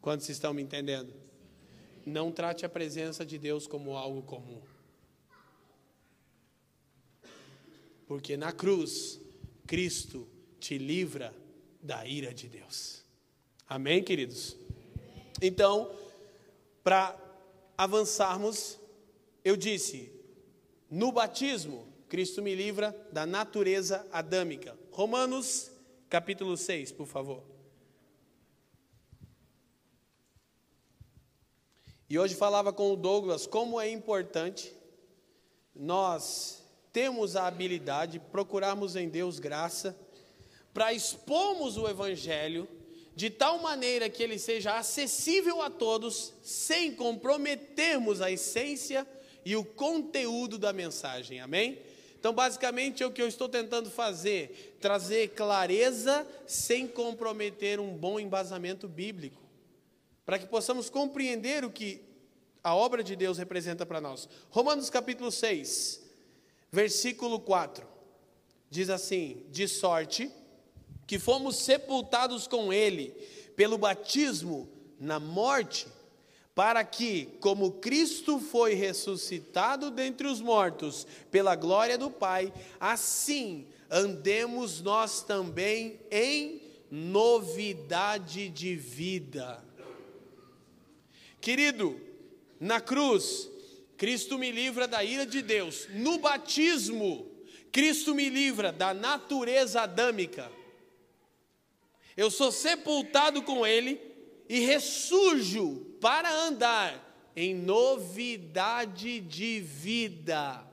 Quantos 0.00 0.28
estão 0.28 0.52
me 0.52 0.62
entendendo? 0.62 1.12
Não 2.04 2.32
trate 2.32 2.64
a 2.64 2.68
presença 2.68 3.24
de 3.24 3.38
Deus 3.38 3.66
como 3.66 3.96
algo 3.96 4.22
comum. 4.22 4.62
Porque 8.06 8.36
na 8.36 8.50
cruz, 8.50 9.20
Cristo 9.66 10.26
te 10.58 10.78
livra 10.78 11.34
da 11.82 12.06
ira 12.06 12.32
de 12.32 12.48
Deus. 12.48 13.04
Amém, 13.68 14.02
queridos? 14.02 14.56
Então, 15.40 15.90
para 16.82 17.16
avançarmos, 17.76 18.78
eu 19.44 19.56
disse: 19.56 20.12
no 20.90 21.12
batismo, 21.12 21.86
Cristo 22.08 22.42
me 22.42 22.54
livra 22.54 22.96
da 23.12 23.26
natureza 23.26 24.06
adâmica. 24.10 24.76
Romanos, 24.90 25.70
capítulo 26.08 26.56
6, 26.56 26.92
por 26.92 27.06
favor. 27.06 27.42
E 32.10 32.18
hoje 32.18 32.34
falava 32.34 32.72
com 32.72 32.90
o 32.90 32.96
Douglas 32.96 33.46
como 33.46 33.78
é 33.78 33.90
importante 33.90 34.74
nós 35.74 36.64
temos 36.92 37.36
a 37.36 37.46
habilidade, 37.46 38.18
procurarmos 38.18 38.96
em 38.96 39.08
Deus 39.08 39.38
graça, 39.38 39.96
para 40.74 40.92
expormos 40.92 41.76
o 41.76 41.86
Evangelho 41.86 42.66
de 43.18 43.30
tal 43.30 43.58
maneira 43.58 44.08
que 44.08 44.22
ele 44.22 44.38
seja 44.38 44.78
acessível 44.78 45.60
a 45.60 45.68
todos, 45.68 46.34
sem 46.40 46.94
comprometermos 46.94 48.20
a 48.20 48.30
essência 48.30 49.04
e 49.44 49.56
o 49.56 49.64
conteúdo 49.64 50.56
da 50.56 50.72
mensagem. 50.72 51.40
Amém? 51.40 51.80
Então, 52.16 52.32
basicamente, 52.32 53.02
é 53.02 53.06
o 53.06 53.10
que 53.10 53.20
eu 53.20 53.26
estou 53.26 53.48
tentando 53.48 53.90
fazer: 53.90 54.76
trazer 54.80 55.30
clareza 55.30 56.24
sem 56.46 56.86
comprometer 56.86 57.80
um 57.80 57.92
bom 57.92 58.20
embasamento 58.20 58.86
bíblico, 58.86 59.42
para 60.24 60.38
que 60.38 60.46
possamos 60.46 60.88
compreender 60.88 61.64
o 61.64 61.72
que 61.72 62.00
a 62.62 62.72
obra 62.72 63.02
de 63.02 63.16
Deus 63.16 63.36
representa 63.36 63.84
para 63.84 64.00
nós. 64.00 64.28
Romanos 64.48 64.90
capítulo 64.90 65.32
6, 65.32 66.04
versículo 66.70 67.40
4, 67.40 67.84
diz 68.70 68.88
assim: 68.88 69.44
De 69.50 69.66
sorte 69.66 70.30
que 71.08 71.18
fomos 71.18 71.56
sepultados 71.56 72.46
com 72.46 72.70
Ele 72.70 73.14
pelo 73.56 73.78
batismo 73.78 74.68
na 75.00 75.18
morte, 75.18 75.88
para 76.54 76.84
que, 76.84 77.30
como 77.40 77.72
Cristo 77.72 78.38
foi 78.38 78.74
ressuscitado 78.74 79.90
dentre 79.90 80.28
os 80.28 80.40
mortos 80.40 81.06
pela 81.30 81.56
glória 81.56 81.96
do 81.96 82.10
Pai, 82.10 82.52
assim 82.78 83.66
andemos 83.90 84.82
nós 84.82 85.22
também 85.22 85.98
em 86.10 86.60
novidade 86.90 88.50
de 88.50 88.76
vida. 88.76 89.64
Querido, 91.40 91.98
na 92.60 92.82
cruz, 92.82 93.48
Cristo 93.96 94.36
me 94.36 94.52
livra 94.52 94.86
da 94.86 95.02
ira 95.02 95.24
de 95.24 95.40
Deus. 95.40 95.88
No 95.94 96.18
batismo, 96.18 97.26
Cristo 97.72 98.14
me 98.14 98.28
livra 98.28 98.70
da 98.70 98.92
natureza 98.92 99.82
adâmica. 99.82 100.57
Eu 102.18 102.32
sou 102.32 102.50
sepultado 102.50 103.44
com 103.44 103.64
Ele 103.64 104.00
e 104.48 104.58
ressurjo 104.58 105.84
para 106.00 106.28
andar 106.28 107.30
em 107.36 107.54
novidade 107.54 109.20
de 109.20 109.60
vida. 109.60 110.66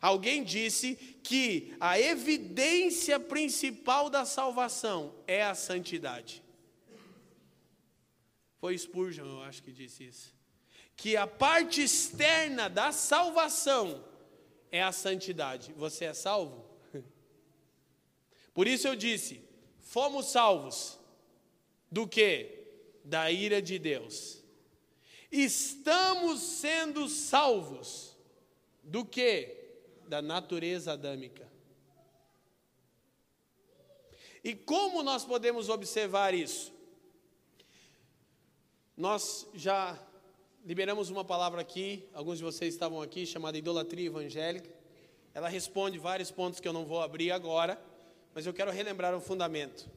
Alguém 0.00 0.42
disse 0.42 0.94
que 1.22 1.76
a 1.78 2.00
evidência 2.00 3.20
principal 3.20 4.08
da 4.08 4.24
salvação 4.24 5.14
é 5.26 5.42
a 5.42 5.54
santidade. 5.54 6.42
Foi 8.58 8.76
Spurgeon, 8.78 9.26
eu 9.26 9.42
acho 9.42 9.62
que 9.62 9.70
disse 9.70 10.04
isso. 10.04 10.34
Que 10.96 11.14
a 11.14 11.26
parte 11.26 11.82
externa 11.82 12.70
da 12.70 12.90
salvação 12.90 14.02
é 14.72 14.82
a 14.82 14.92
santidade. 14.92 15.74
Você 15.74 16.06
é 16.06 16.14
salvo? 16.14 16.64
Por 18.54 18.66
isso 18.66 18.88
eu 18.88 18.96
disse: 18.96 19.46
fomos 19.88 20.26
salvos 20.26 20.98
do 21.90 22.06
que? 22.06 22.66
Da 23.04 23.30
ira 23.30 23.62
de 23.62 23.78
Deus. 23.78 24.42
Estamos 25.32 26.40
sendo 26.40 27.08
salvos 27.08 28.16
do 28.82 29.04
que? 29.04 29.56
Da 30.06 30.20
natureza 30.20 30.92
adâmica. 30.92 31.48
E 34.44 34.54
como 34.54 35.02
nós 35.02 35.24
podemos 35.24 35.68
observar 35.70 36.34
isso? 36.34 36.72
Nós 38.96 39.46
já 39.54 39.98
liberamos 40.64 41.08
uma 41.08 41.24
palavra 41.24 41.62
aqui, 41.62 42.06
alguns 42.12 42.38
de 42.38 42.44
vocês 42.44 42.74
estavam 42.74 43.00
aqui, 43.00 43.24
chamada 43.24 43.56
idolatria 43.56 44.06
evangélica. 44.06 44.70
Ela 45.32 45.48
responde 45.48 45.98
vários 45.98 46.30
pontos 46.30 46.60
que 46.60 46.68
eu 46.68 46.72
não 46.74 46.84
vou 46.84 47.00
abrir 47.00 47.30
agora 47.30 47.87
mas 48.38 48.46
eu 48.46 48.54
quero 48.54 48.70
relembrar 48.70 49.16
o 49.16 49.20
fundamento. 49.20 49.90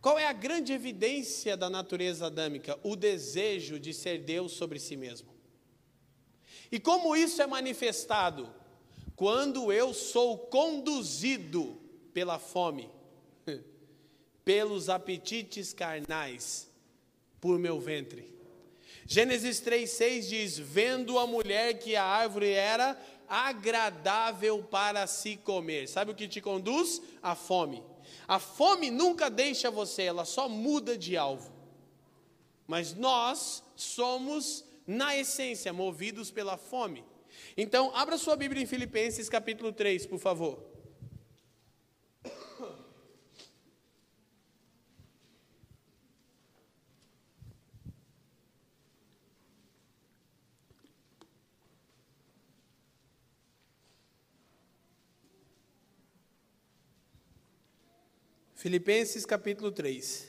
Qual 0.00 0.18
é 0.18 0.26
a 0.26 0.32
grande 0.32 0.72
evidência 0.72 1.56
da 1.56 1.70
natureza 1.70 2.26
adâmica? 2.26 2.76
O 2.82 2.96
desejo 2.96 3.78
de 3.78 3.94
ser 3.94 4.22
Deus 4.22 4.54
sobre 4.54 4.80
si 4.80 4.96
mesmo. 4.96 5.28
E 6.72 6.80
como 6.80 7.14
isso 7.14 7.40
é 7.40 7.46
manifestado? 7.46 8.52
Quando 9.14 9.72
eu 9.72 9.94
sou 9.94 10.36
conduzido 10.36 11.80
pela 12.12 12.40
fome, 12.40 12.90
pelos 14.44 14.88
apetites 14.88 15.72
carnais, 15.72 16.68
por 17.40 17.56
meu 17.56 17.78
ventre. 17.78 18.34
Gênesis 19.06 19.60
3,6 19.60 20.28
diz: 20.28 20.58
Vendo 20.58 21.20
a 21.20 21.26
mulher 21.28 21.78
que 21.78 21.94
a 21.94 22.02
árvore 22.02 22.50
era 22.50 23.00
agradável 23.28 24.62
para 24.62 25.06
se 25.06 25.36
comer. 25.36 25.88
Sabe 25.88 26.10
o 26.10 26.14
que 26.14 26.28
te 26.28 26.40
conduz? 26.40 27.00
A 27.22 27.34
fome. 27.34 27.82
A 28.26 28.38
fome 28.38 28.90
nunca 28.90 29.28
deixa 29.30 29.70
você, 29.70 30.02
ela 30.02 30.24
só 30.24 30.48
muda 30.48 30.96
de 30.96 31.16
alvo. 31.16 31.52
mas 32.66 32.94
nós 32.94 33.62
somos, 33.76 34.64
na 34.86 35.16
essência, 35.16 35.72
movidos 35.72 36.30
pela 36.30 36.56
fome. 36.56 37.04
Então, 37.56 37.92
abra 37.94 38.18
sua 38.18 38.36
Bíblia 38.36 38.62
em 38.62 38.66
Filipenses 38.66 39.28
capítulo 39.28 39.72
3, 39.72 40.06
por 40.06 40.18
favor. 40.18 40.75
Filipenses 58.66 59.24
capítulo 59.24 59.70
3, 59.70 60.26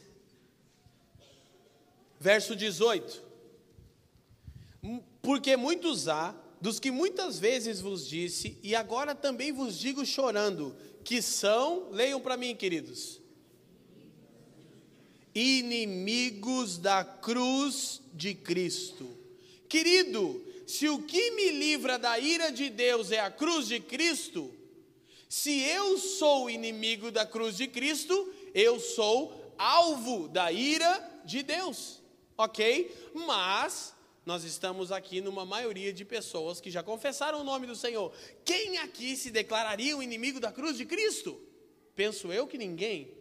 verso 2.19 2.55
18. 2.55 3.23
Porque 5.23 5.57
muitos 5.57 6.07
há, 6.07 6.35
dos 6.61 6.79
que 6.79 6.91
muitas 6.91 7.39
vezes 7.39 7.81
vos 7.81 8.07
disse, 8.07 8.55
e 8.61 8.75
agora 8.75 9.15
também 9.15 9.51
vos 9.51 9.79
digo 9.79 10.05
chorando, 10.05 10.75
que 11.03 11.19
são, 11.19 11.89
leiam 11.89 12.21
para 12.21 12.37
mim, 12.37 12.55
queridos, 12.55 13.19
inimigos 15.33 16.77
da 16.77 17.03
cruz 17.03 18.03
de 18.13 18.35
Cristo. 18.35 19.09
Querido, 19.67 20.45
se 20.67 20.87
o 20.87 21.01
que 21.01 21.31
me 21.31 21.53
livra 21.53 21.97
da 21.97 22.19
ira 22.19 22.51
de 22.51 22.69
Deus 22.69 23.11
é 23.11 23.19
a 23.19 23.31
cruz 23.31 23.67
de 23.67 23.79
Cristo, 23.79 24.53
se 25.29 25.61
eu 25.61 25.97
sou 25.97 26.49
inimigo 26.49 27.11
da 27.11 27.25
cruz 27.25 27.57
de 27.57 27.67
Cristo, 27.67 28.33
eu 28.53 28.79
sou 28.79 29.53
alvo 29.57 30.27
da 30.27 30.51
ira 30.51 31.21
de 31.25 31.43
Deus, 31.43 32.01
ok? 32.37 32.91
Mas 33.13 33.93
nós 34.25 34.43
estamos 34.43 34.91
aqui 34.91 35.21
numa 35.21 35.45
maioria 35.45 35.91
de 35.91 36.05
pessoas 36.05 36.61
que 36.61 36.71
já 36.71 36.81
confessaram 36.81 37.41
o 37.41 37.43
nome 37.43 37.67
do 37.67 37.75
Senhor. 37.75 38.11
Quem 38.45 38.77
aqui 38.77 39.15
se 39.15 39.31
declararia 39.31 39.97
o 39.97 40.03
inimigo 40.03 40.39
da 40.39 40.51
cruz 40.51 40.77
de 40.77 40.85
Cristo? 40.85 41.39
Penso 41.95 42.31
eu 42.31 42.47
que 42.47 42.57
ninguém. 42.57 43.11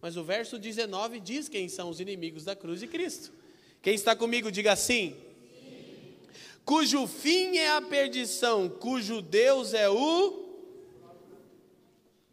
Mas 0.00 0.16
o 0.16 0.22
verso 0.22 0.58
19 0.58 1.20
diz 1.20 1.48
quem 1.48 1.68
são 1.68 1.88
os 1.88 2.00
inimigos 2.00 2.44
da 2.44 2.54
cruz 2.54 2.80
de 2.80 2.86
Cristo. 2.86 3.32
Quem 3.82 3.94
está 3.94 4.14
comigo, 4.14 4.50
diga 4.50 4.72
assim: 4.72 5.16
cujo 6.64 7.06
fim 7.06 7.56
é 7.56 7.70
a 7.70 7.82
perdição, 7.82 8.68
cujo 8.68 9.20
Deus 9.22 9.74
é 9.74 9.88
o 9.88 10.47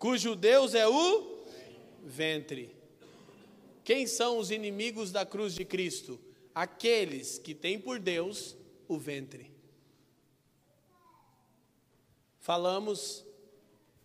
cujo 0.05 0.35
Deus 0.35 0.75
é 0.75 0.87
o 0.87 1.47
ventre. 2.03 2.69
Quem 3.83 4.05
são 4.05 4.37
os 4.37 4.51
inimigos 4.51 5.11
da 5.11 5.25
cruz 5.25 5.55
de 5.55 5.65
Cristo? 5.65 6.21
Aqueles 6.53 7.39
que 7.39 7.55
têm 7.55 7.79
por 7.79 7.97
Deus 7.97 8.55
o 8.87 8.99
ventre. 8.99 9.51
Falamos 12.37 13.25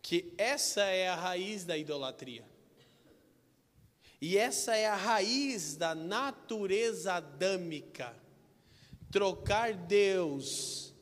que 0.01 0.33
essa 0.39 0.81
é 0.85 1.07
a 1.07 1.15
raiz 1.15 1.67
da 1.67 1.77
idolatria. 1.77 2.49
E 4.23 4.39
essa 4.39 4.75
é 4.75 4.87
a 4.87 4.97
raiz 4.97 5.77
da 5.77 5.95
natureza 5.95 7.13
adâmica. 7.13 8.19
Trocar 9.11 9.75
Deus 9.75 10.95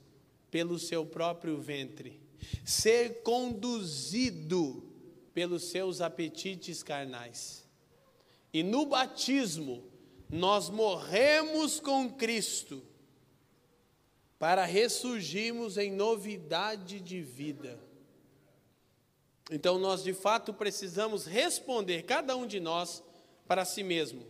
pelo 0.50 0.76
seu 0.76 1.06
próprio 1.06 1.56
ventre 1.60 2.26
ser 2.64 3.22
conduzido 3.22 4.87
pelos 5.38 5.70
seus 5.70 6.00
apetites 6.00 6.82
carnais. 6.82 7.64
E 8.52 8.64
no 8.64 8.84
batismo, 8.84 9.88
nós 10.28 10.68
morremos 10.68 11.78
com 11.78 12.12
Cristo 12.12 12.84
para 14.36 14.64
ressurgirmos 14.64 15.78
em 15.78 15.92
novidade 15.92 16.98
de 16.98 17.22
vida. 17.22 17.78
Então, 19.48 19.78
nós 19.78 20.02
de 20.02 20.12
fato 20.12 20.52
precisamos 20.52 21.24
responder, 21.24 22.02
cada 22.02 22.36
um 22.36 22.44
de 22.44 22.58
nós, 22.58 23.00
para 23.46 23.64
si 23.64 23.84
mesmo: 23.84 24.26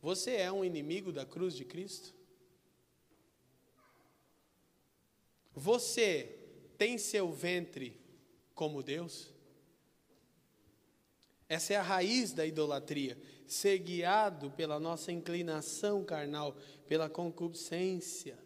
Você 0.00 0.36
é 0.36 0.52
um 0.52 0.64
inimigo 0.64 1.10
da 1.10 1.26
cruz 1.26 1.52
de 1.52 1.64
Cristo? 1.64 2.14
Você 5.52 6.38
tem 6.78 6.96
seu 6.96 7.28
ventre 7.32 8.00
como 8.54 8.84
Deus? 8.84 9.36
Essa 11.48 11.74
é 11.74 11.76
a 11.76 11.82
raiz 11.82 12.32
da 12.32 12.44
idolatria, 12.44 13.16
ser 13.46 13.78
guiado 13.78 14.50
pela 14.50 14.78
nossa 14.78 15.10
inclinação 15.10 16.04
carnal, 16.04 16.54
pela 16.86 17.08
concupiscência, 17.08 18.38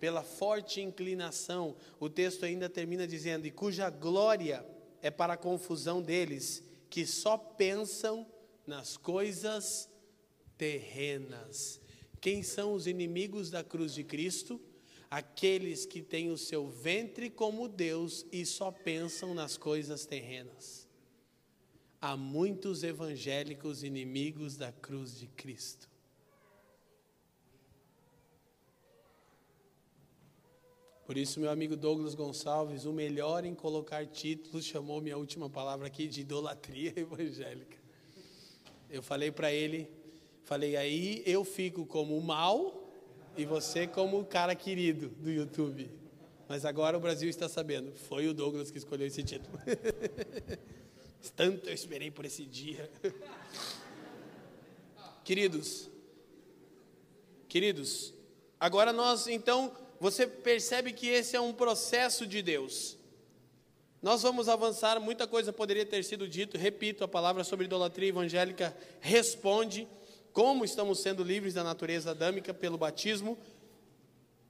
pela 0.00 0.22
forte 0.22 0.80
inclinação. 0.80 1.76
O 2.00 2.08
texto 2.08 2.44
ainda 2.44 2.68
termina 2.68 3.06
dizendo: 3.06 3.46
e 3.46 3.50
cuja 3.50 3.88
glória 3.88 4.66
é 5.00 5.10
para 5.10 5.34
a 5.34 5.38
confusão 5.38 6.02
deles, 6.02 6.64
que 6.90 7.06
só 7.06 7.38
pensam 7.38 8.26
nas 8.66 8.96
coisas 8.96 9.88
terrenas. 10.58 11.80
Quem 12.20 12.42
são 12.42 12.72
os 12.72 12.86
inimigos 12.86 13.50
da 13.50 13.62
cruz 13.62 13.94
de 13.94 14.02
Cristo? 14.02 14.60
aqueles 15.14 15.86
que 15.86 16.02
têm 16.02 16.32
o 16.32 16.36
seu 16.36 16.66
ventre 16.66 17.30
como 17.30 17.68
Deus 17.68 18.26
e 18.32 18.44
só 18.44 18.72
pensam 18.72 19.32
nas 19.32 19.56
coisas 19.56 20.04
terrenas. 20.04 20.83
Há 22.06 22.18
muitos 22.18 22.82
evangélicos 22.82 23.82
inimigos 23.82 24.58
da 24.58 24.70
cruz 24.70 25.18
de 25.18 25.26
Cristo. 25.26 25.88
Por 31.06 31.16
isso, 31.16 31.40
meu 31.40 31.48
amigo 31.48 31.74
Douglas 31.74 32.14
Gonçalves, 32.14 32.84
o 32.84 32.92
melhor 32.92 33.46
em 33.46 33.54
colocar 33.54 34.04
títulos, 34.04 34.66
chamou 34.66 35.00
minha 35.00 35.16
última 35.16 35.48
palavra 35.48 35.86
aqui 35.86 36.06
de 36.06 36.20
idolatria 36.20 36.92
evangélica. 36.94 37.78
Eu 38.90 39.02
falei 39.02 39.32
para 39.32 39.50
ele, 39.50 39.88
falei, 40.42 40.76
aí 40.76 41.22
eu 41.24 41.42
fico 41.42 41.86
como 41.86 42.18
o 42.18 42.22
mal 42.22 42.86
e 43.34 43.46
você 43.46 43.86
como 43.86 44.20
o 44.20 44.26
cara 44.26 44.54
querido 44.54 45.08
do 45.08 45.30
YouTube. 45.30 45.90
Mas 46.50 46.66
agora 46.66 46.98
o 46.98 47.00
Brasil 47.00 47.30
está 47.30 47.48
sabendo. 47.48 47.92
Foi 47.92 48.28
o 48.28 48.34
Douglas 48.34 48.70
que 48.70 48.76
escolheu 48.76 49.06
esse 49.06 49.22
título. 49.22 49.58
Tanto 51.30 51.68
eu 51.68 51.74
esperei 51.74 52.10
por 52.10 52.24
esse 52.24 52.44
dia. 52.44 52.90
Queridos, 55.24 55.88
queridos, 57.48 58.12
agora 58.60 58.92
nós 58.92 59.26
então, 59.26 59.74
você 59.98 60.26
percebe 60.26 60.92
que 60.92 61.06
esse 61.06 61.34
é 61.34 61.40
um 61.40 61.54
processo 61.54 62.26
de 62.26 62.42
Deus. 62.42 62.98
Nós 64.02 64.20
vamos 64.20 64.50
avançar, 64.50 65.00
muita 65.00 65.26
coisa 65.26 65.50
poderia 65.50 65.86
ter 65.86 66.04
sido 66.04 66.28
dito, 66.28 66.58
repito, 66.58 67.02
a 67.02 67.08
palavra 67.08 67.42
sobre 67.42 67.64
idolatria 67.64 68.10
evangélica 68.10 68.76
responde 69.00 69.88
como 70.30 70.62
estamos 70.62 71.00
sendo 71.00 71.24
livres 71.24 71.54
da 71.54 71.64
natureza 71.64 72.10
adâmica 72.10 72.52
pelo 72.52 72.76
batismo. 72.76 73.38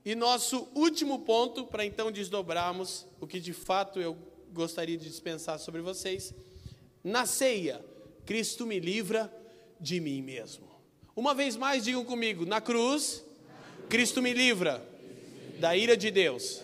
E 0.04 0.16
nosso 0.16 0.66
último 0.74 1.20
ponto, 1.20 1.66
para 1.66 1.84
então 1.84 2.10
desdobrarmos 2.10 3.06
o 3.20 3.28
que 3.28 3.38
de 3.38 3.52
fato 3.52 4.00
eu 4.00 4.18
gostaria 4.52 4.98
de 4.98 5.08
dispensar 5.08 5.60
sobre 5.60 5.80
vocês. 5.80 6.34
Na 7.04 7.26
ceia, 7.26 7.84
Cristo 8.24 8.66
me 8.66 8.80
livra 8.80 9.30
de 9.78 10.00
mim 10.00 10.22
mesmo. 10.22 10.64
Uma 11.14 11.34
vez 11.34 11.54
mais, 11.54 11.84
digam 11.84 12.02
comigo: 12.02 12.46
na 12.46 12.62
cruz, 12.62 13.22
Cristo 13.90 14.22
me 14.22 14.32
livra 14.32 14.82
da 15.60 15.76
ira 15.76 15.96
de 15.96 16.10
Deus. 16.10 16.62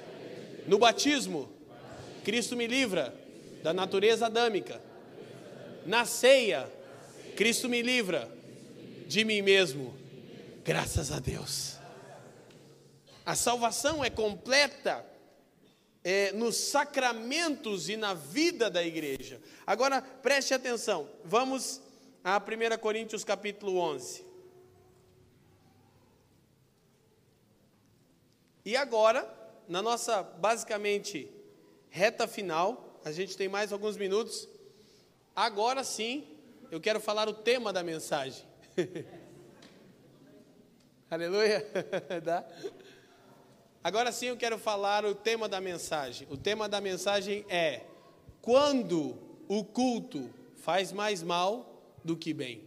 No 0.67 0.79
batismo, 0.79 1.53
Cristo 2.25 2.57
me 2.57 2.67
livra 2.67 3.15
da 3.63 3.75
natureza 3.75 4.27
adâmica. 4.27 4.81
Na 5.85 6.07
ceia, 6.07 6.71
Cristo 7.37 7.69
me 7.69 7.83
livra 7.83 8.31
de 9.07 9.25
mim 9.25 9.43
mesmo. 9.43 9.95
Graças 10.65 11.13
a 11.13 11.19
Deus. 11.19 11.77
A 13.25 13.35
salvação 13.35 14.03
é 14.03 14.09
completa 14.09 15.05
é, 16.03 16.33
nos 16.33 16.57
sacramentos 16.57 17.89
e 17.89 17.97
na 17.97 18.15
vida 18.15 18.71
da 18.71 18.83
igreja. 18.83 19.41
Agora, 19.67 20.01
preste 20.01 20.55
atenção. 20.55 21.09
Vamos 21.25 21.81
a 22.25 22.39
1 22.39 22.79
Coríntios 22.79 23.25
capítulo 23.25 23.77
11. 23.79 24.25
E 28.65 28.77
agora, 28.77 29.29
na 29.69 29.81
nossa 29.81 30.23
basicamente 30.23 31.31
reta 31.89 32.29
final, 32.29 33.01
a 33.05 33.11
gente 33.11 33.37
tem 33.37 33.49
mais 33.49 33.73
alguns 33.73 33.97
minutos. 33.97 34.49
Agora 35.35 35.83
sim, 35.83 36.27
eu 36.71 36.81
quero 36.81 37.01
falar 37.01 37.29
o 37.29 37.35
tema 37.35 37.73
da 37.73 37.83
mensagem. 37.83 38.45
Aleluia. 41.11 41.67
Tá? 42.25 42.47
Agora 43.83 44.13
sim 44.13 44.27
eu 44.27 44.37
quero 44.37 44.59
falar 44.59 45.05
o 45.05 45.15
tema 45.15 45.49
da 45.49 45.61
mensagem. 45.61 46.27
O 46.31 46.37
tema 46.37 46.69
da 46.69 46.81
mensagem 46.81 47.45
é: 47.49 47.83
quando 48.43 49.17
o 49.49 49.65
culto 49.65 50.31
faz 50.57 50.93
mais 50.93 51.23
mal 51.23 51.83
do 52.05 52.17
que 52.17 52.35
bem. 52.35 52.63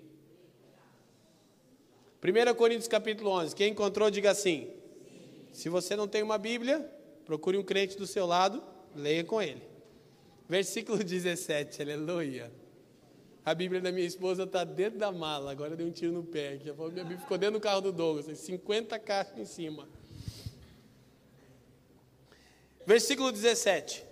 1 2.23 2.55
Coríntios 2.55 2.87
capítulo 2.87 3.29
11. 3.31 3.55
Quem 3.55 3.71
encontrou, 3.71 4.09
diga 4.09 4.31
assim. 4.31 4.69
Se 5.51 5.69
você 5.69 5.95
não 5.95 6.07
tem 6.07 6.23
uma 6.23 6.37
Bíblia, 6.37 6.79
procure 7.25 7.57
um 7.57 7.63
crente 7.63 7.95
do 7.97 8.07
seu 8.07 8.25
lado, 8.25 8.63
leia 8.95 9.23
com 9.23 9.41
ele. 9.41 9.61
Versículo 10.49 10.97
17, 11.03 11.81
aleluia. 11.81 12.51
A 13.45 13.53
Bíblia 13.53 13.81
da 13.81 13.91
minha 13.91 14.07
esposa 14.07 14.43
está 14.43 14.63
dentro 14.63 14.97
da 14.97 15.11
mala, 15.11 15.51
agora 15.51 15.75
deu 15.75 15.85
um 15.85 15.91
tiro 15.91 16.13
no 16.13 16.23
pé. 16.23 16.57
Minha 16.63 16.73
Bíblia 17.03 17.19
ficou 17.19 17.37
dentro 17.37 17.59
do 17.59 17.61
carro 17.61 17.81
do 17.81 17.91
Douglas, 17.91 18.25
50 18.39 18.97
caixas 18.99 19.37
em 19.37 19.45
cima. 19.45 19.87
Versículo 22.85 23.31
17. 23.31 24.03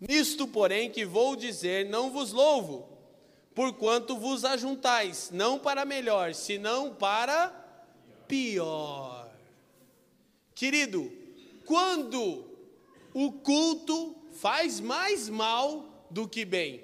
Nisto, 0.00 0.46
porém, 0.46 0.90
que 0.90 1.04
vou 1.04 1.36
dizer, 1.36 1.86
não 1.86 2.10
vos 2.10 2.32
louvo, 2.32 2.88
porquanto 3.54 4.16
vos 4.16 4.44
ajuntais, 4.44 5.30
não 5.30 5.58
para 5.58 5.84
melhor, 5.84 6.34
senão 6.34 6.94
para 6.94 7.48
pior. 8.26 9.30
Querido, 10.54 11.12
quando 11.66 12.46
o 13.12 13.32
culto 13.32 14.16
faz 14.32 14.80
mais 14.80 15.28
mal 15.28 16.06
do 16.10 16.26
que 16.26 16.44
bem. 16.44 16.82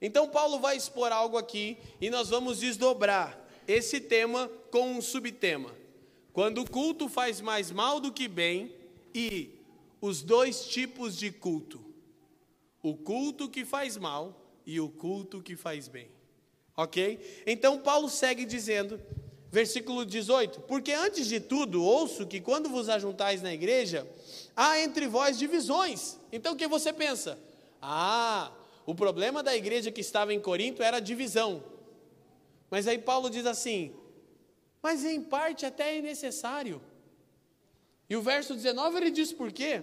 Então, 0.00 0.28
Paulo 0.28 0.58
vai 0.58 0.76
expor 0.76 1.10
algo 1.10 1.38
aqui 1.38 1.78
e 2.00 2.10
nós 2.10 2.28
vamos 2.28 2.58
desdobrar 2.58 3.42
esse 3.66 3.98
tema 4.00 4.50
com 4.70 4.90
um 4.92 5.00
subtema. 5.00 5.83
Quando 6.34 6.62
o 6.62 6.68
culto 6.68 7.08
faz 7.08 7.40
mais 7.40 7.70
mal 7.70 8.00
do 8.00 8.12
que 8.12 8.26
bem 8.26 8.74
e 9.14 9.50
os 10.00 10.20
dois 10.20 10.66
tipos 10.66 11.16
de 11.16 11.30
culto: 11.30 11.80
o 12.82 12.96
culto 12.96 13.48
que 13.48 13.64
faz 13.64 13.96
mal 13.96 14.60
e 14.66 14.80
o 14.80 14.88
culto 14.88 15.40
que 15.40 15.54
faz 15.54 15.86
bem. 15.86 16.08
Ok? 16.76 17.44
Então, 17.46 17.78
Paulo 17.78 18.08
segue 18.08 18.44
dizendo, 18.44 19.00
versículo 19.48 20.04
18: 20.04 20.62
Porque 20.62 20.92
antes 20.92 21.28
de 21.28 21.38
tudo 21.38 21.80
ouço 21.84 22.26
que 22.26 22.40
quando 22.40 22.68
vos 22.68 22.88
ajuntais 22.88 23.40
na 23.40 23.54
igreja, 23.54 24.04
há 24.56 24.80
entre 24.80 25.06
vós 25.06 25.38
divisões. 25.38 26.18
Então, 26.32 26.54
o 26.54 26.56
que 26.56 26.66
você 26.66 26.92
pensa? 26.92 27.38
Ah, 27.80 28.50
o 28.84 28.92
problema 28.92 29.40
da 29.40 29.54
igreja 29.54 29.92
que 29.92 30.00
estava 30.00 30.34
em 30.34 30.40
Corinto 30.40 30.82
era 30.82 30.96
a 30.96 31.00
divisão. 31.00 31.62
Mas 32.68 32.88
aí 32.88 32.98
Paulo 32.98 33.30
diz 33.30 33.46
assim: 33.46 33.94
Mas 34.84 35.02
em 35.02 35.22
parte 35.22 35.64
até 35.64 35.96
é 35.96 36.02
necessário. 36.02 36.78
E 38.06 38.14
o 38.14 38.20
verso 38.20 38.52
19 38.54 38.98
ele 38.98 39.10
diz 39.10 39.32
por 39.32 39.50
quê? 39.50 39.82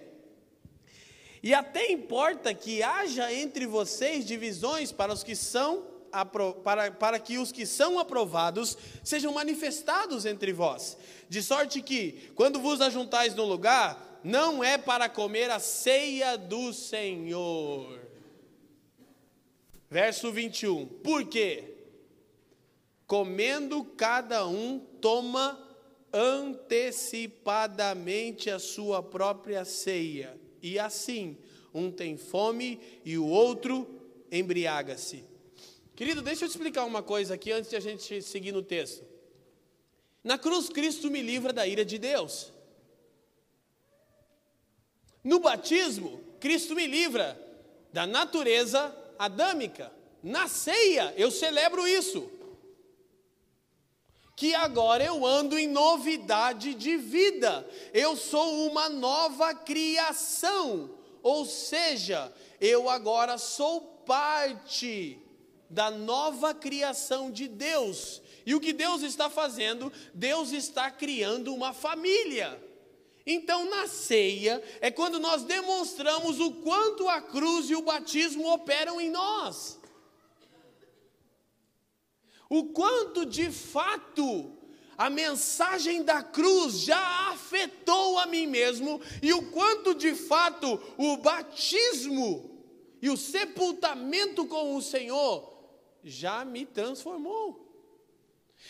E 1.42 1.56
até 1.56 1.92
importa 1.92 2.54
que 2.54 2.84
haja 2.84 3.34
entre 3.34 3.66
vocês 3.66 4.24
divisões 4.24 4.92
para 4.92 5.12
os 5.12 5.24
que 5.24 5.36
são 5.36 5.88
para, 6.64 6.92
para 6.92 7.18
que 7.18 7.40
os 7.40 7.52
que 7.52 7.66
são 7.66 7.98
aprovados 7.98 8.78
sejam 9.04 9.34
manifestados 9.34 10.24
entre 10.24 10.54
vós, 10.54 10.96
de 11.28 11.42
sorte 11.42 11.82
que, 11.82 12.32
quando 12.36 12.60
vos 12.60 12.80
ajuntais 12.80 13.34
no 13.34 13.46
lugar, 13.46 14.20
não 14.24 14.64
é 14.64 14.78
para 14.78 15.10
comer 15.10 15.50
a 15.50 15.58
ceia 15.58 16.38
do 16.38 16.72
Senhor. 16.74 18.00
Verso 19.90 20.32
21. 20.32 20.86
Por 20.86 21.26
quê? 21.26 21.81
Comendo 23.12 23.84
cada 23.84 24.48
um 24.48 24.80
toma 24.80 25.60
antecipadamente 26.14 28.50
a 28.50 28.58
sua 28.58 29.04
própria 29.04 29.66
ceia 29.66 30.40
e 30.62 30.80
assim, 30.80 31.38
um 31.74 31.92
tem 31.92 32.16
fome 32.16 32.80
e 33.04 33.18
o 33.18 33.28
outro 33.28 33.86
embriaga-se. 34.32 35.26
Querido, 35.94 36.22
deixa 36.22 36.46
eu 36.46 36.48
te 36.48 36.52
explicar 36.52 36.86
uma 36.86 37.04
coisa 37.04 37.34
aqui 37.34 37.52
antes 37.52 37.70
de 37.70 37.76
a 37.76 37.82
gente 37.82 38.22
seguir 38.22 38.54
no 38.54 38.64
texto. 38.64 39.04
Na 40.24 40.38
cruz, 40.38 40.70
Cristo 40.70 41.12
me 41.12 41.22
livra 41.22 41.52
da 41.52 41.68
ira 41.68 41.84
de 41.84 41.98
Deus. 41.98 42.54
No 45.22 45.42
batismo, 45.42 46.22
Cristo 46.40 46.76
me 46.76 46.88
livra 46.88 47.38
da 47.92 48.08
natureza 48.08 48.96
adâmica. 49.20 49.92
Na 50.24 50.48
ceia, 50.48 51.14
eu 51.18 51.30
celebro 51.30 51.86
isso. 51.86 52.40
Que 54.42 54.56
agora 54.56 55.04
eu 55.04 55.24
ando 55.24 55.56
em 55.56 55.68
novidade 55.68 56.74
de 56.74 56.98
vida. 56.98 57.64
Eu 57.94 58.16
sou 58.16 58.66
uma 58.66 58.90
nova 58.90 59.54
criação. 59.54 60.90
Ou 61.22 61.46
seja, 61.46 62.34
eu 62.60 62.90
agora 62.90 63.38
sou 63.38 63.82
parte 64.04 65.20
da 65.70 65.92
nova 65.92 66.56
criação 66.56 67.30
de 67.30 67.48
Deus. 67.48 68.20
E 68.44 68.56
o 68.56 68.60
que 68.60 68.74
Deus 68.74 69.04
está 69.04 69.30
fazendo? 69.30 69.94
Deus 70.12 70.52
está 70.52 70.90
criando 70.90 71.54
uma 71.54 71.72
família. 71.72 72.60
Então, 73.24 73.70
na 73.70 73.88
ceia, 73.88 74.60
é 74.82 74.90
quando 74.90 75.20
nós 75.20 75.44
demonstramos 75.44 76.40
o 76.40 76.52
quanto 76.64 77.08
a 77.08 77.22
cruz 77.22 77.70
e 77.70 77.76
o 77.76 77.84
batismo 77.84 78.52
operam 78.52 79.00
em 79.00 79.12
nós. 79.12 79.80
O 82.52 82.66
quanto 82.66 83.26
de 83.26 83.50
fato 83.50 84.52
a 84.98 85.10
mensagem 85.10 86.04
da 86.04 86.22
cruz 86.22 86.82
já 86.82 87.30
afetou 87.30 88.20
a 88.20 88.26
mim 88.26 88.46
mesmo, 88.46 89.02
e 89.24 89.32
o 89.32 89.50
quanto 89.52 89.96
de 89.96 90.14
fato 90.14 90.78
o 90.98 91.16
batismo 91.16 92.62
e 93.02 93.10
o 93.10 93.16
sepultamento 93.16 94.46
com 94.48 94.76
o 94.76 94.82
Senhor 94.82 95.50
já 96.04 96.44
me 96.44 96.66
transformou. 96.66 97.74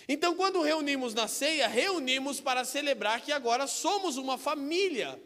Então, 0.07 0.35
quando 0.35 0.61
reunimos 0.61 1.15
na 1.15 1.27
ceia, 1.27 1.67
reunimos 1.67 2.39
para 2.39 2.63
celebrar 2.63 3.21
que 3.21 3.31
agora 3.31 3.65
somos 3.65 4.15
uma 4.15 4.37
família, 4.37 5.19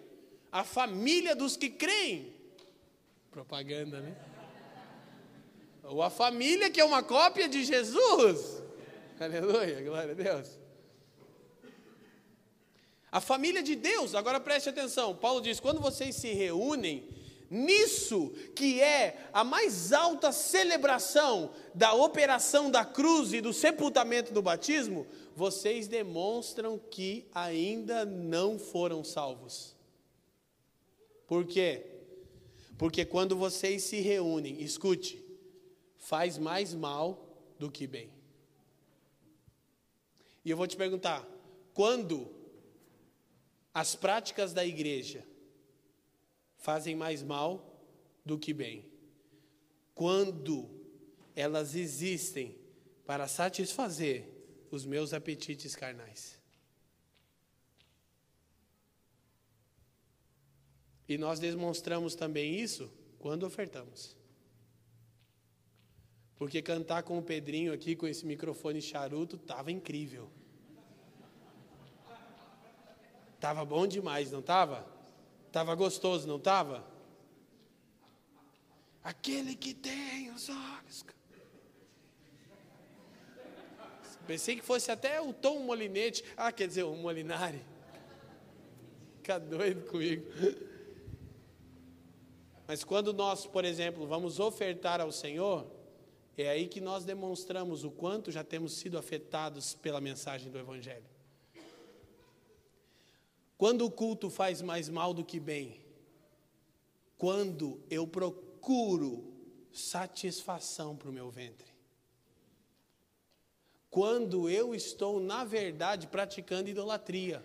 a 0.50 0.64
família 0.64 1.36
dos 1.36 1.58
que 1.58 1.70
creem. 1.70 2.34
Propaganda, 3.32 4.00
né? 4.00 4.16
Ou 5.88 6.02
a 6.02 6.10
família 6.10 6.70
que 6.70 6.82
é 6.82 6.86
uma 6.86 7.04
cópia 7.04 7.48
de 7.48 7.64
Jesus. 7.64 8.64
Aleluia, 9.20 9.82
glória 9.82 10.12
a 10.12 10.16
Deus. 10.16 10.60
A 13.12 13.22
família 13.22 13.64
de 13.64 13.76
Deus, 13.76 14.14
agora 14.14 14.40
preste 14.40 14.68
atenção. 14.68 15.16
Paulo 15.16 15.42
diz: 15.42 15.60
quando 15.60 15.80
vocês 15.80 16.16
se 16.16 16.34
reúnem, 16.34 17.08
Nisso 17.50 18.34
que 18.56 18.82
é 18.82 19.30
a 19.32 19.44
mais 19.44 19.94
alta 19.94 20.32
celebração 20.32 21.52
da 21.74 21.94
operação 21.94 22.72
da 22.72 22.84
cruz 22.84 23.34
e 23.34 23.42
do 23.42 23.54
sepultamento 23.54 24.34
do 24.34 24.42
batismo, 24.42 25.06
vocês 25.36 25.88
demonstram 25.88 26.80
que 26.90 27.28
ainda 27.34 28.04
não 28.06 28.58
foram 28.58 29.04
salvos. 29.04 29.76
Por 31.28 31.46
quê? 31.46 31.86
Porque 32.78 33.06
quando 33.06 33.36
vocês 33.36 33.84
se 33.84 34.02
reúnem, 34.02 34.62
escute, 34.62 35.24
faz 36.06 36.38
mais 36.38 36.74
mal 36.74 37.08
do 37.58 37.72
que 37.72 37.88
bem. 37.88 38.10
E 40.44 40.50
eu 40.50 40.58
vou 40.58 40.68
te 40.68 40.78
perguntar: 40.78 41.26
quando 41.74 42.34
as 43.74 43.96
práticas 43.96 44.54
da 44.54 44.66
igreja 44.66 45.26
fazem 46.58 46.96
mais 46.96 47.22
mal 47.22 47.50
do 48.26 48.40
que 48.40 48.54
bem. 48.54 48.86
Quando 49.94 50.70
elas 51.36 51.76
existem 51.76 52.58
para 53.06 53.28
satisfazer 53.28 54.28
os 54.72 54.86
meus 54.86 55.14
apetites 55.14 55.76
carnais. 55.76 56.40
E 61.08 61.18
nós 61.18 61.40
demonstramos 61.40 62.16
também 62.16 62.60
isso 62.60 62.92
quando 63.20 63.46
ofertamos. 63.46 64.16
Porque 66.38 66.62
cantar 66.62 67.04
com 67.04 67.18
o 67.18 67.22
Pedrinho 67.22 67.74
aqui, 67.74 67.96
com 67.96 68.08
esse 68.08 68.26
microfone 68.26 68.82
charuto, 68.82 69.38
estava 69.38 69.72
incrível. 69.72 70.30
Estava 73.36 73.64
bom 73.64 73.88
demais, 73.88 74.32
não 74.32 74.40
estava? 74.40 74.86
Estava 75.48 75.74
gostoso, 75.76 76.28
não 76.28 76.38
estava? 76.38 76.86
Aquele 79.04 79.56
que 79.56 79.74
tem 79.74 80.32
os 80.32 80.50
olhos. 80.50 81.06
Pensei 84.26 84.56
que 84.56 84.64
fosse 84.64 84.92
até 84.92 85.22
o 85.22 85.32
Tom 85.32 85.60
Molinete. 85.60 86.24
Ah, 86.36 86.52
quer 86.52 86.68
dizer, 86.68 86.84
o 86.84 86.96
Molinari. 86.96 87.62
Fica 89.18 89.40
doido 89.40 89.88
comigo. 89.90 90.26
Mas 92.68 92.84
quando 92.84 93.14
nós, 93.14 93.46
por 93.46 93.64
exemplo, 93.64 94.08
vamos 94.08 94.40
ofertar 94.40 95.00
ao 95.00 95.12
Senhor, 95.12 95.68
é 96.44 96.50
aí 96.50 96.68
que 96.68 96.82
nós 96.82 97.06
demonstramos 97.06 97.84
o 97.84 97.92
quanto 97.92 98.32
já 98.32 98.44
temos 98.44 98.74
sido 98.74 98.98
afetados 98.98 99.74
pela 99.74 100.02
mensagem 100.02 100.52
do 100.52 100.58
Evangelho. 100.58 101.06
Quando 103.58 103.86
o 103.86 103.92
culto 103.92 104.30
faz 104.30 104.62
mais 104.62 104.90
mal 104.90 105.14
do 105.14 105.24
que 105.24 105.40
bem? 105.40 105.80
Quando 107.18 107.82
eu 107.90 108.06
procuro 108.06 109.34
satisfação 109.72 110.96
para 110.96 111.10
o 111.10 111.14
meu 111.14 111.30
ventre. 111.30 111.74
quando 113.90 114.50
eu 114.50 114.76
estou, 114.76 115.22
na 115.22 115.46
verdade, 115.46 116.06
praticando 116.08 116.70
idolatria. 116.70 117.42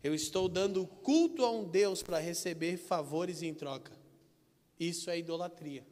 Eu 0.00 0.14
estou 0.14 0.48
dando 0.48 0.86
culto 0.86 1.44
a 1.44 1.50
um 1.50 1.64
Deus 1.64 2.04
para 2.04 2.20
receber 2.20 2.76
favores 2.76 3.42
em 3.42 3.52
troca. 3.52 3.90
Isso 4.78 5.10
é 5.10 5.18
idolatria. 5.18 5.84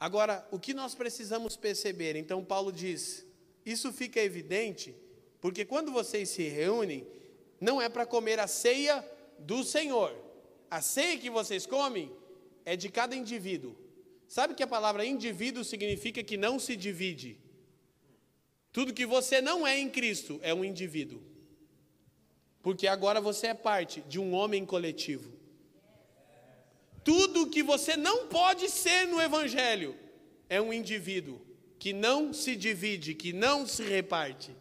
Agora, 0.00 0.48
o 0.50 0.58
que 0.58 0.72
nós 0.72 0.94
precisamos 0.94 1.58
perceber? 1.58 2.16
Então, 2.16 2.42
Paulo 2.42 2.72
diz: 2.72 3.26
isso 3.66 3.92
fica 3.92 4.18
evidente, 4.18 4.94
porque 5.42 5.62
quando 5.62 5.92
vocês 5.92 6.30
se 6.30 6.48
reúnem, 6.48 7.06
não 7.60 7.82
é 7.82 7.88
para 7.90 8.06
comer 8.06 8.40
a 8.40 8.46
ceia 8.46 9.04
do 9.38 9.62
Senhor. 9.62 10.16
A 10.70 10.80
ceia 10.80 11.18
que 11.18 11.28
vocês 11.28 11.66
comem 11.66 12.10
é 12.64 12.76
de 12.76 12.88
cada 12.88 13.14
indivíduo. 13.14 13.76
Sabe 14.26 14.54
que 14.54 14.62
a 14.62 14.66
palavra 14.66 15.04
indivíduo 15.04 15.64
significa 15.64 16.22
que 16.22 16.36
não 16.36 16.58
se 16.58 16.76
divide? 16.76 17.38
Tudo 18.72 18.94
que 18.94 19.04
você 19.04 19.42
não 19.42 19.66
é 19.66 19.78
em 19.78 19.90
Cristo 19.90 20.38
é 20.42 20.54
um 20.54 20.64
indivíduo. 20.64 21.20
Porque 22.62 22.86
agora 22.86 23.20
você 23.20 23.48
é 23.48 23.54
parte 23.54 24.00
de 24.02 24.18
um 24.18 24.32
homem 24.32 24.64
coletivo. 24.64 25.39
Tudo 27.02 27.48
que 27.48 27.62
você 27.62 27.96
não 27.96 28.28
pode 28.28 28.68
ser 28.68 29.06
no 29.06 29.20
Evangelho 29.20 29.96
é 30.48 30.60
um 30.60 30.72
indivíduo 30.72 31.40
que 31.78 31.92
não 31.92 32.32
se 32.32 32.54
divide, 32.54 33.14
que 33.14 33.32
não 33.32 33.66
se 33.66 33.82
reparte. 33.82 34.54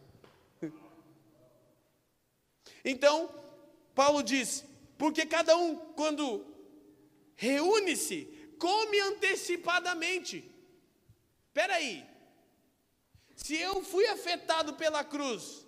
Então, 2.84 3.30
Paulo 3.94 4.24
diz: 4.24 4.64
porque 4.98 5.26
cada 5.26 5.58
um, 5.58 5.76
quando 5.76 6.46
reúne-se, 7.36 8.26
come 8.58 9.00
antecipadamente. 9.00 10.50
Espera 11.48 11.76
aí. 11.76 12.06
Se 13.36 13.56
eu 13.56 13.82
fui 13.84 14.06
afetado 14.08 14.74
pela 14.74 15.04
cruz, 15.04 15.66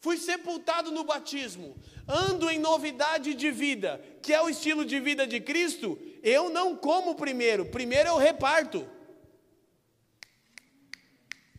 fui 0.00 0.16
sepultado 0.16 0.92
no 0.92 1.02
batismo, 1.02 1.76
ando 2.06 2.50
em 2.50 2.58
novidade 2.58 3.34
de 3.34 3.50
vida, 3.50 4.02
que 4.22 4.32
é 4.32 4.40
o 4.40 4.48
estilo 4.48 4.84
de 4.84 5.00
vida 5.00 5.26
de 5.26 5.40
Cristo, 5.40 5.98
eu 6.22 6.50
não 6.50 6.76
como 6.76 7.14
primeiro, 7.14 7.66
primeiro 7.66 8.08
eu 8.08 8.16
reparto. 8.16 8.88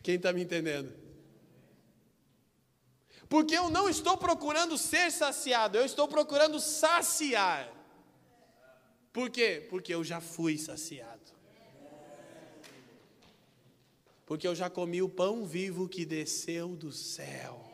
Quem 0.02 0.16
está 0.16 0.32
me 0.32 0.42
entendendo? 0.42 0.92
Porque 3.28 3.56
eu 3.56 3.68
não 3.68 3.88
estou 3.88 4.16
procurando 4.16 4.78
ser 4.78 5.10
saciado, 5.10 5.76
eu 5.76 5.84
estou 5.84 6.06
procurando 6.06 6.60
saciar. 6.60 7.72
Por 9.12 9.30
quê? 9.30 9.66
Porque 9.68 9.92
eu 9.92 10.04
já 10.04 10.20
fui 10.20 10.56
saciado. 10.58 11.34
Porque 14.24 14.46
eu 14.46 14.54
já 14.54 14.68
comi 14.68 15.02
o 15.02 15.08
pão 15.08 15.44
vivo 15.44 15.88
que 15.88 16.04
desceu 16.04 16.76
do 16.76 16.92
céu. 16.92 17.65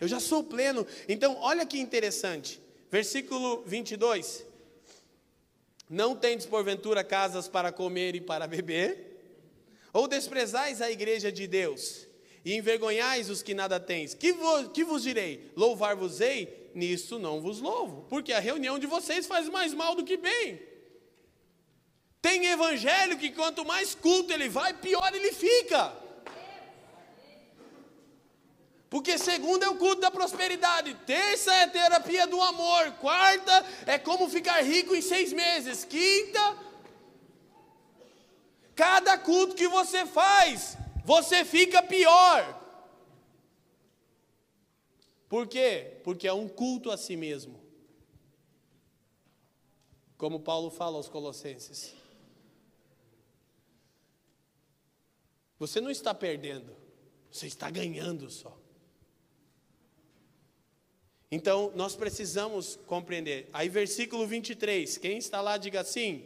Eu 0.00 0.08
já 0.08 0.20
sou 0.20 0.44
pleno. 0.44 0.86
Então, 1.08 1.36
olha 1.40 1.66
que 1.66 1.78
interessante. 1.78 2.60
Versículo 2.90 3.62
22. 3.66 4.46
Não 5.88 6.14
tendes 6.14 6.46
porventura 6.46 7.02
casas 7.02 7.48
para 7.48 7.72
comer 7.72 8.14
e 8.14 8.20
para 8.20 8.46
beber? 8.46 9.08
Ou 9.92 10.06
desprezais 10.06 10.82
a 10.82 10.90
igreja 10.90 11.32
de 11.32 11.46
Deus 11.46 12.06
e 12.44 12.54
envergonhais 12.54 13.30
os 13.30 13.42
que 13.42 13.54
nada 13.54 13.80
tens? 13.80 14.14
Que, 14.14 14.32
vo, 14.32 14.68
que 14.70 14.84
vos 14.84 15.02
direi? 15.02 15.50
Louvar-vos-ei? 15.56 16.70
Nisso 16.74 17.18
não 17.18 17.40
vos 17.40 17.60
louvo, 17.60 18.06
porque 18.08 18.32
a 18.32 18.38
reunião 18.38 18.78
de 18.78 18.86
vocês 18.86 19.26
faz 19.26 19.48
mais 19.48 19.74
mal 19.74 19.94
do 19.94 20.04
que 20.04 20.16
bem. 20.16 20.60
Tem 22.20 22.46
evangelho 22.46 23.18
que 23.18 23.30
quanto 23.30 23.64
mais 23.64 23.94
culto 23.94 24.32
ele 24.32 24.48
vai, 24.48 24.74
pior 24.74 25.12
ele 25.14 25.32
fica. 25.32 25.92
Porque 28.90 29.18
segunda 29.18 29.66
é 29.66 29.68
o 29.68 29.76
culto 29.76 30.00
da 30.00 30.10
prosperidade, 30.10 30.94
terça 31.06 31.52
é 31.54 31.66
terapia 31.66 32.26
do 32.26 32.40
amor, 32.40 32.92
quarta 32.92 33.64
é 33.86 33.98
como 33.98 34.30
ficar 34.30 34.62
rico 34.62 34.94
em 34.94 35.02
seis 35.02 35.30
meses, 35.32 35.84
quinta, 35.84 36.56
cada 38.74 39.18
culto 39.18 39.54
que 39.54 39.68
você 39.68 40.06
faz, 40.06 40.78
você 41.04 41.44
fica 41.44 41.82
pior. 41.82 42.58
Por 45.28 45.46
quê? 45.46 46.00
Porque 46.02 46.26
é 46.26 46.32
um 46.32 46.48
culto 46.48 46.90
a 46.90 46.96
si 46.96 47.14
mesmo. 47.14 47.60
Como 50.16 50.40
Paulo 50.40 50.70
fala 50.70 50.96
aos 50.96 51.08
Colossenses. 51.08 51.94
Você 55.58 55.80
não 55.80 55.90
está 55.90 56.14
perdendo, 56.14 56.74
você 57.30 57.46
está 57.46 57.70
ganhando 57.70 58.30
só. 58.30 58.57
Então, 61.30 61.72
nós 61.74 61.94
precisamos 61.94 62.78
compreender. 62.86 63.48
Aí, 63.52 63.68
versículo 63.68 64.26
23, 64.26 64.96
quem 64.96 65.18
está 65.18 65.40
lá, 65.40 65.58
diga 65.58 65.80
assim: 65.80 66.24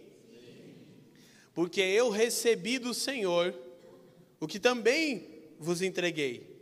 Porque 1.53 1.81
eu 1.81 2.09
recebi 2.09 2.79
do 2.79 2.95
Senhor 2.95 3.55
o 4.39 4.47
que 4.47 4.61
também 4.61 5.29
vos 5.59 5.83
entreguei. 5.83 6.53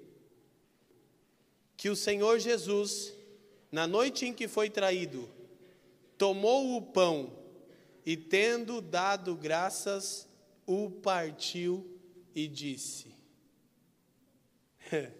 Que 1.77 1.91
o 1.91 1.97
Senhor 1.97 2.39
Jesus, 2.39 3.15
na 3.71 3.87
noite 3.87 4.25
em 4.27 4.33
que 4.33 4.49
foi 4.49 4.71
traído, 4.71 5.29
tomou 6.17 6.77
o 6.77 6.83
pão 6.83 7.39
e, 8.07 8.17
tendo 8.17 8.81
dado 8.81 9.37
graças, 9.37 10.27
o 10.67 10.91
partiu 10.91 12.01
e 12.35 12.49
disse: 12.49 13.15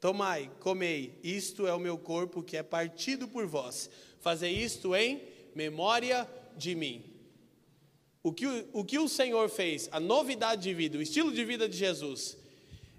Tomai, 0.00 0.50
comei, 0.60 1.18
isto 1.22 1.66
é 1.66 1.74
o 1.74 1.80
meu 1.80 1.98
corpo 1.98 2.42
que 2.42 2.56
é 2.56 2.62
partido 2.62 3.26
por 3.26 3.46
vós. 3.46 3.90
Fazei 4.20 4.52
isto 4.52 4.94
em 4.94 5.22
memória 5.54 6.28
de 6.56 6.74
mim. 6.74 7.04
O 8.22 8.32
que, 8.32 8.46
o 8.72 8.84
que 8.84 8.98
o 8.98 9.08
Senhor 9.08 9.48
fez, 9.48 9.88
a 9.90 9.98
novidade 9.98 10.62
de 10.62 10.74
vida, 10.74 10.98
o 10.98 11.02
estilo 11.02 11.32
de 11.32 11.44
vida 11.44 11.68
de 11.68 11.76
Jesus, 11.76 12.36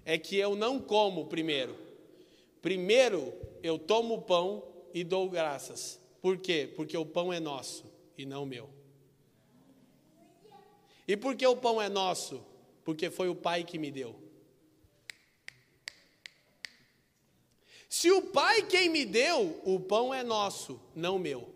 é 0.04 0.18
que 0.18 0.36
eu 0.36 0.56
não 0.56 0.80
como 0.80 1.26
primeiro. 1.26 1.76
Primeiro 2.60 3.32
eu 3.62 3.78
tomo 3.78 4.14
o 4.14 4.22
pão 4.22 4.62
e 4.92 5.04
dou 5.04 5.28
graças. 5.28 6.00
Por 6.20 6.36
quê? 6.38 6.70
Porque 6.76 6.96
o 6.96 7.06
pão 7.06 7.32
é 7.32 7.40
nosso 7.40 7.84
e 8.16 8.26
não 8.26 8.44
meu. 8.44 8.68
E 11.08 11.16
por 11.16 11.34
que 11.34 11.46
o 11.46 11.56
pão 11.56 11.80
é 11.80 11.88
nosso? 11.88 12.44
Porque 12.84 13.10
foi 13.10 13.28
o 13.28 13.34
Pai 13.34 13.64
que 13.64 13.78
me 13.78 13.90
deu. 13.90 14.14
Se 17.90 18.08
o 18.12 18.22
Pai 18.22 18.62
quem 18.62 18.88
me 18.88 19.04
deu, 19.04 19.60
o 19.64 19.80
pão 19.80 20.14
é 20.14 20.22
nosso, 20.22 20.80
não 20.94 21.18
meu. 21.18 21.52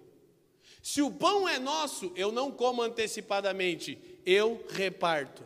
Se 0.82 1.01
o 1.01 1.09
pão 1.09 1.49
é 1.49 1.61
nosso, 1.61 2.12
eu 2.16 2.32
não 2.32 2.51
como 2.51 2.82
antecipadamente, 2.82 4.18
eu 4.26 4.66
reparto. 4.68 5.45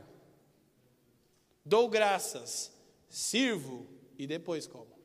Dou 1.63 1.91
graças, 1.91 2.73
sirvo 3.07 3.87
e 4.19 4.27
depois 4.27 4.67
como. 4.67 4.99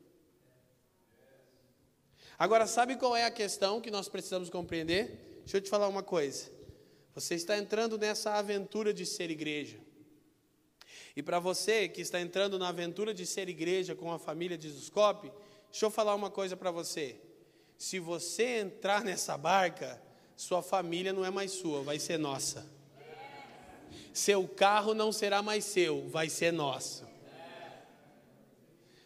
Agora, 2.38 2.66
sabe 2.66 2.96
qual 2.96 3.14
é 3.14 3.26
a 3.26 3.30
questão 3.30 3.78
que 3.78 3.90
nós 3.90 4.08
precisamos 4.08 4.48
compreender? 4.48 5.40
Deixa 5.40 5.58
eu 5.58 5.60
te 5.60 5.68
falar 5.68 5.86
uma 5.86 6.02
coisa. 6.02 6.50
Você 7.14 7.34
está 7.34 7.58
entrando 7.58 7.98
nessa 7.98 8.32
aventura 8.32 8.94
de 8.94 9.04
ser 9.04 9.30
igreja. 9.30 9.78
E 11.14 11.22
para 11.22 11.38
você 11.38 11.88
que 11.88 12.00
está 12.00 12.18
entrando 12.22 12.58
na 12.58 12.70
aventura 12.70 13.12
de 13.12 13.26
ser 13.26 13.50
igreja 13.50 13.94
com 13.94 14.10
a 14.10 14.18
família 14.18 14.56
de 14.56 14.70
Zuscope, 14.70 15.30
Deixa 15.74 15.86
eu 15.86 15.90
falar 15.90 16.14
uma 16.14 16.30
coisa 16.30 16.56
para 16.56 16.70
você. 16.70 17.16
Se 17.76 17.98
você 17.98 18.60
entrar 18.60 19.02
nessa 19.02 19.36
barca, 19.36 20.00
sua 20.36 20.62
família 20.62 21.12
não 21.12 21.24
é 21.24 21.30
mais 21.32 21.50
sua, 21.50 21.82
vai 21.82 21.98
ser 21.98 22.16
nossa. 22.16 22.64
Seu 24.12 24.46
carro 24.46 24.94
não 24.94 25.10
será 25.10 25.42
mais 25.42 25.64
seu, 25.64 26.08
vai 26.10 26.30
ser 26.30 26.52
nosso. 26.52 27.04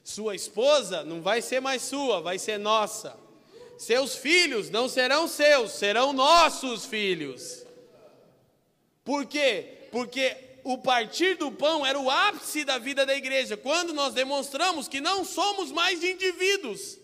Sua 0.05 0.35
esposa 0.35 1.03
não 1.05 1.23
vai 1.23 1.41
ser 1.41 1.61
mais 1.61 1.81
sua, 1.81 2.21
vai 2.21 2.39
ser 2.39 2.59
nossa. 2.59 3.19
Seus 3.79 4.17
filhos 4.17 4.69
não 4.69 4.91
serão 4.91 5.27
seus, 5.27 5.73
serão 5.73 6.13
nossos 6.13 6.85
filhos. 6.85 7.65
Por 9.03 9.25
quê? 9.25 9.89
Porque 9.91 10.48
o 10.69 10.77
partir 10.77 11.35
do 11.39 11.51
pão 11.51 11.85
era 11.85 11.99
o 11.99 12.11
ápice 12.11 12.63
da 12.63 12.77
vida 12.77 13.07
da 13.07 13.17
igreja, 13.17 13.57
quando 13.57 13.95
nós 13.95 14.13
demonstramos 14.13 14.87
que 14.87 15.01
não 15.01 15.25
somos 15.25 15.73
mais 15.73 16.05
indivíduos. 16.05 16.99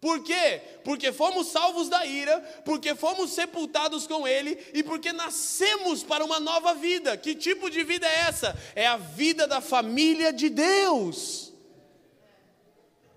Por 0.00 0.22
quê? 0.22 0.62
Porque 0.84 1.10
fomos 1.10 1.48
salvos 1.48 1.88
da 1.88 2.06
ira, 2.06 2.38
porque 2.64 2.94
fomos 2.94 3.32
sepultados 3.32 4.06
com 4.06 4.28
Ele 4.28 4.56
e 4.72 4.84
porque 4.84 5.12
nascemos 5.12 6.04
para 6.04 6.24
uma 6.24 6.38
nova 6.38 6.74
vida. 6.74 7.16
Que 7.16 7.34
tipo 7.34 7.68
de 7.68 7.82
vida 7.82 8.06
é 8.06 8.20
essa? 8.28 8.56
É 8.76 8.86
a 8.86 8.98
vida 8.98 9.48
da 9.48 9.60
família 9.60 10.32
de 10.32 10.48
Deus. 10.48 11.52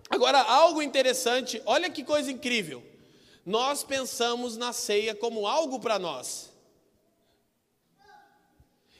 Agora, 0.09 0.41
algo 0.41 0.81
interessante, 0.81 1.61
olha 1.63 1.91
que 1.91 2.03
coisa 2.03 2.31
incrível. 2.31 2.83
Nós 3.45 3.83
pensamos 3.83 4.57
na 4.57 4.73
ceia 4.73 5.13
como 5.13 5.45
algo 5.45 5.79
para 5.79 5.99
nós. 5.99 6.56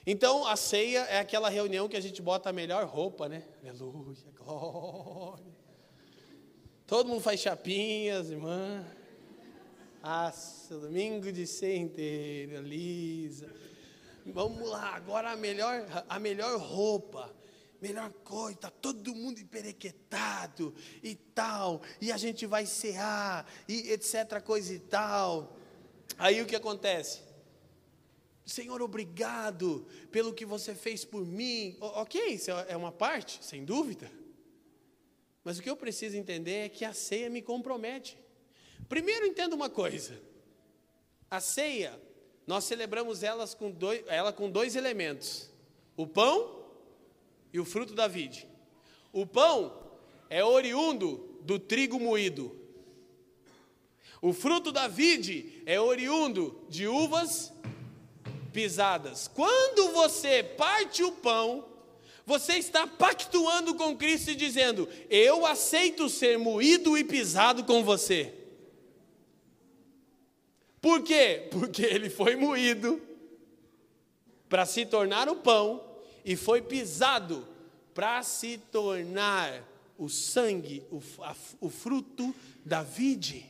Então, 0.09 0.47
a 0.47 0.55
ceia 0.55 0.99
é 0.99 1.19
aquela 1.19 1.49
reunião 1.49 1.89
que 1.89 1.97
a 1.97 1.99
gente 1.99 2.21
bota 2.21 2.49
a 2.49 2.53
melhor 2.53 2.85
roupa, 2.85 3.27
né? 3.27 3.43
Aleluia, 3.61 4.15
glória. 4.37 5.53
Todo 6.85 7.09
mundo 7.09 7.19
faz 7.19 7.41
chapinhas, 7.41 8.29
irmã. 8.29 8.85
Ah, 10.01 10.33
domingo 10.69 11.29
de 11.29 11.45
ceia 11.45 11.75
inteira, 11.75 12.61
lisa. 12.61 13.53
Vamos 14.25 14.69
lá, 14.69 14.95
agora 14.95 15.31
a 15.31 15.35
melhor, 15.35 15.85
a 16.07 16.17
melhor 16.17 16.57
roupa, 16.57 17.29
melhor 17.81 18.09
coisa, 18.23 18.59
tá 18.59 18.69
todo 18.69 19.13
mundo 19.13 19.41
emperequetado 19.41 20.73
e 21.03 21.15
tal, 21.15 21.81
e 21.99 22.13
a 22.13 22.17
gente 22.17 22.45
vai 22.45 22.65
cear, 22.65 23.45
e 23.67 23.91
etc, 23.91 24.41
coisa 24.41 24.73
e 24.73 24.79
tal. 24.79 25.57
Aí 26.17 26.41
o 26.41 26.45
que 26.45 26.55
acontece? 26.55 27.26
Senhor, 28.47 28.81
obrigado 28.81 29.85
pelo 30.09 30.33
que 30.33 30.45
você 30.45 30.73
fez 30.73 31.03
por 31.03 31.25
mim. 31.25 31.75
Ok, 31.81 32.27
isso 32.27 32.49
é 32.49 32.77
uma 32.77 32.93
parte, 32.93 33.43
sem 33.43 33.65
dúvida. 33.65 34.09
Mas 35.43 35.59
o 35.59 35.61
que 35.61 35.69
eu 35.69 35.75
preciso 35.75 36.15
entender 36.15 36.65
é 36.65 36.69
que 36.69 36.85
a 36.85 36.93
ceia 36.93 37.29
me 37.29 37.41
compromete. 37.41 38.17
Primeiro, 38.87 39.25
entenda 39.25 39.53
uma 39.53 39.69
coisa: 39.69 40.17
a 41.29 41.41
ceia, 41.41 42.01
nós 42.47 42.63
celebramos 42.63 43.21
elas 43.21 43.53
com 43.53 43.69
dois, 43.69 44.01
ela 44.07 44.31
com 44.31 44.49
dois 44.49 44.77
elementos: 44.77 45.51
o 45.97 46.07
pão 46.07 46.65
e 47.51 47.59
o 47.59 47.65
fruto 47.65 47.93
da 47.93 48.07
vide. 48.07 48.47
O 49.11 49.25
pão 49.25 49.91
é 50.29 50.41
oriundo 50.41 51.37
do 51.41 51.59
trigo 51.59 51.99
moído. 51.99 52.57
O 54.21 54.31
fruto 54.31 54.71
da 54.71 54.87
vide 54.87 55.61
é 55.65 55.79
oriundo 55.81 56.65
de 56.69 56.87
uvas 56.87 57.51
pisadas. 58.47 59.27
Quando 59.27 59.91
você 59.91 60.43
parte 60.43 61.03
o 61.03 61.11
pão, 61.11 61.65
você 62.25 62.55
está 62.55 62.85
pactuando 62.85 63.73
com 63.75 63.95
Cristo 63.95 64.31
e 64.31 64.35
dizendo: 64.35 64.89
Eu 65.09 65.45
aceito 65.45 66.09
ser 66.09 66.37
moído 66.37 66.97
e 66.97 67.03
pisado 67.03 67.63
com 67.63 67.83
você. 67.83 68.33
Por 70.81 71.01
quê? 71.03 71.47
Porque 71.51 71.81
ele 71.81 72.09
foi 72.09 72.35
moído 72.35 73.01
para 74.49 74.65
se 74.65 74.85
tornar 74.85 75.29
o 75.29 75.37
pão 75.37 75.83
e 76.25 76.35
foi 76.35 76.61
pisado 76.61 77.47
para 77.93 78.21
se 78.23 78.57
tornar 78.71 79.63
o 79.97 80.09
sangue, 80.09 80.83
o, 80.91 81.01
a, 81.23 81.35
o 81.61 81.69
fruto 81.69 82.35
da 82.65 82.83
vide. 82.83 83.45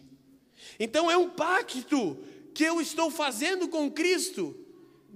Então 0.80 1.10
é 1.10 1.18
um 1.18 1.30
pacto 1.30 2.18
que 2.54 2.64
eu 2.64 2.80
estou 2.80 3.10
fazendo 3.10 3.68
com 3.68 3.92
Cristo 3.92 4.56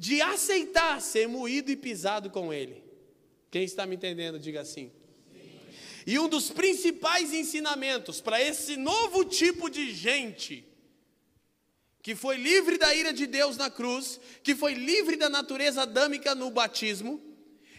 de 0.02 0.20
aceitar 0.20 1.00
ser 1.00 1.28
moído 1.28 1.70
e 1.70 1.76
pisado 1.76 2.32
com 2.32 2.52
Ele. 2.52 2.84
Quem 3.52 3.64
está 3.64 3.86
me 3.86 3.96
entendendo, 3.96 4.40
diga 4.40 4.60
assim. 4.60 4.92
E 6.08 6.18
um 6.18 6.28
dos 6.28 6.50
principais 6.50 7.32
ensinamentos 7.32 8.20
para 8.20 8.42
esse 8.42 8.78
novo 8.78 9.24
tipo 9.24 9.70
de 9.70 9.94
gente, 9.94 10.66
que 12.02 12.16
foi 12.16 12.36
livre 12.38 12.80
da 12.80 12.96
ira 12.96 13.14
de 13.14 13.28
Deus 13.28 13.58
na 13.58 13.70
cruz, 13.70 14.20
que 14.42 14.56
foi 14.56 14.74
livre 14.74 15.18
da 15.18 15.30
natureza 15.30 15.84
adâmica 15.84 16.34
no 16.34 16.50
batismo, 16.50 17.22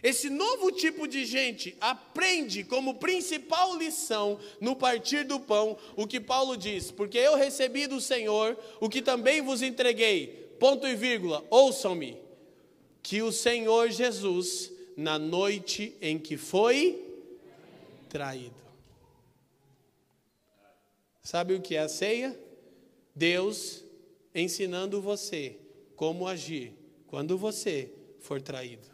esse 0.01 0.31
novo 0.31 0.71
tipo 0.71 1.09
de 1.09 1.25
gente 1.25 1.77
aprende 1.81 2.63
como 2.63 3.01
principal 3.01 3.77
lição 3.77 4.39
no 4.61 4.77
partir 4.77 5.25
do 5.25 5.41
pão 5.41 5.77
o 5.97 6.07
que 6.07 6.21
Paulo 6.21 6.57
diz: 6.57 6.93
Porque 6.93 7.19
eu 7.19 7.35
recebi 7.35 7.89
do 7.89 8.01
Senhor 8.01 8.57
o 8.81 8.89
que 8.89 9.03
também 9.03 9.41
vos 9.41 9.61
entreguei 9.61 10.42
ponto 10.63 10.87
e 10.87 10.95
vírgula, 10.95 11.45
ouçam-me, 11.51 12.17
que 13.03 13.21
o 13.21 13.33
Senhor 13.33 13.91
Jesus, 13.91 14.71
na 14.97 15.19
noite 15.19 15.97
em 16.01 16.17
que 16.17 16.37
foi 16.37 17.05
traído. 18.09 18.55
Sabe 21.21 21.55
o 21.55 21.61
que 21.61 21.75
é 21.75 21.81
a 21.81 21.89
ceia? 21.89 22.39
Deus 23.13 23.83
ensinando 24.33 25.03
você 25.03 25.57
como 25.97 26.29
agir 26.29 26.73
quando 27.09 27.37
você 27.37 27.93
for 28.21 28.41
traído. 28.41 28.87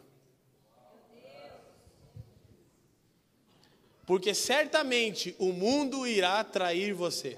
Porque 4.07 4.33
certamente 4.33 5.35
o 5.37 5.53
mundo 5.53 6.07
irá 6.07 6.43
trair 6.43 6.95
você 6.95 7.37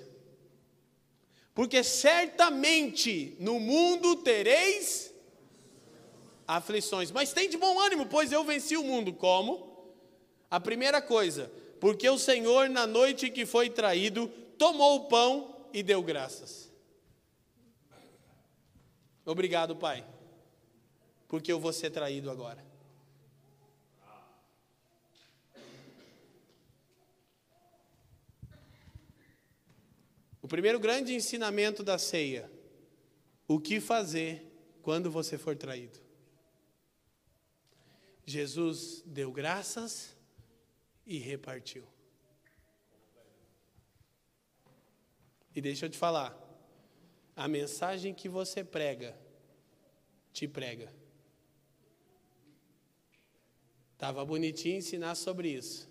porque 1.54 1.84
certamente 1.84 3.36
no 3.40 3.60
mundo 3.60 4.16
tereis 4.18 5.14
aflições, 6.48 7.12
mas 7.12 7.34
tem 7.34 7.50
de 7.50 7.58
bom 7.58 7.80
ânimo, 7.80 8.06
pois 8.06 8.32
eu 8.32 8.44
venci 8.44 8.76
o 8.78 8.84
mundo. 8.84 9.14
Como? 9.14 9.72
A 10.50 10.60
primeira 10.60 11.02
coisa, 11.02 11.52
porque 11.80 12.10
o 12.10 12.18
Senhor, 12.18 12.70
na 12.70 12.86
noite 12.86 13.30
que 13.30 13.46
foi 13.46 13.70
traído, 13.70 14.28
tomou 14.58 14.96
o 14.96 15.08
pão 15.08 15.56
e 15.74 15.82
deu 15.82 16.02
graças. 16.02 16.70
Obrigado, 19.26 19.76
Pai, 19.76 20.06
porque 21.28 21.52
eu 21.52 21.60
vou 21.60 21.72
ser 21.72 21.90
traído 21.92 22.30
agora. 22.30 22.71
Primeiro 30.52 30.82
grande 30.82 31.14
ensinamento 31.14 31.82
da 31.82 31.98
ceia: 31.98 32.52
o 33.48 33.58
que 33.58 33.80
fazer 33.80 34.46
quando 34.82 35.10
você 35.10 35.38
for 35.38 35.56
traído. 35.56 35.98
Jesus 38.26 39.02
deu 39.06 39.32
graças 39.32 40.14
e 41.06 41.18
repartiu. 41.18 41.88
E 45.56 45.62
deixa 45.62 45.86
eu 45.86 45.90
te 45.90 45.98
falar, 45.98 46.38
a 47.34 47.48
mensagem 47.48 48.14
que 48.14 48.28
você 48.28 48.62
prega, 48.62 49.18
te 50.34 50.50
prega. 50.50 50.94
Estava 53.94 54.26
bonitinho 54.26 54.80
ensinar 54.80 55.16
sobre 55.16 55.48
isso. 55.48 55.90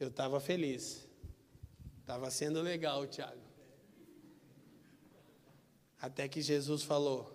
Eu 0.00 0.08
estava 0.08 0.40
feliz. 0.40 1.09
Estava 2.10 2.28
sendo 2.28 2.60
legal, 2.60 3.06
Tiago. 3.06 3.40
Até 6.00 6.26
que 6.26 6.42
Jesus 6.42 6.82
falou: 6.82 7.32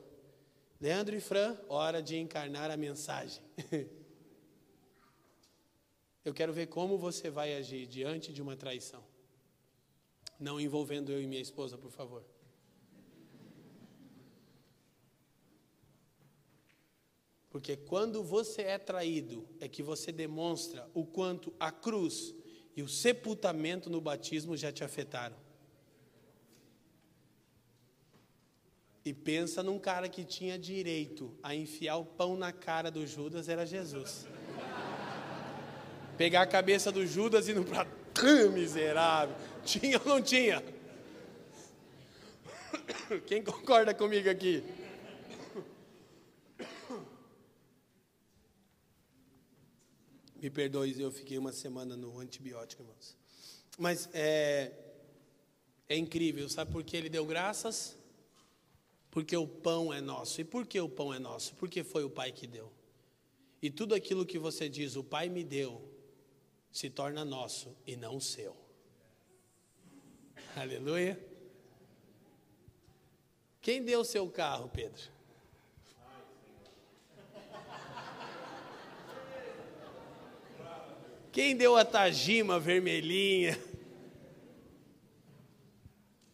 Leandro 0.82 1.16
e 1.16 1.22
Fran, 1.22 1.58
hora 1.70 2.04
de 2.04 2.18
encarnar 2.18 2.70
a 2.70 2.76
mensagem. 2.76 3.42
Eu 6.26 6.34
quero 6.34 6.52
ver 6.52 6.68
como 6.68 6.98
você 6.98 7.30
vai 7.30 7.56
agir 7.56 7.88
diante 7.88 8.34
de 8.34 8.42
uma 8.42 8.58
traição. 8.58 9.02
Não 10.38 10.60
envolvendo 10.60 11.10
eu 11.10 11.22
e 11.22 11.28
minha 11.28 11.42
esposa, 11.42 11.78
por 11.78 11.92
favor. 11.92 12.26
Porque 17.50 17.78
quando 17.78 18.22
você 18.22 18.64
é 18.64 18.78
traído, 18.78 19.48
é 19.62 19.70
que 19.70 19.82
você 19.82 20.12
demonstra 20.12 20.90
o 20.94 21.06
quanto 21.06 21.54
a 21.58 21.72
cruz 21.72 22.36
e 22.76 22.84
o 22.84 22.90
sepultamento 22.90 23.90
no 23.90 24.02
batismo 24.02 24.58
já 24.58 24.72
te 24.72 24.84
afetaram. 24.84 25.36
E 29.04 29.14
pensa 29.14 29.62
num 29.62 29.78
cara 29.78 30.10
que 30.10 30.24
tinha 30.24 30.58
direito 30.58 31.38
a 31.42 31.56
enfiar 31.56 31.98
o 31.98 32.06
pão 32.06 32.36
na 32.36 32.52
cara 32.52 32.90
do 32.90 33.06
Judas, 33.06 33.48
era 33.48 33.66
Jesus. 33.66 34.28
Pegar 36.18 36.42
a 36.42 36.48
cabeça 36.48 36.92
do 36.92 37.06
Judas 37.06 37.48
e 37.48 37.54
no 37.54 37.64
prato, 37.64 37.92
miserável. 38.52 39.36
Tinha 39.64 40.00
ou 40.00 40.06
não 40.06 40.22
tinha? 40.22 40.64
Quem 43.28 43.44
concorda 43.44 43.94
comigo 43.94 44.30
aqui? 44.30 44.64
Me 50.42 50.50
perdoe, 50.50 51.00
eu 51.00 51.12
fiquei 51.12 51.38
uma 51.38 51.52
semana 51.52 51.96
no 51.96 52.20
antibiótico, 52.20 52.82
irmãos. 52.84 53.18
Mas 53.78 54.10
é, 54.14 54.72
é 55.88 55.98
incrível, 55.98 56.48
sabe 56.50 56.72
por 56.72 56.84
que 56.84 56.96
ele 56.96 57.10
deu 57.10 57.26
graças? 57.26 57.98
Porque 59.12 59.36
o 59.38 59.48
pão 59.48 59.94
é 59.94 60.02
nosso. 60.02 60.42
E 60.42 60.44
por 60.44 60.66
que 60.66 60.80
o 60.80 60.90
pão 60.90 61.14
é 61.14 61.20
nosso? 61.20 61.56
Porque 61.56 61.84
foi 61.84 62.04
o 62.04 62.10
Pai 62.10 62.34
que 62.34 62.46
deu. 62.46 62.70
E 63.62 63.70
tudo 63.72 63.96
aquilo 63.96 64.26
que 64.26 64.38
você 64.38 64.68
diz, 64.68 64.98
o 64.98 65.04
Pai 65.04 65.30
me 65.30 65.42
deu, 65.42 65.82
se 66.70 66.90
torna 66.90 67.24
nosso 67.24 67.74
e 67.88 67.96
não 67.96 68.20
seu. 68.20 68.56
Aleluia. 70.54 71.18
Quem 73.62 73.84
deu 73.84 74.02
o 74.02 74.06
seu 74.06 74.30
carro, 74.30 74.70
Pedro? 74.70 75.15
Quem 81.36 81.54
deu 81.54 81.76
a 81.76 81.84
tajima 81.84 82.58
vermelhinha? 82.62 83.62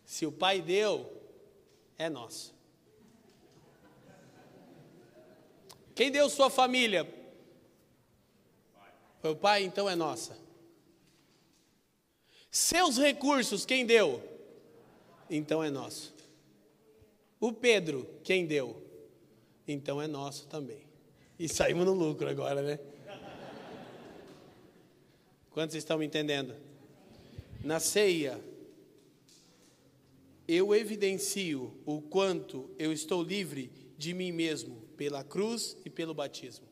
Se 0.05 0.27
o 0.27 0.31
pai 0.31 0.61
deu, 0.61 1.11
é 1.97 2.07
nosso. 2.07 2.53
Quem 5.95 6.11
deu 6.11 6.29
sua 6.29 6.51
família? 6.51 7.11
Foi 9.21 9.31
o 9.31 9.35
pai, 9.35 9.63
então 9.63 9.89
é 9.89 9.95
nossa. 9.95 10.37
Seus 12.51 12.99
recursos, 12.99 13.65
quem 13.65 13.87
deu? 13.87 14.23
Então 15.27 15.63
é 15.63 15.71
nosso. 15.71 16.13
O 17.39 17.51
Pedro, 17.51 18.07
quem 18.23 18.45
deu? 18.45 18.79
Então 19.67 19.99
é 19.99 20.05
nosso 20.05 20.45
também. 20.45 20.85
E 21.39 21.49
saímos 21.49 21.87
no 21.87 21.93
lucro 21.93 22.29
agora, 22.29 22.61
né? 22.61 22.79
Quantos 25.51 25.75
estão 25.75 25.97
me 25.97 26.05
entendendo? 26.05 26.55
Na 27.63 27.79
ceia, 27.79 28.39
eu 30.47 30.73
evidencio 30.73 31.73
o 31.85 32.01
quanto 32.01 32.69
eu 32.79 32.91
estou 32.91 33.21
livre 33.21 33.71
de 33.97 34.13
mim 34.13 34.31
mesmo 34.31 34.81
pela 34.97 35.23
cruz 35.23 35.77
e 35.85 35.89
pelo 35.89 36.13
batismo. 36.13 36.65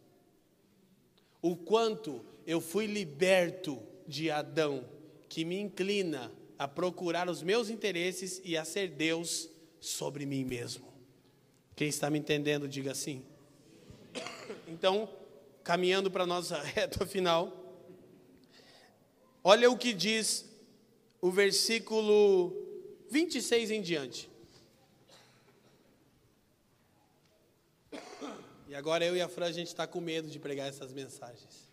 O 1.41 1.55
quanto 1.55 2.25
eu 2.45 2.59
fui 2.59 2.85
liberto 2.85 3.81
de 4.07 4.31
Adão, 4.31 4.83
que 5.27 5.45
me 5.45 5.59
inclina 5.59 6.31
a 6.57 6.67
procurar 6.67 7.29
os 7.29 7.43
meus 7.43 7.69
interesses 7.69 8.41
e 8.43 8.57
a 8.57 8.65
ser 8.65 8.89
Deus 8.89 9.49
sobre 9.79 10.25
mim 10.25 10.43
mesmo. 10.43 10.87
Quem 11.75 11.87
está 11.87 12.09
me 12.09 12.19
entendendo, 12.19 12.67
diga 12.67 12.91
assim. 12.91 13.23
Então, 14.67 15.07
caminhando 15.63 16.09
para 16.09 16.23
a 16.23 16.27
nossa 16.27 16.59
reta 16.63 17.05
final, 17.05 17.58
olha 19.43 19.69
o 19.69 19.77
que 19.77 19.93
diz 19.93 20.45
o 21.21 21.31
versículo 21.31 22.53
26 23.09 23.71
em 23.71 23.81
diante. 23.81 24.29
E 28.67 28.75
agora 28.75 29.03
eu 29.03 29.17
e 29.17 29.21
a 29.21 29.27
Fran, 29.27 29.47
a 29.47 29.51
gente 29.51 29.67
está 29.67 29.87
com 29.87 29.99
medo 29.99 30.29
de 30.29 30.37
pregar 30.37 30.69
essas 30.69 30.93
mensagens. 30.93 31.67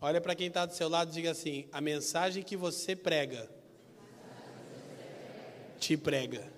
Olha 0.00 0.20
para 0.20 0.34
quem 0.34 0.46
está 0.46 0.64
do 0.64 0.74
seu 0.74 0.88
lado 0.88 1.10
e 1.10 1.12
diga 1.12 1.30
assim: 1.30 1.68
a 1.70 1.80
mensagem 1.80 2.42
que 2.42 2.56
você 2.56 2.96
prega, 2.96 3.50
te 5.78 5.96
prega. 5.96 6.50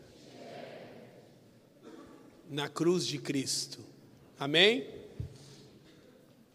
Na 2.48 2.68
cruz 2.68 3.06
de 3.06 3.18
Cristo. 3.18 3.84
Amém? 4.38 4.99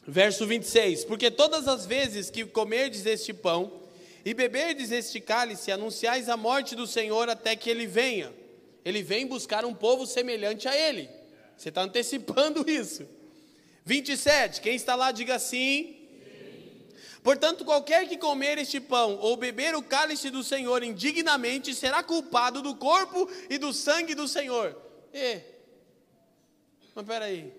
Verso 0.07 0.45
26: 0.45 1.05
Porque 1.05 1.31
todas 1.31 1.67
as 1.67 1.85
vezes 1.85 2.29
que 2.29 2.45
comerdes 2.45 3.05
este 3.05 3.33
pão 3.33 3.71
e 4.23 4.33
beberdes 4.33 4.91
este 4.91 5.21
cálice, 5.21 5.71
anunciais 5.71 6.29
a 6.29 6.35
morte 6.35 6.75
do 6.75 6.87
Senhor 6.87 7.29
até 7.29 7.55
que 7.55 7.69
ele 7.69 7.85
venha. 7.85 8.33
Ele 8.83 9.03
vem 9.03 9.27
buscar 9.27 9.63
um 9.63 9.73
povo 9.73 10.07
semelhante 10.07 10.67
a 10.67 10.75
ele. 10.75 11.07
Você 11.55 11.69
está 11.69 11.83
antecipando 11.83 12.65
isso. 12.69 13.07
27, 13.83 14.61
quem 14.61 14.75
está 14.75 14.95
lá, 14.95 15.11
diga 15.11 15.35
assim. 15.35 15.95
Portanto, 17.21 17.63
qualquer 17.65 18.07
que 18.07 18.17
comer 18.17 18.57
este 18.57 18.79
pão 18.79 19.17
ou 19.19 19.37
beber 19.37 19.75
o 19.75 19.81
cálice 19.81 20.29
do 20.29 20.43
Senhor 20.43 20.83
indignamente 20.83 21.73
será 21.73 22.03
culpado 22.03 22.61
do 22.61 22.75
corpo 22.75 23.29
e 23.49 23.57
do 23.59 23.73
sangue 23.73 24.13
do 24.13 24.27
Senhor. 24.27 24.75
E, 25.13 25.39
mas 26.93 27.03
espera 27.03 27.25
aí, 27.25 27.51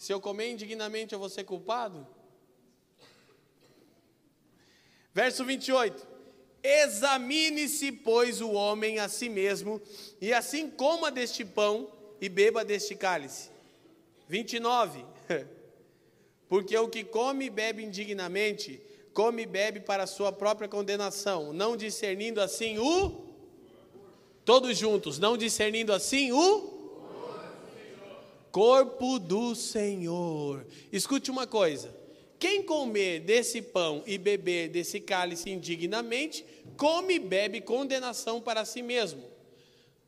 se 0.00 0.14
eu 0.14 0.18
comer 0.18 0.52
indignamente 0.52 1.12
eu 1.12 1.18
vou 1.18 1.28
ser 1.28 1.44
culpado? 1.44 2.06
Verso 5.12 5.44
28. 5.44 6.08
Examine-se, 6.62 7.92
pois, 7.92 8.40
o 8.40 8.52
homem 8.52 8.98
a 8.98 9.10
si 9.10 9.28
mesmo, 9.28 9.78
e 10.18 10.32
assim 10.32 10.70
coma 10.70 11.10
deste 11.10 11.44
pão 11.44 11.92
e 12.18 12.30
beba 12.30 12.64
deste 12.64 12.94
cálice. 12.94 13.50
29. 14.26 15.04
Porque 16.48 16.74
o 16.78 16.88
que 16.88 17.04
come 17.04 17.44
e 17.44 17.50
bebe 17.50 17.84
indignamente, 17.84 18.80
come 19.12 19.42
e 19.42 19.46
bebe 19.46 19.80
para 19.80 20.04
a 20.04 20.06
sua 20.06 20.32
própria 20.32 20.66
condenação, 20.66 21.52
não 21.52 21.76
discernindo 21.76 22.40
assim 22.40 22.78
o. 22.78 23.26
Todos 24.46 24.78
juntos, 24.78 25.18
não 25.18 25.36
discernindo 25.36 25.92
assim 25.92 26.32
o. 26.32 26.69
Corpo 28.50 29.18
do 29.18 29.54
Senhor. 29.54 30.66
Escute 30.92 31.30
uma 31.30 31.46
coisa. 31.46 31.94
Quem 32.38 32.62
comer 32.62 33.20
desse 33.20 33.60
pão 33.60 34.02
e 34.06 34.16
beber 34.16 34.70
desse 34.70 34.98
cálice 34.98 35.50
indignamente, 35.50 36.44
come 36.76 37.14
e 37.14 37.18
bebe 37.18 37.60
condenação 37.60 38.40
para 38.40 38.64
si 38.64 38.80
mesmo. 38.80 39.22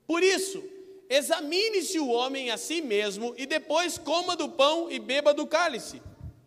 Por 0.07 0.23
isso, 0.23 0.65
examine-se 1.11 1.99
o 1.99 2.09
homem 2.09 2.51
a 2.51 2.57
si 2.57 2.81
mesmo 2.81 3.35
e 3.37 3.45
depois 3.45 3.99
coma 3.99 4.35
do 4.35 4.49
pão 4.49 4.91
e 4.91 4.99
beba 4.99 5.35
do 5.35 5.47
cálice. 5.47 6.01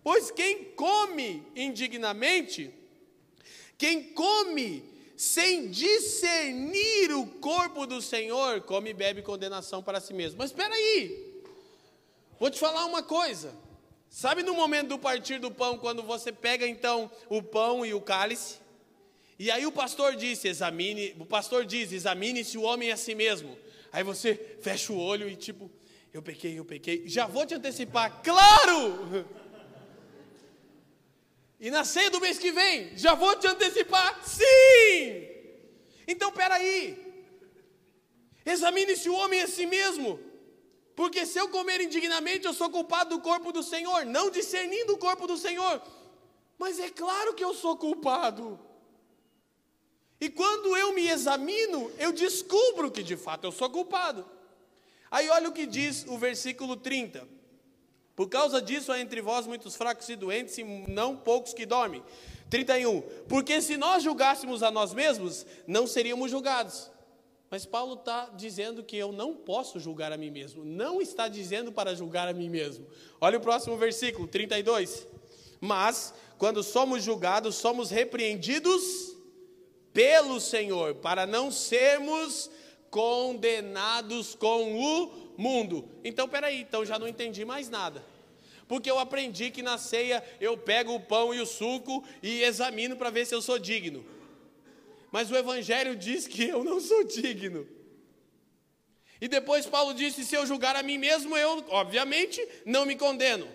Pois 0.04 0.32
quem 0.32 0.66
come 0.76 1.44
indignamente, 1.56 2.72
quem 3.78 4.04
come 4.04 4.84
sem 5.16 5.70
discernir 5.70 7.12
o 7.12 7.26
corpo 7.26 7.86
do 7.86 8.02
Senhor, 8.02 8.62
come 8.62 8.90
e 8.90 8.94
bebe 8.94 9.22
condenação 9.22 9.82
para 9.82 10.02
si 10.02 10.14
mesmo. 10.14 10.40
Mas 10.40 10.50
espera 10.50 10.74
aí, 10.74 11.35
vou 12.40 12.50
te 12.50 12.60
falar 12.60 12.86
uma 12.86 13.04
coisa. 13.04 13.54
Sabe 14.10 14.44
no 14.44 14.54
momento 14.54 14.90
do 14.90 15.00
partir 15.00 15.40
do 15.40 15.52
pão, 15.52 15.78
quando 15.78 16.02
você 16.02 16.32
pega 16.32 16.68
então 16.68 17.12
o 17.30 17.42
pão 17.42 17.86
e 17.86 17.94
o 17.94 18.00
cálice? 18.00 18.60
E 19.38 19.52
aí 19.52 19.66
o 19.66 19.72
pastor 19.72 20.16
disse, 20.16 20.48
examine, 20.48 21.14
o 21.20 21.26
pastor 21.26 21.66
diz, 21.66 21.92
examine-se 21.92 22.58
o 22.58 22.62
homem 22.62 22.92
a 22.92 22.98
si 22.98 23.14
mesmo. 23.14 23.58
Aí 23.92 24.04
você 24.04 24.58
fecha 24.62 24.94
o 24.94 24.98
olho 24.98 25.30
e 25.30 25.36
tipo, 25.36 25.70
eu 26.14 26.22
pequei, 26.22 26.58
eu 26.58 26.64
pequei. 26.64 27.08
Já 27.08 27.28
vou 27.28 27.46
te 27.46 27.56
antecipar, 27.56 28.22
claro! 28.24 29.26
E 31.60 31.70
na 31.70 31.84
ceia 31.84 32.10
do 32.10 32.22
mês 32.22 32.38
que 32.38 32.52
vem, 32.52 32.98
já 32.98 33.14
vou 33.16 33.36
te 33.38 33.48
antecipar, 33.48 34.22
sim! 34.24 35.28
Então 36.08 36.32
peraí, 36.32 37.26
examine-se 38.46 39.10
o 39.10 39.16
homem 39.16 39.42
a 39.42 39.48
si 39.48 39.66
mesmo. 39.66 40.20
Porque 40.96 41.26
se 41.26 41.38
eu 41.38 41.50
comer 41.50 41.82
indignamente, 41.82 42.46
eu 42.46 42.54
sou 42.54 42.70
culpado 42.70 43.16
do 43.16 43.22
corpo 43.22 43.52
do 43.52 43.62
Senhor, 43.62 44.06
não 44.06 44.30
discernindo 44.30 44.94
o 44.94 44.98
corpo 44.98 45.28
do 45.28 45.38
Senhor. 45.38 45.82
Mas 46.58 46.80
é 46.80 46.90
claro 46.90 47.34
que 47.34 47.44
eu 47.44 47.54
sou 47.54 47.76
culpado. 47.76 48.58
E 50.22 50.30
quando 50.30 50.76
eu 50.78 50.94
me 50.94 51.08
examino, 51.08 51.92
eu 52.00 52.14
descubro 52.14 52.90
que 52.90 53.04
de 53.04 53.18
fato 53.18 53.44
eu 53.44 53.52
sou 53.52 53.70
culpado. 53.70 54.26
Aí 55.12 55.30
olha 55.30 55.50
o 55.50 55.52
que 55.52 55.66
diz 55.66 56.06
o 56.08 56.18
versículo 56.18 56.78
30. 56.78 57.28
Por 58.16 58.30
causa 58.30 58.62
disso 58.62 58.94
há 58.94 59.00
entre 59.00 59.22
vós 59.22 59.46
muitos 59.46 59.76
fracos 59.76 60.08
e 60.08 60.16
doentes, 60.16 60.58
e 60.58 60.64
não 60.64 61.18
poucos 61.18 61.54
que 61.54 61.66
dormem. 61.66 62.02
31. 62.50 63.02
Porque 63.28 63.62
se 63.62 63.76
nós 63.76 64.04
julgássemos 64.04 64.64
a 64.64 64.72
nós 64.72 64.94
mesmos, 64.94 65.46
não 65.68 65.86
seríamos 65.86 66.32
julgados. 66.32 66.90
Mas 67.50 67.66
Paulo 67.66 67.94
está 67.94 68.30
dizendo 68.36 68.84
que 68.84 68.98
eu 68.98 69.12
não 69.12 69.36
posso 69.36 69.80
julgar 69.80 70.12
a 70.12 70.18
mim 70.18 70.32
mesmo. 70.32 70.66
Não 70.66 71.02
está 71.02 71.28
dizendo 71.28 71.72
para 71.72 71.96
julgar 71.96 72.28
a 72.28 72.34
mim 72.34 72.50
mesmo. 72.50 72.88
Olha 73.22 73.38
o 73.38 73.42
próximo 73.42 73.78
versículo, 73.78 74.28
32. 74.28 75.08
Mas, 75.62 76.14
quando 76.38 76.64
somos 76.64 77.04
julgados, 77.04 77.56
somos 77.56 77.90
repreendidos 77.92 79.16
pelo 79.94 80.42
Senhor, 80.42 80.96
para 80.96 81.26
não 81.26 81.52
sermos 81.52 82.50
condenados 82.90 84.36
com 84.36 84.78
o 84.78 85.12
mundo. 85.38 85.88
Então, 86.04 86.28
peraí, 86.28 86.62
então 86.62 86.84
já 86.84 87.00
não 87.00 87.08
entendi 87.08 87.46
mais 87.46 87.70
nada. 87.70 88.04
Porque 88.68 88.90
eu 88.90 88.98
aprendi 88.98 89.52
que 89.52 89.62
na 89.62 89.78
ceia 89.78 90.24
eu 90.42 90.58
pego 90.58 90.96
o 90.96 91.00
pão 91.00 91.34
e 91.34 91.40
o 91.40 91.46
suco 91.46 92.04
e 92.22 92.42
examino 92.42 92.96
para 92.96 93.12
ver 93.12 93.26
se 93.26 93.36
eu 93.36 93.42
sou 93.42 93.60
digno 93.60 94.04
mas 95.16 95.32
o 95.32 95.38
Evangelho 95.38 95.96
diz 95.96 96.28
que 96.28 96.44
eu 96.44 96.62
não 96.62 96.82
sou 96.82 97.06
digno. 97.06 97.66
E 99.22 99.30
depois 99.30 99.66
Paulo 99.66 99.94
disse: 99.94 100.26
se 100.26 100.36
eu 100.36 100.46
julgar 100.46 100.76
a 100.76 100.84
mim 100.84 100.98
mesmo, 100.98 101.38
eu, 101.38 101.64
obviamente, 101.70 102.46
não 102.66 102.86
me 102.86 102.98
condeno. 102.98 103.48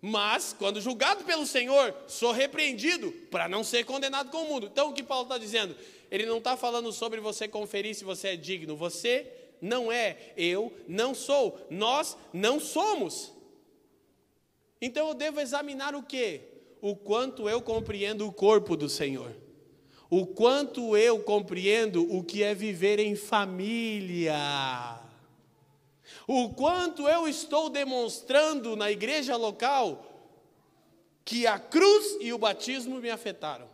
Mas, 0.00 0.56
quando 0.58 0.80
julgado 0.80 1.22
pelo 1.22 1.44
Senhor, 1.44 1.94
sou 2.06 2.32
repreendido 2.32 3.12
para 3.30 3.46
não 3.46 3.62
ser 3.62 3.84
condenado 3.84 4.30
com 4.30 4.38
o 4.38 4.48
mundo. 4.48 4.70
Então, 4.72 4.88
o 4.88 4.94
que 4.94 5.02
Paulo 5.02 5.24
está 5.24 5.36
dizendo? 5.36 5.76
Ele 6.10 6.24
não 6.24 6.38
está 6.38 6.56
falando 6.56 6.90
sobre 6.94 7.20
você 7.20 7.46
conferir 7.46 7.94
se 7.94 8.02
você 8.02 8.28
é 8.28 8.36
digno. 8.36 8.74
Você 8.74 9.30
não 9.60 9.92
é, 9.92 10.32
eu 10.34 10.72
não 10.88 11.14
sou, 11.14 11.60
nós 11.68 12.16
não 12.32 12.58
somos. 12.58 13.34
Então, 14.80 15.08
eu 15.08 15.14
devo 15.14 15.40
examinar 15.40 15.94
o 15.94 16.02
que? 16.02 16.40
O 16.80 16.96
quanto 16.96 17.50
eu 17.50 17.60
compreendo 17.60 18.26
o 18.26 18.32
corpo 18.32 18.78
do 18.78 18.88
Senhor 18.88 19.49
o 20.10 20.26
quanto 20.26 20.96
eu 20.96 21.22
compreendo 21.22 22.02
o 22.12 22.24
que 22.24 22.42
é 22.42 22.52
viver 22.52 22.98
em 22.98 23.14
família, 23.14 24.34
o 26.26 26.50
quanto 26.50 27.08
eu 27.08 27.28
estou 27.28 27.70
demonstrando 27.70 28.74
na 28.74 28.90
igreja 28.90 29.36
local 29.36 30.06
que 31.24 31.46
a 31.46 31.60
cruz 31.60 32.16
e 32.20 32.32
o 32.32 32.38
batismo 32.38 33.00
me 33.00 33.08
afetaram. 33.08 33.70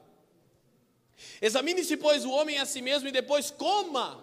Examine-se, 1.41 1.97
pois, 1.97 2.27
o 2.27 2.31
homem 2.31 2.59
a 2.59 2.67
si 2.67 2.83
mesmo 2.83 3.09
e 3.09 3.13
depois 3.13 3.51
coma 3.51 4.23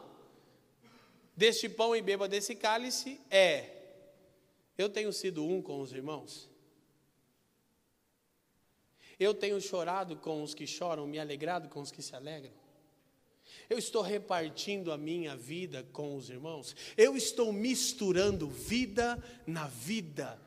deste 1.35 1.67
pão 1.67 1.95
e 1.95 2.01
beba 2.01 2.27
desse 2.27 2.55
cálice. 2.55 3.19
É, 3.31 3.71
Eu 4.77 4.89
tenho 4.89 5.11
sido 5.11 5.43
um 5.43 5.61
com 5.61 5.81
os 5.81 5.91
irmãos? 5.91 6.52
Eu 9.23 9.33
tenho 9.33 9.61
chorado 9.61 10.17
com 10.17 10.43
os 10.43 10.53
que 10.53 10.67
choram, 10.67 11.07
me 11.07 11.17
alegrado 11.17 11.69
com 11.69 11.79
os 11.79 11.89
que 11.89 12.01
se 12.01 12.13
alegram? 12.13 12.51
Eu 13.69 13.77
estou 13.77 14.01
repartindo 14.01 14.91
a 14.91 14.97
minha 14.97 15.33
vida 15.33 15.87
com 15.93 16.17
os 16.17 16.29
irmãos? 16.29 16.75
Eu 16.97 17.15
estou 17.15 17.53
misturando 17.53 18.49
vida 18.49 19.23
na 19.47 19.67
vida? 19.67 20.37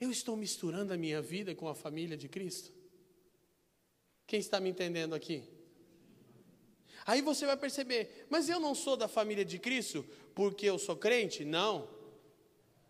Eu 0.00 0.10
estou 0.10 0.34
misturando 0.34 0.94
a 0.94 0.96
minha 0.96 1.20
vida 1.20 1.54
com 1.54 1.68
a 1.68 1.74
família 1.74 2.16
de 2.16 2.26
Cristo? 2.26 2.72
Quem 4.26 4.40
está 4.40 4.58
me 4.60 4.70
entendendo 4.70 5.14
aqui? 5.14 5.44
Aí 7.04 7.20
você 7.20 7.44
vai 7.44 7.58
perceber, 7.58 8.26
mas 8.30 8.48
eu 8.48 8.58
não 8.58 8.74
sou 8.74 8.96
da 8.96 9.08
família 9.08 9.44
de 9.44 9.58
Cristo 9.58 10.06
porque 10.34 10.64
eu 10.64 10.78
sou 10.78 10.96
crente? 10.96 11.44
Não. 11.44 11.86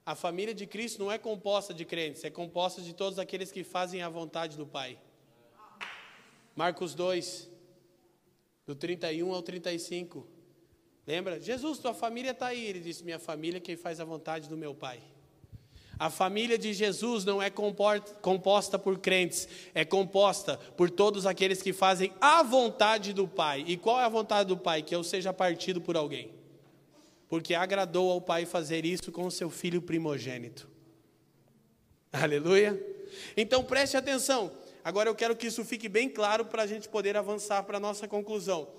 A 0.04 0.14
família 0.14 0.54
de 0.54 0.68
Cristo 0.68 1.00
não 1.00 1.10
é 1.10 1.18
composta 1.18 1.74
de 1.74 1.84
crentes, 1.84 2.22
é 2.22 2.30
composta 2.30 2.80
de 2.80 2.94
todos 2.94 3.18
aqueles 3.18 3.50
que 3.50 3.64
fazem 3.64 4.02
a 4.02 4.08
vontade 4.08 4.56
do 4.56 4.64
Pai. 4.64 4.96
Marcos 6.56 6.94
2, 6.94 7.50
do 8.66 8.74
31 8.74 9.32
ao 9.32 9.42
35. 9.42 10.26
Lembra? 11.06 11.38
Jesus, 11.38 11.78
tua 11.78 11.92
família 11.92 12.30
está 12.30 12.46
aí. 12.46 12.64
Ele 12.64 12.80
disse: 12.80 13.04
Minha 13.04 13.18
família 13.18 13.58
é 13.58 13.60
quem 13.60 13.76
faz 13.76 14.00
a 14.00 14.04
vontade 14.04 14.48
do 14.48 14.56
meu 14.56 14.74
Pai. 14.74 15.00
A 15.98 16.10
família 16.10 16.58
de 16.58 16.72
Jesus 16.72 17.24
não 17.24 17.42
é 17.42 17.50
composta 17.50 18.78
por 18.78 18.98
crentes, 18.98 19.48
é 19.74 19.84
composta 19.84 20.58
por 20.76 20.90
todos 20.90 21.24
aqueles 21.24 21.62
que 21.62 21.72
fazem 21.72 22.12
a 22.20 22.42
vontade 22.42 23.12
do 23.12 23.28
Pai. 23.28 23.64
E 23.66 23.76
qual 23.76 24.00
é 24.00 24.04
a 24.04 24.08
vontade 24.08 24.48
do 24.48 24.56
Pai? 24.56 24.82
Que 24.82 24.94
eu 24.94 25.04
seja 25.04 25.32
partido 25.32 25.80
por 25.80 25.96
alguém. 25.96 26.30
Porque 27.28 27.54
agradou 27.54 28.10
ao 28.10 28.20
Pai 28.20 28.46
fazer 28.46 28.84
isso 28.84 29.12
com 29.12 29.26
o 29.26 29.30
seu 29.30 29.50
filho 29.50 29.80
primogênito. 29.80 30.68
Aleluia. 32.12 32.78
Então 33.36 33.62
preste 33.62 33.96
atenção. 33.96 34.52
Agora 34.86 35.10
eu 35.10 35.16
quero 35.16 35.34
que 35.34 35.48
isso 35.48 35.64
fique 35.64 35.88
bem 35.88 36.08
claro 36.08 36.44
para 36.44 36.62
a 36.62 36.66
gente 36.66 36.88
poder 36.88 37.16
avançar 37.16 37.64
para 37.64 37.78
a 37.78 37.80
nossa 37.80 38.06
conclusão. 38.06 38.72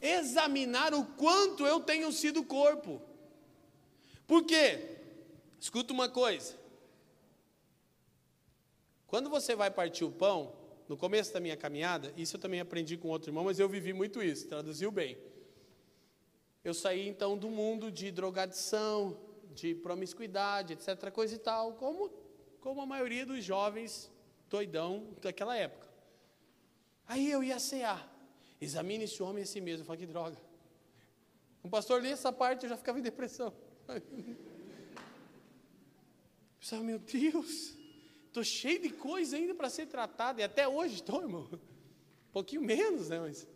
Examinar 0.00 0.94
o 0.94 1.04
quanto 1.04 1.66
eu 1.66 1.80
tenho 1.80 2.10
sido 2.12 2.42
corpo. 2.42 2.98
Por 4.26 4.46
quê? 4.46 4.96
Escuta 5.60 5.92
uma 5.92 6.08
coisa. 6.08 6.56
Quando 9.06 9.28
você 9.28 9.54
vai 9.54 9.70
partir 9.70 10.06
o 10.06 10.10
pão, 10.10 10.56
no 10.88 10.96
começo 10.96 11.34
da 11.34 11.40
minha 11.40 11.58
caminhada, 11.58 12.14
isso 12.16 12.36
eu 12.36 12.40
também 12.40 12.60
aprendi 12.60 12.96
com 12.96 13.08
outro 13.08 13.28
irmão, 13.28 13.44
mas 13.44 13.58
eu 13.58 13.68
vivi 13.68 13.92
muito 13.92 14.22
isso, 14.22 14.48
traduziu 14.48 14.90
bem. 14.90 15.18
Eu 16.64 16.72
saí 16.72 17.06
então 17.06 17.36
do 17.36 17.50
mundo 17.50 17.92
de 17.92 18.10
drogadição, 18.10 19.20
de 19.52 19.74
promiscuidade, 19.74 20.72
etc, 20.72 21.10
coisa 21.10 21.34
e 21.34 21.38
tal, 21.38 21.74
como 21.74 22.10
como 22.62 22.80
a 22.80 22.86
maioria 22.86 23.26
dos 23.26 23.44
jovens 23.44 24.10
doidão 24.54 25.16
daquela 25.20 25.56
época. 25.56 25.88
Aí 27.06 27.28
eu 27.30 27.42
ia 27.42 27.58
cear. 27.58 28.00
Examine 28.60 29.04
esse 29.04 29.20
homem 29.22 29.42
a 29.42 29.46
si 29.46 29.60
mesmo. 29.60 29.84
Falei, 29.84 30.06
que 30.06 30.06
droga. 30.06 30.36
O 31.62 31.68
pastor 31.68 32.00
lê 32.00 32.10
essa 32.10 32.32
parte, 32.32 32.62
eu 32.64 32.68
já 32.68 32.76
ficava 32.76 32.98
em 33.00 33.02
depressão. 33.02 33.52
Pensava, 36.60 36.82
meu 36.84 36.98
Deus, 36.98 37.76
estou 38.26 38.44
cheio 38.44 38.80
de 38.80 38.90
coisa 38.90 39.36
ainda 39.36 39.54
para 39.54 39.68
ser 39.68 39.86
tratada, 39.86 40.40
e 40.40 40.44
até 40.44 40.68
hoje 40.68 40.94
estou, 40.96 41.20
irmão. 41.20 41.48
Um 41.52 42.32
pouquinho 42.32 42.62
menos, 42.62 43.08
né? 43.08 43.18
Mas 43.18 43.48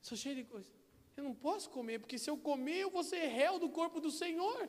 estou 0.00 0.16
cheio 0.16 0.36
de 0.36 0.44
coisa. 0.44 0.70
Eu 1.16 1.24
não 1.24 1.34
posso 1.34 1.68
comer, 1.70 1.98
porque 1.98 2.18
se 2.18 2.30
eu 2.30 2.36
comer, 2.36 2.78
eu 2.82 2.90
vou 2.90 3.02
ser 3.02 3.26
réu 3.26 3.58
do 3.58 3.68
corpo 3.68 4.00
do 4.00 4.10
Senhor. 4.10 4.68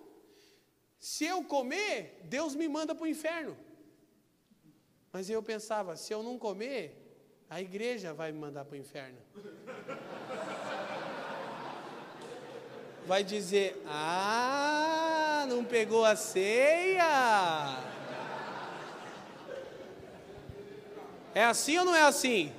Se 0.99 1.23
eu 1.25 1.43
comer, 1.43 2.21
Deus 2.23 2.55
me 2.55 2.67
manda 2.67 2.95
para 2.95 3.03
o 3.03 3.07
inferno. 3.07 3.55
Mas 5.13 5.29
eu 5.29 5.43
pensava, 5.43 5.95
se 5.95 6.11
eu 6.11 6.23
não 6.23 6.39
comer, 6.39 6.99
a 7.47 7.61
igreja 7.61 8.15
vai 8.15 8.31
me 8.31 8.39
mandar 8.39 8.65
para 8.65 8.73
o 8.73 8.79
inferno. 8.79 9.19
Vai 13.05 13.23
dizer, 13.23 13.79
ah, 13.85 15.45
não 15.47 15.63
pegou 15.63 16.03
a 16.03 16.15
ceia? 16.15 17.77
É 21.35 21.43
assim 21.43 21.77
ou 21.77 21.85
não 21.85 21.95
é 21.95 22.01
assim? 22.01 22.51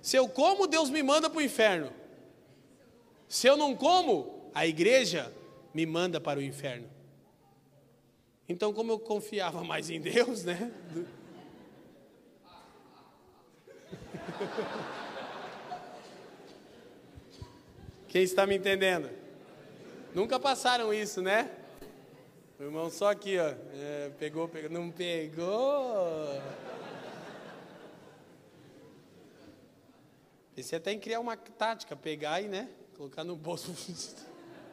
Se 0.00 0.16
eu 0.16 0.28
como, 0.28 0.68
Deus 0.68 0.88
me 0.88 1.02
manda 1.02 1.28
para 1.28 1.38
o 1.38 1.42
inferno. 1.42 1.92
Se 3.26 3.48
eu 3.48 3.56
não 3.56 3.74
como, 3.74 4.52
a 4.54 4.64
igreja 4.68 5.32
me 5.74 5.84
manda 5.84 6.20
para 6.20 6.38
o 6.38 6.42
inferno. 6.42 6.97
Então, 8.48 8.72
como 8.72 8.92
eu 8.92 8.98
confiava 8.98 9.62
mais 9.62 9.90
em 9.90 10.00
Deus, 10.00 10.42
né? 10.44 10.72
Quem 18.08 18.22
está 18.22 18.46
me 18.46 18.56
entendendo? 18.56 19.10
Nunca 20.14 20.40
passaram 20.40 20.94
isso, 20.94 21.20
né? 21.20 21.50
O 22.58 22.62
irmão 22.62 22.88
só 22.90 23.10
aqui, 23.10 23.36
ó. 23.38 23.54
É, 23.74 24.10
pegou, 24.18 24.48
pegou. 24.48 24.70
Não 24.70 24.90
pegou? 24.90 26.40
Pensei 30.54 30.78
até 30.78 30.90
em 30.92 30.98
criar 30.98 31.20
uma 31.20 31.36
tática, 31.36 31.94
pegar 31.94 32.40
e, 32.40 32.48
né? 32.48 32.70
Colocar 32.96 33.24
no 33.24 33.36
bolso. 33.36 33.72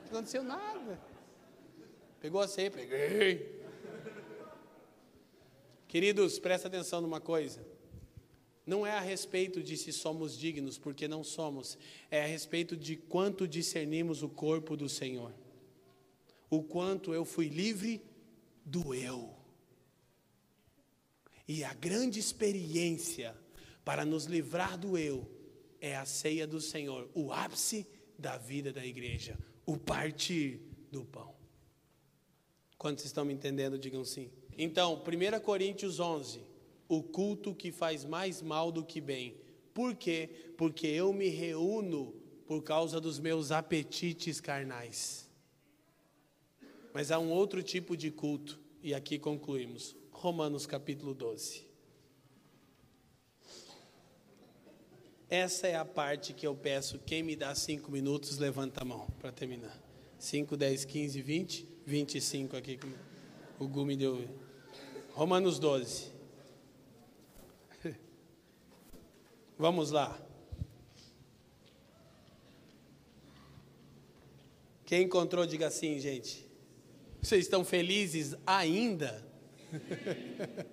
Não 0.09 0.19
aconteceu 0.19 0.43
nada. 0.43 0.97
Pegou 2.21 2.39
a 2.41 2.47
ceia, 2.47 2.71
peguei. 2.71 3.64
Queridos, 5.87 6.39
presta 6.39 6.67
atenção 6.67 7.01
numa 7.01 7.21
coisa. 7.21 7.65
Não 8.65 8.85
é 8.85 8.91
a 8.91 8.99
respeito 8.99 9.61
de 9.61 9.77
se 9.77 9.93
somos 9.93 10.37
dignos, 10.37 10.77
porque 10.77 11.07
não 11.07 11.23
somos, 11.23 11.77
é 12.09 12.23
a 12.23 12.27
respeito 12.27 12.75
de 12.75 12.95
quanto 12.95 13.47
discernimos 13.47 14.23
o 14.23 14.29
corpo 14.29 14.75
do 14.75 14.89
Senhor. 14.89 15.33
O 16.49 16.63
quanto 16.63 17.13
eu 17.13 17.23
fui 17.23 17.47
livre 17.47 18.01
do 18.65 18.93
eu. 18.93 19.35
E 21.47 21.63
a 21.63 21.73
grande 21.75 22.19
experiência 22.19 23.35
para 23.83 24.03
nos 24.03 24.25
livrar 24.25 24.77
do 24.77 24.97
eu 24.97 25.29
é 25.79 25.95
a 25.95 26.05
ceia 26.05 26.47
do 26.47 26.59
Senhor, 26.59 27.07
o 27.13 27.31
ápice 27.31 27.87
da 28.17 28.35
vida 28.35 28.73
da 28.73 28.83
igreja, 28.83 29.37
o 29.63 29.77
partir 29.77 30.59
do 30.91 31.05
pão. 31.05 31.35
Quantos 32.79 33.05
estão 33.05 33.23
me 33.23 33.33
entendendo, 33.33 33.77
digam 33.77 34.03
sim. 34.03 34.31
Então, 34.57 35.01
1 35.01 35.39
Coríntios 35.41 35.99
11, 35.99 36.41
o 36.87 37.03
culto 37.03 37.53
que 37.53 37.71
faz 37.71 38.05
mais 38.05 38.41
mal 38.41 38.71
do 38.71 38.83
que 38.83 39.01
bem. 39.01 39.35
Por 39.73 39.95
quê? 39.95 40.29
Porque 40.57 40.87
eu 40.87 41.11
me 41.11 41.27
reúno 41.27 42.13
por 42.47 42.61
causa 42.63 43.01
dos 43.01 43.19
meus 43.19 43.51
apetites 43.51 44.39
carnais. 44.39 45.29
Mas 46.93 47.11
há 47.11 47.19
um 47.19 47.31
outro 47.31 47.61
tipo 47.61 47.97
de 47.97 48.09
culto, 48.09 48.59
e 48.81 48.93
aqui 48.93 49.19
concluímos. 49.19 49.95
Romanos 50.11 50.65
capítulo 50.65 51.13
12. 51.13 51.65
Essa 55.29 55.67
é 55.67 55.75
a 55.75 55.83
parte 55.83 56.33
que 56.33 56.45
eu 56.45 56.55
peço. 56.55 56.99
Quem 56.99 57.23
me 57.23 57.35
dá 57.35 57.53
cinco 57.55 57.91
minutos, 57.91 58.37
levanta 58.37 58.81
a 58.81 58.85
mão 58.85 59.07
para 59.19 59.31
terminar. 59.31 59.77
5, 60.19 60.55
10, 60.55 60.85
15, 60.85 61.21
20, 61.21 61.67
25 61.85 62.55
aqui. 62.55 62.79
O 63.59 63.67
Gu 63.67 63.85
me 63.85 63.97
deu. 63.97 64.44
Romanos 65.15 65.57
12. 65.59 66.11
Vamos 69.57 69.89
lá. 69.89 70.19
Quem 74.85 75.03
encontrou, 75.03 75.45
diga 75.45 75.67
assim, 75.67 75.97
gente. 75.99 76.45
Vocês 77.21 77.45
estão 77.45 77.63
felizes 77.63 78.35
ainda? 78.45 79.25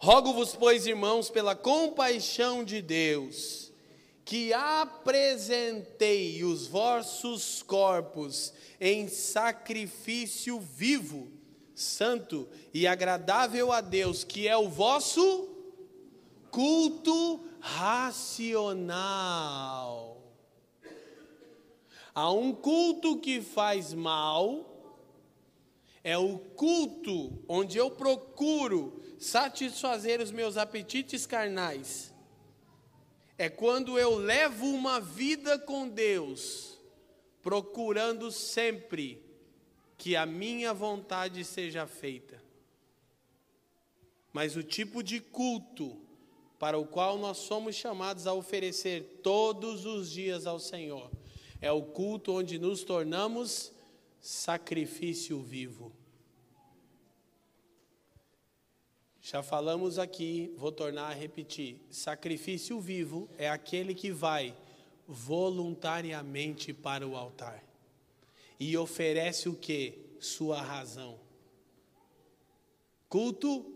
Rogo-vos, 0.00 0.56
pois, 0.56 0.88
irmãos, 0.88 1.30
pela 1.30 1.54
compaixão 1.54 2.64
de 2.64 2.82
Deus, 2.82 3.72
que 4.24 4.52
apresentei 4.52 6.42
os 6.42 6.66
vossos 6.66 7.62
corpos 7.62 8.52
em 8.80 9.06
sacrifício 9.06 10.58
vivo, 10.58 11.37
santo 11.78 12.48
e 12.74 12.86
agradável 12.86 13.70
a 13.72 13.80
Deus, 13.80 14.24
que 14.24 14.48
é 14.48 14.56
o 14.56 14.68
vosso 14.68 15.48
culto 16.50 17.40
racional. 17.60 18.96
Há 22.14 22.32
um 22.32 22.52
culto 22.52 23.20
que 23.20 23.40
faz 23.40 23.94
mal, 23.94 24.64
é 26.02 26.18
o 26.18 26.36
culto 26.38 27.38
onde 27.46 27.78
eu 27.78 27.92
procuro 27.92 29.00
satisfazer 29.18 30.20
os 30.20 30.32
meus 30.32 30.56
apetites 30.56 31.26
carnais. 31.26 32.12
é 33.40 33.48
quando 33.48 33.96
eu 33.96 34.16
levo 34.16 34.66
uma 34.66 34.98
vida 34.98 35.56
com 35.60 35.88
Deus, 35.88 36.76
procurando 37.40 38.32
sempre 38.32 39.27
que 39.98 40.14
a 40.14 40.24
minha 40.24 40.72
vontade 40.72 41.44
seja 41.44 41.84
feita. 41.84 42.40
Mas 44.32 44.56
o 44.56 44.62
tipo 44.62 45.02
de 45.02 45.20
culto 45.20 46.00
para 46.56 46.78
o 46.78 46.86
qual 46.86 47.18
nós 47.18 47.38
somos 47.38 47.74
chamados 47.74 48.26
a 48.26 48.32
oferecer 48.32 49.20
todos 49.22 49.84
os 49.84 50.08
dias 50.08 50.46
ao 50.46 50.60
Senhor 50.60 51.10
é 51.60 51.72
o 51.72 51.82
culto 51.82 52.32
onde 52.32 52.58
nos 52.58 52.84
tornamos 52.84 53.72
sacrifício 54.20 55.42
vivo. 55.42 55.92
Já 59.20 59.42
falamos 59.42 59.98
aqui, 59.98 60.54
vou 60.56 60.70
tornar 60.70 61.10
a 61.10 61.14
repetir: 61.14 61.84
sacrifício 61.90 62.80
vivo 62.80 63.28
é 63.36 63.50
aquele 63.50 63.94
que 63.94 64.12
vai 64.12 64.54
voluntariamente 65.06 66.72
para 66.72 67.06
o 67.06 67.16
altar 67.16 67.67
e 68.58 68.76
oferece 68.76 69.48
o 69.48 69.54
que? 69.54 70.16
Sua 70.20 70.60
razão. 70.60 71.20
Culto 73.08 73.74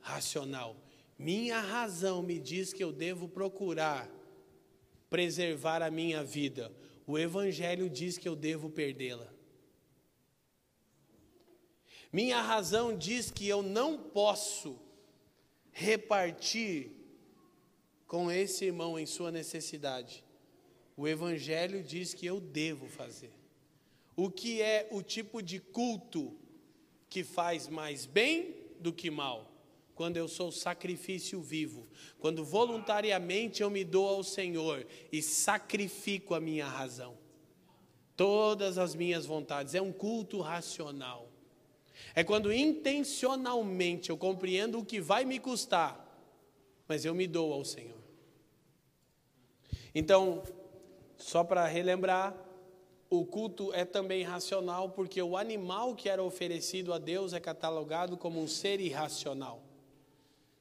racional. 0.00 0.76
Minha 1.18 1.60
razão 1.60 2.22
me 2.22 2.38
diz 2.38 2.72
que 2.72 2.82
eu 2.82 2.92
devo 2.92 3.28
procurar 3.28 4.10
preservar 5.10 5.82
a 5.82 5.90
minha 5.90 6.22
vida. 6.22 6.72
O 7.06 7.18
Evangelho 7.18 7.90
diz 7.90 8.16
que 8.16 8.28
eu 8.28 8.36
devo 8.36 8.70
perdê-la. 8.70 9.28
Minha 12.12 12.40
razão 12.40 12.96
diz 12.96 13.30
que 13.30 13.46
eu 13.46 13.62
não 13.62 13.98
posso 13.98 14.78
repartir 15.72 16.92
com 18.06 18.30
esse 18.30 18.64
irmão 18.64 18.98
em 18.98 19.06
sua 19.06 19.30
necessidade. 19.30 20.24
O 20.96 21.06
Evangelho 21.06 21.82
diz 21.82 22.14
que 22.14 22.26
eu 22.26 22.40
devo 22.40 22.86
fazer. 22.86 23.32
O 24.22 24.30
que 24.30 24.60
é 24.60 24.86
o 24.90 25.00
tipo 25.00 25.40
de 25.40 25.58
culto 25.58 26.36
que 27.08 27.24
faz 27.24 27.68
mais 27.68 28.04
bem 28.04 28.54
do 28.78 28.92
que 28.92 29.10
mal? 29.10 29.50
Quando 29.94 30.18
eu 30.18 30.28
sou 30.28 30.52
sacrifício 30.52 31.40
vivo, 31.40 31.88
quando 32.18 32.44
voluntariamente 32.44 33.62
eu 33.62 33.70
me 33.70 33.82
dou 33.82 34.06
ao 34.06 34.22
Senhor 34.22 34.86
e 35.10 35.22
sacrifico 35.22 36.34
a 36.34 36.40
minha 36.40 36.66
razão, 36.66 37.16
todas 38.14 38.76
as 38.76 38.94
minhas 38.94 39.24
vontades, 39.24 39.74
é 39.74 39.80
um 39.80 39.90
culto 39.90 40.42
racional. 40.42 41.32
É 42.14 42.22
quando 42.22 42.52
intencionalmente 42.52 44.10
eu 44.10 44.18
compreendo 44.18 44.80
o 44.80 44.84
que 44.84 45.00
vai 45.00 45.24
me 45.24 45.38
custar, 45.38 45.98
mas 46.86 47.06
eu 47.06 47.14
me 47.14 47.26
dou 47.26 47.54
ao 47.54 47.64
Senhor. 47.64 48.04
Então, 49.94 50.42
só 51.16 51.42
para 51.42 51.66
relembrar, 51.66 52.49
o 53.10 53.24
culto 53.24 53.74
é 53.74 53.84
também 53.84 54.22
racional 54.22 54.90
porque 54.90 55.20
o 55.20 55.36
animal 55.36 55.96
que 55.96 56.08
era 56.08 56.22
oferecido 56.22 56.92
a 56.92 56.98
Deus 56.98 57.32
é 57.32 57.40
catalogado 57.40 58.16
como 58.16 58.40
um 58.40 58.46
ser 58.46 58.80
irracional. 58.80 59.60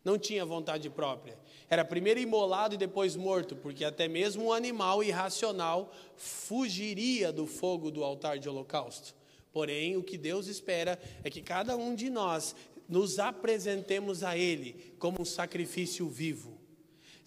Não 0.04 0.18
tinha 0.18 0.44
vontade 0.44 0.90
própria. 0.90 1.38
Era 1.70 1.86
primeiro 1.86 2.20
imolado 2.20 2.74
e 2.74 2.78
depois 2.78 3.16
morto, 3.16 3.56
porque 3.56 3.86
até 3.86 4.08
mesmo 4.08 4.46
um 4.46 4.54
animal 4.54 5.04
irracional 5.04 5.94
fugiria 6.16 7.32
do 7.32 7.46
fogo 7.46 7.92
do 7.92 8.04
altar 8.04 8.40
de 8.40 8.50
holocausto. 8.50 9.14
Porém, 9.52 9.96
o 9.96 10.04
que 10.04 10.18
Deus 10.18 10.48
espera 10.48 11.00
é 11.24 11.30
que 11.30 11.44
cada 11.44 11.78
um 11.78 11.94
de 11.94 12.10
nós 12.10 12.56
nos 12.88 13.20
apresentemos 13.20 14.24
a 14.24 14.36
Ele 14.36 14.96
como 14.98 15.22
um 15.22 15.26
sacrifício 15.26 16.10
vivo. 16.10 16.59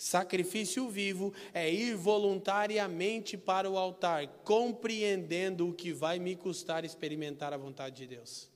Sacrifício 0.03 0.88
vivo 0.88 1.32
é 1.55 1.72
ir 1.72 1.94
voluntariamente 1.94 3.38
para 3.38 3.70
o 3.70 3.78
altar, 3.78 4.26
compreendendo 4.42 5.68
o 5.68 5.72
que 5.72 5.92
vai 5.92 6.18
me 6.18 6.34
custar 6.34 6.84
experimentar 6.84 7.53
a 7.53 7.57
vontade 7.57 7.98
de 7.98 8.09
Deus. 8.16 8.50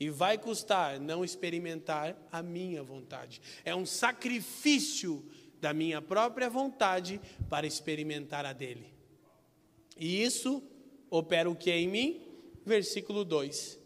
E 0.00 0.08
vai 0.08 0.38
custar 0.38 0.98
não 0.98 1.22
experimentar 1.22 2.16
a 2.32 2.42
minha 2.42 2.82
vontade. 2.82 3.42
É 3.62 3.74
um 3.74 3.84
sacrifício 3.84 5.22
da 5.60 5.74
minha 5.74 6.00
própria 6.00 6.48
vontade 6.48 7.20
para 7.50 7.66
experimentar 7.66 8.46
a 8.46 8.54
dele. 8.54 8.86
E 9.98 10.22
isso 10.22 10.62
opera 11.10 11.50
o 11.50 11.54
que 11.54 11.70
em 11.70 11.88
mim? 11.88 12.22
versículo 12.64 13.22
2. 13.22 13.78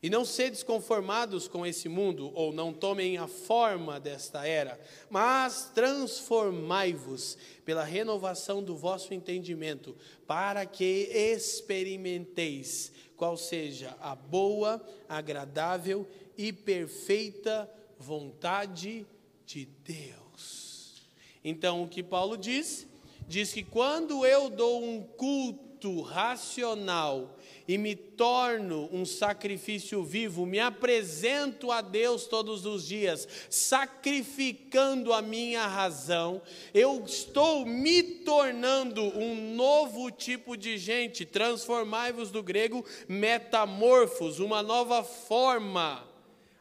E 0.00 0.08
não 0.08 0.24
sedes 0.24 0.62
conformados 0.62 1.48
com 1.48 1.66
esse 1.66 1.88
mundo, 1.88 2.30
ou 2.34 2.52
não 2.52 2.72
tomem 2.72 3.18
a 3.18 3.26
forma 3.26 3.98
desta 3.98 4.46
era, 4.46 4.80
mas 5.10 5.72
transformai-vos 5.74 7.36
pela 7.64 7.82
renovação 7.82 8.62
do 8.62 8.76
vosso 8.76 9.12
entendimento, 9.12 9.96
para 10.26 10.64
que 10.64 11.10
experimenteis 11.12 12.92
qual 13.16 13.36
seja 13.36 13.96
a 14.00 14.14
boa, 14.14 14.80
agradável 15.08 16.06
e 16.36 16.52
perfeita 16.52 17.68
vontade 17.98 19.04
de 19.44 19.64
Deus. 19.64 21.02
Então, 21.42 21.82
o 21.82 21.88
que 21.88 22.02
Paulo 22.04 22.36
diz? 22.36 22.86
Diz 23.26 23.52
que 23.52 23.64
quando 23.64 24.24
eu 24.24 24.48
dou 24.48 24.82
um 24.82 25.02
culto, 25.02 26.00
racional 26.02 27.37
e 27.68 27.76
me 27.76 27.94
torno 27.94 28.88
um 28.90 29.04
sacrifício 29.04 30.02
vivo, 30.02 30.46
me 30.46 30.58
apresento 30.58 31.70
a 31.70 31.82
Deus 31.82 32.24
todos 32.24 32.64
os 32.64 32.88
dias, 32.88 33.28
sacrificando 33.50 35.12
a 35.12 35.20
minha 35.20 35.66
razão, 35.66 36.40
eu 36.72 37.04
estou 37.04 37.66
me 37.66 38.02
tornando 38.02 39.02
um 39.02 39.54
novo 39.54 40.10
tipo 40.10 40.56
de 40.56 40.78
gente, 40.78 41.26
transformai-vos 41.26 42.30
do 42.30 42.42
grego 42.42 42.82
metamorfos, 43.06 44.38
uma 44.38 44.62
nova 44.62 45.04
forma. 45.04 46.08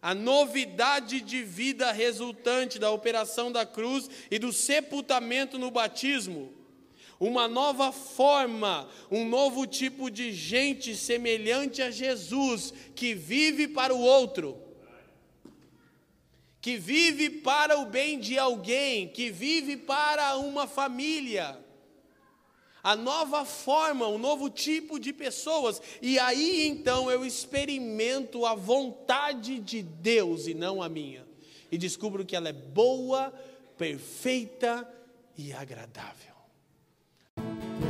A 0.01 0.13
novidade 0.13 1.21
de 1.21 1.41
vida 1.41 1.91
resultante 1.91 2.77
da 2.77 2.91
operação 2.91 3.51
da 3.51 3.65
cruz 3.65 4.09
e 4.29 4.37
do 4.37 4.53
sepultamento 4.53 5.57
no 5.57 5.71
batismo 5.71 6.56
uma 7.19 7.47
nova 7.47 7.91
forma, 7.91 8.87
um 9.09 9.27
novo 9.27 9.65
tipo 9.65 10.09
de 10.09 10.31
gente 10.31 10.95
semelhante 10.95 11.81
a 11.81 11.89
Jesus, 11.89 12.73
que 12.95 13.13
vive 13.13 13.67
para 13.67 13.93
o 13.93 13.99
outro, 13.99 14.57
que 16.61 16.77
vive 16.77 17.29
para 17.29 17.79
o 17.79 17.85
bem 17.85 18.19
de 18.19 18.37
alguém, 18.37 19.07
que 19.07 19.31
vive 19.31 19.77
para 19.77 20.37
uma 20.37 20.67
família. 20.67 21.59
A 22.83 22.95
nova 22.95 23.43
forma, 23.43 24.07
um 24.07 24.17
novo 24.17 24.49
tipo 24.49 24.99
de 24.99 25.11
pessoas, 25.11 25.81
e 26.01 26.19
aí 26.19 26.67
então 26.67 27.09
eu 27.09 27.25
experimento 27.25 28.45
a 28.45 28.53
vontade 28.53 29.59
de 29.59 29.81
Deus 29.81 30.47
e 30.47 30.53
não 30.53 30.81
a 30.81 30.87
minha, 30.87 31.27
e 31.71 31.77
descubro 31.77 32.25
que 32.25 32.35
ela 32.35 32.49
é 32.49 32.53
boa, 32.53 33.33
perfeita 33.77 34.87
e 35.37 35.51
agradável. 35.51 36.36
Yeah. 37.37 37.86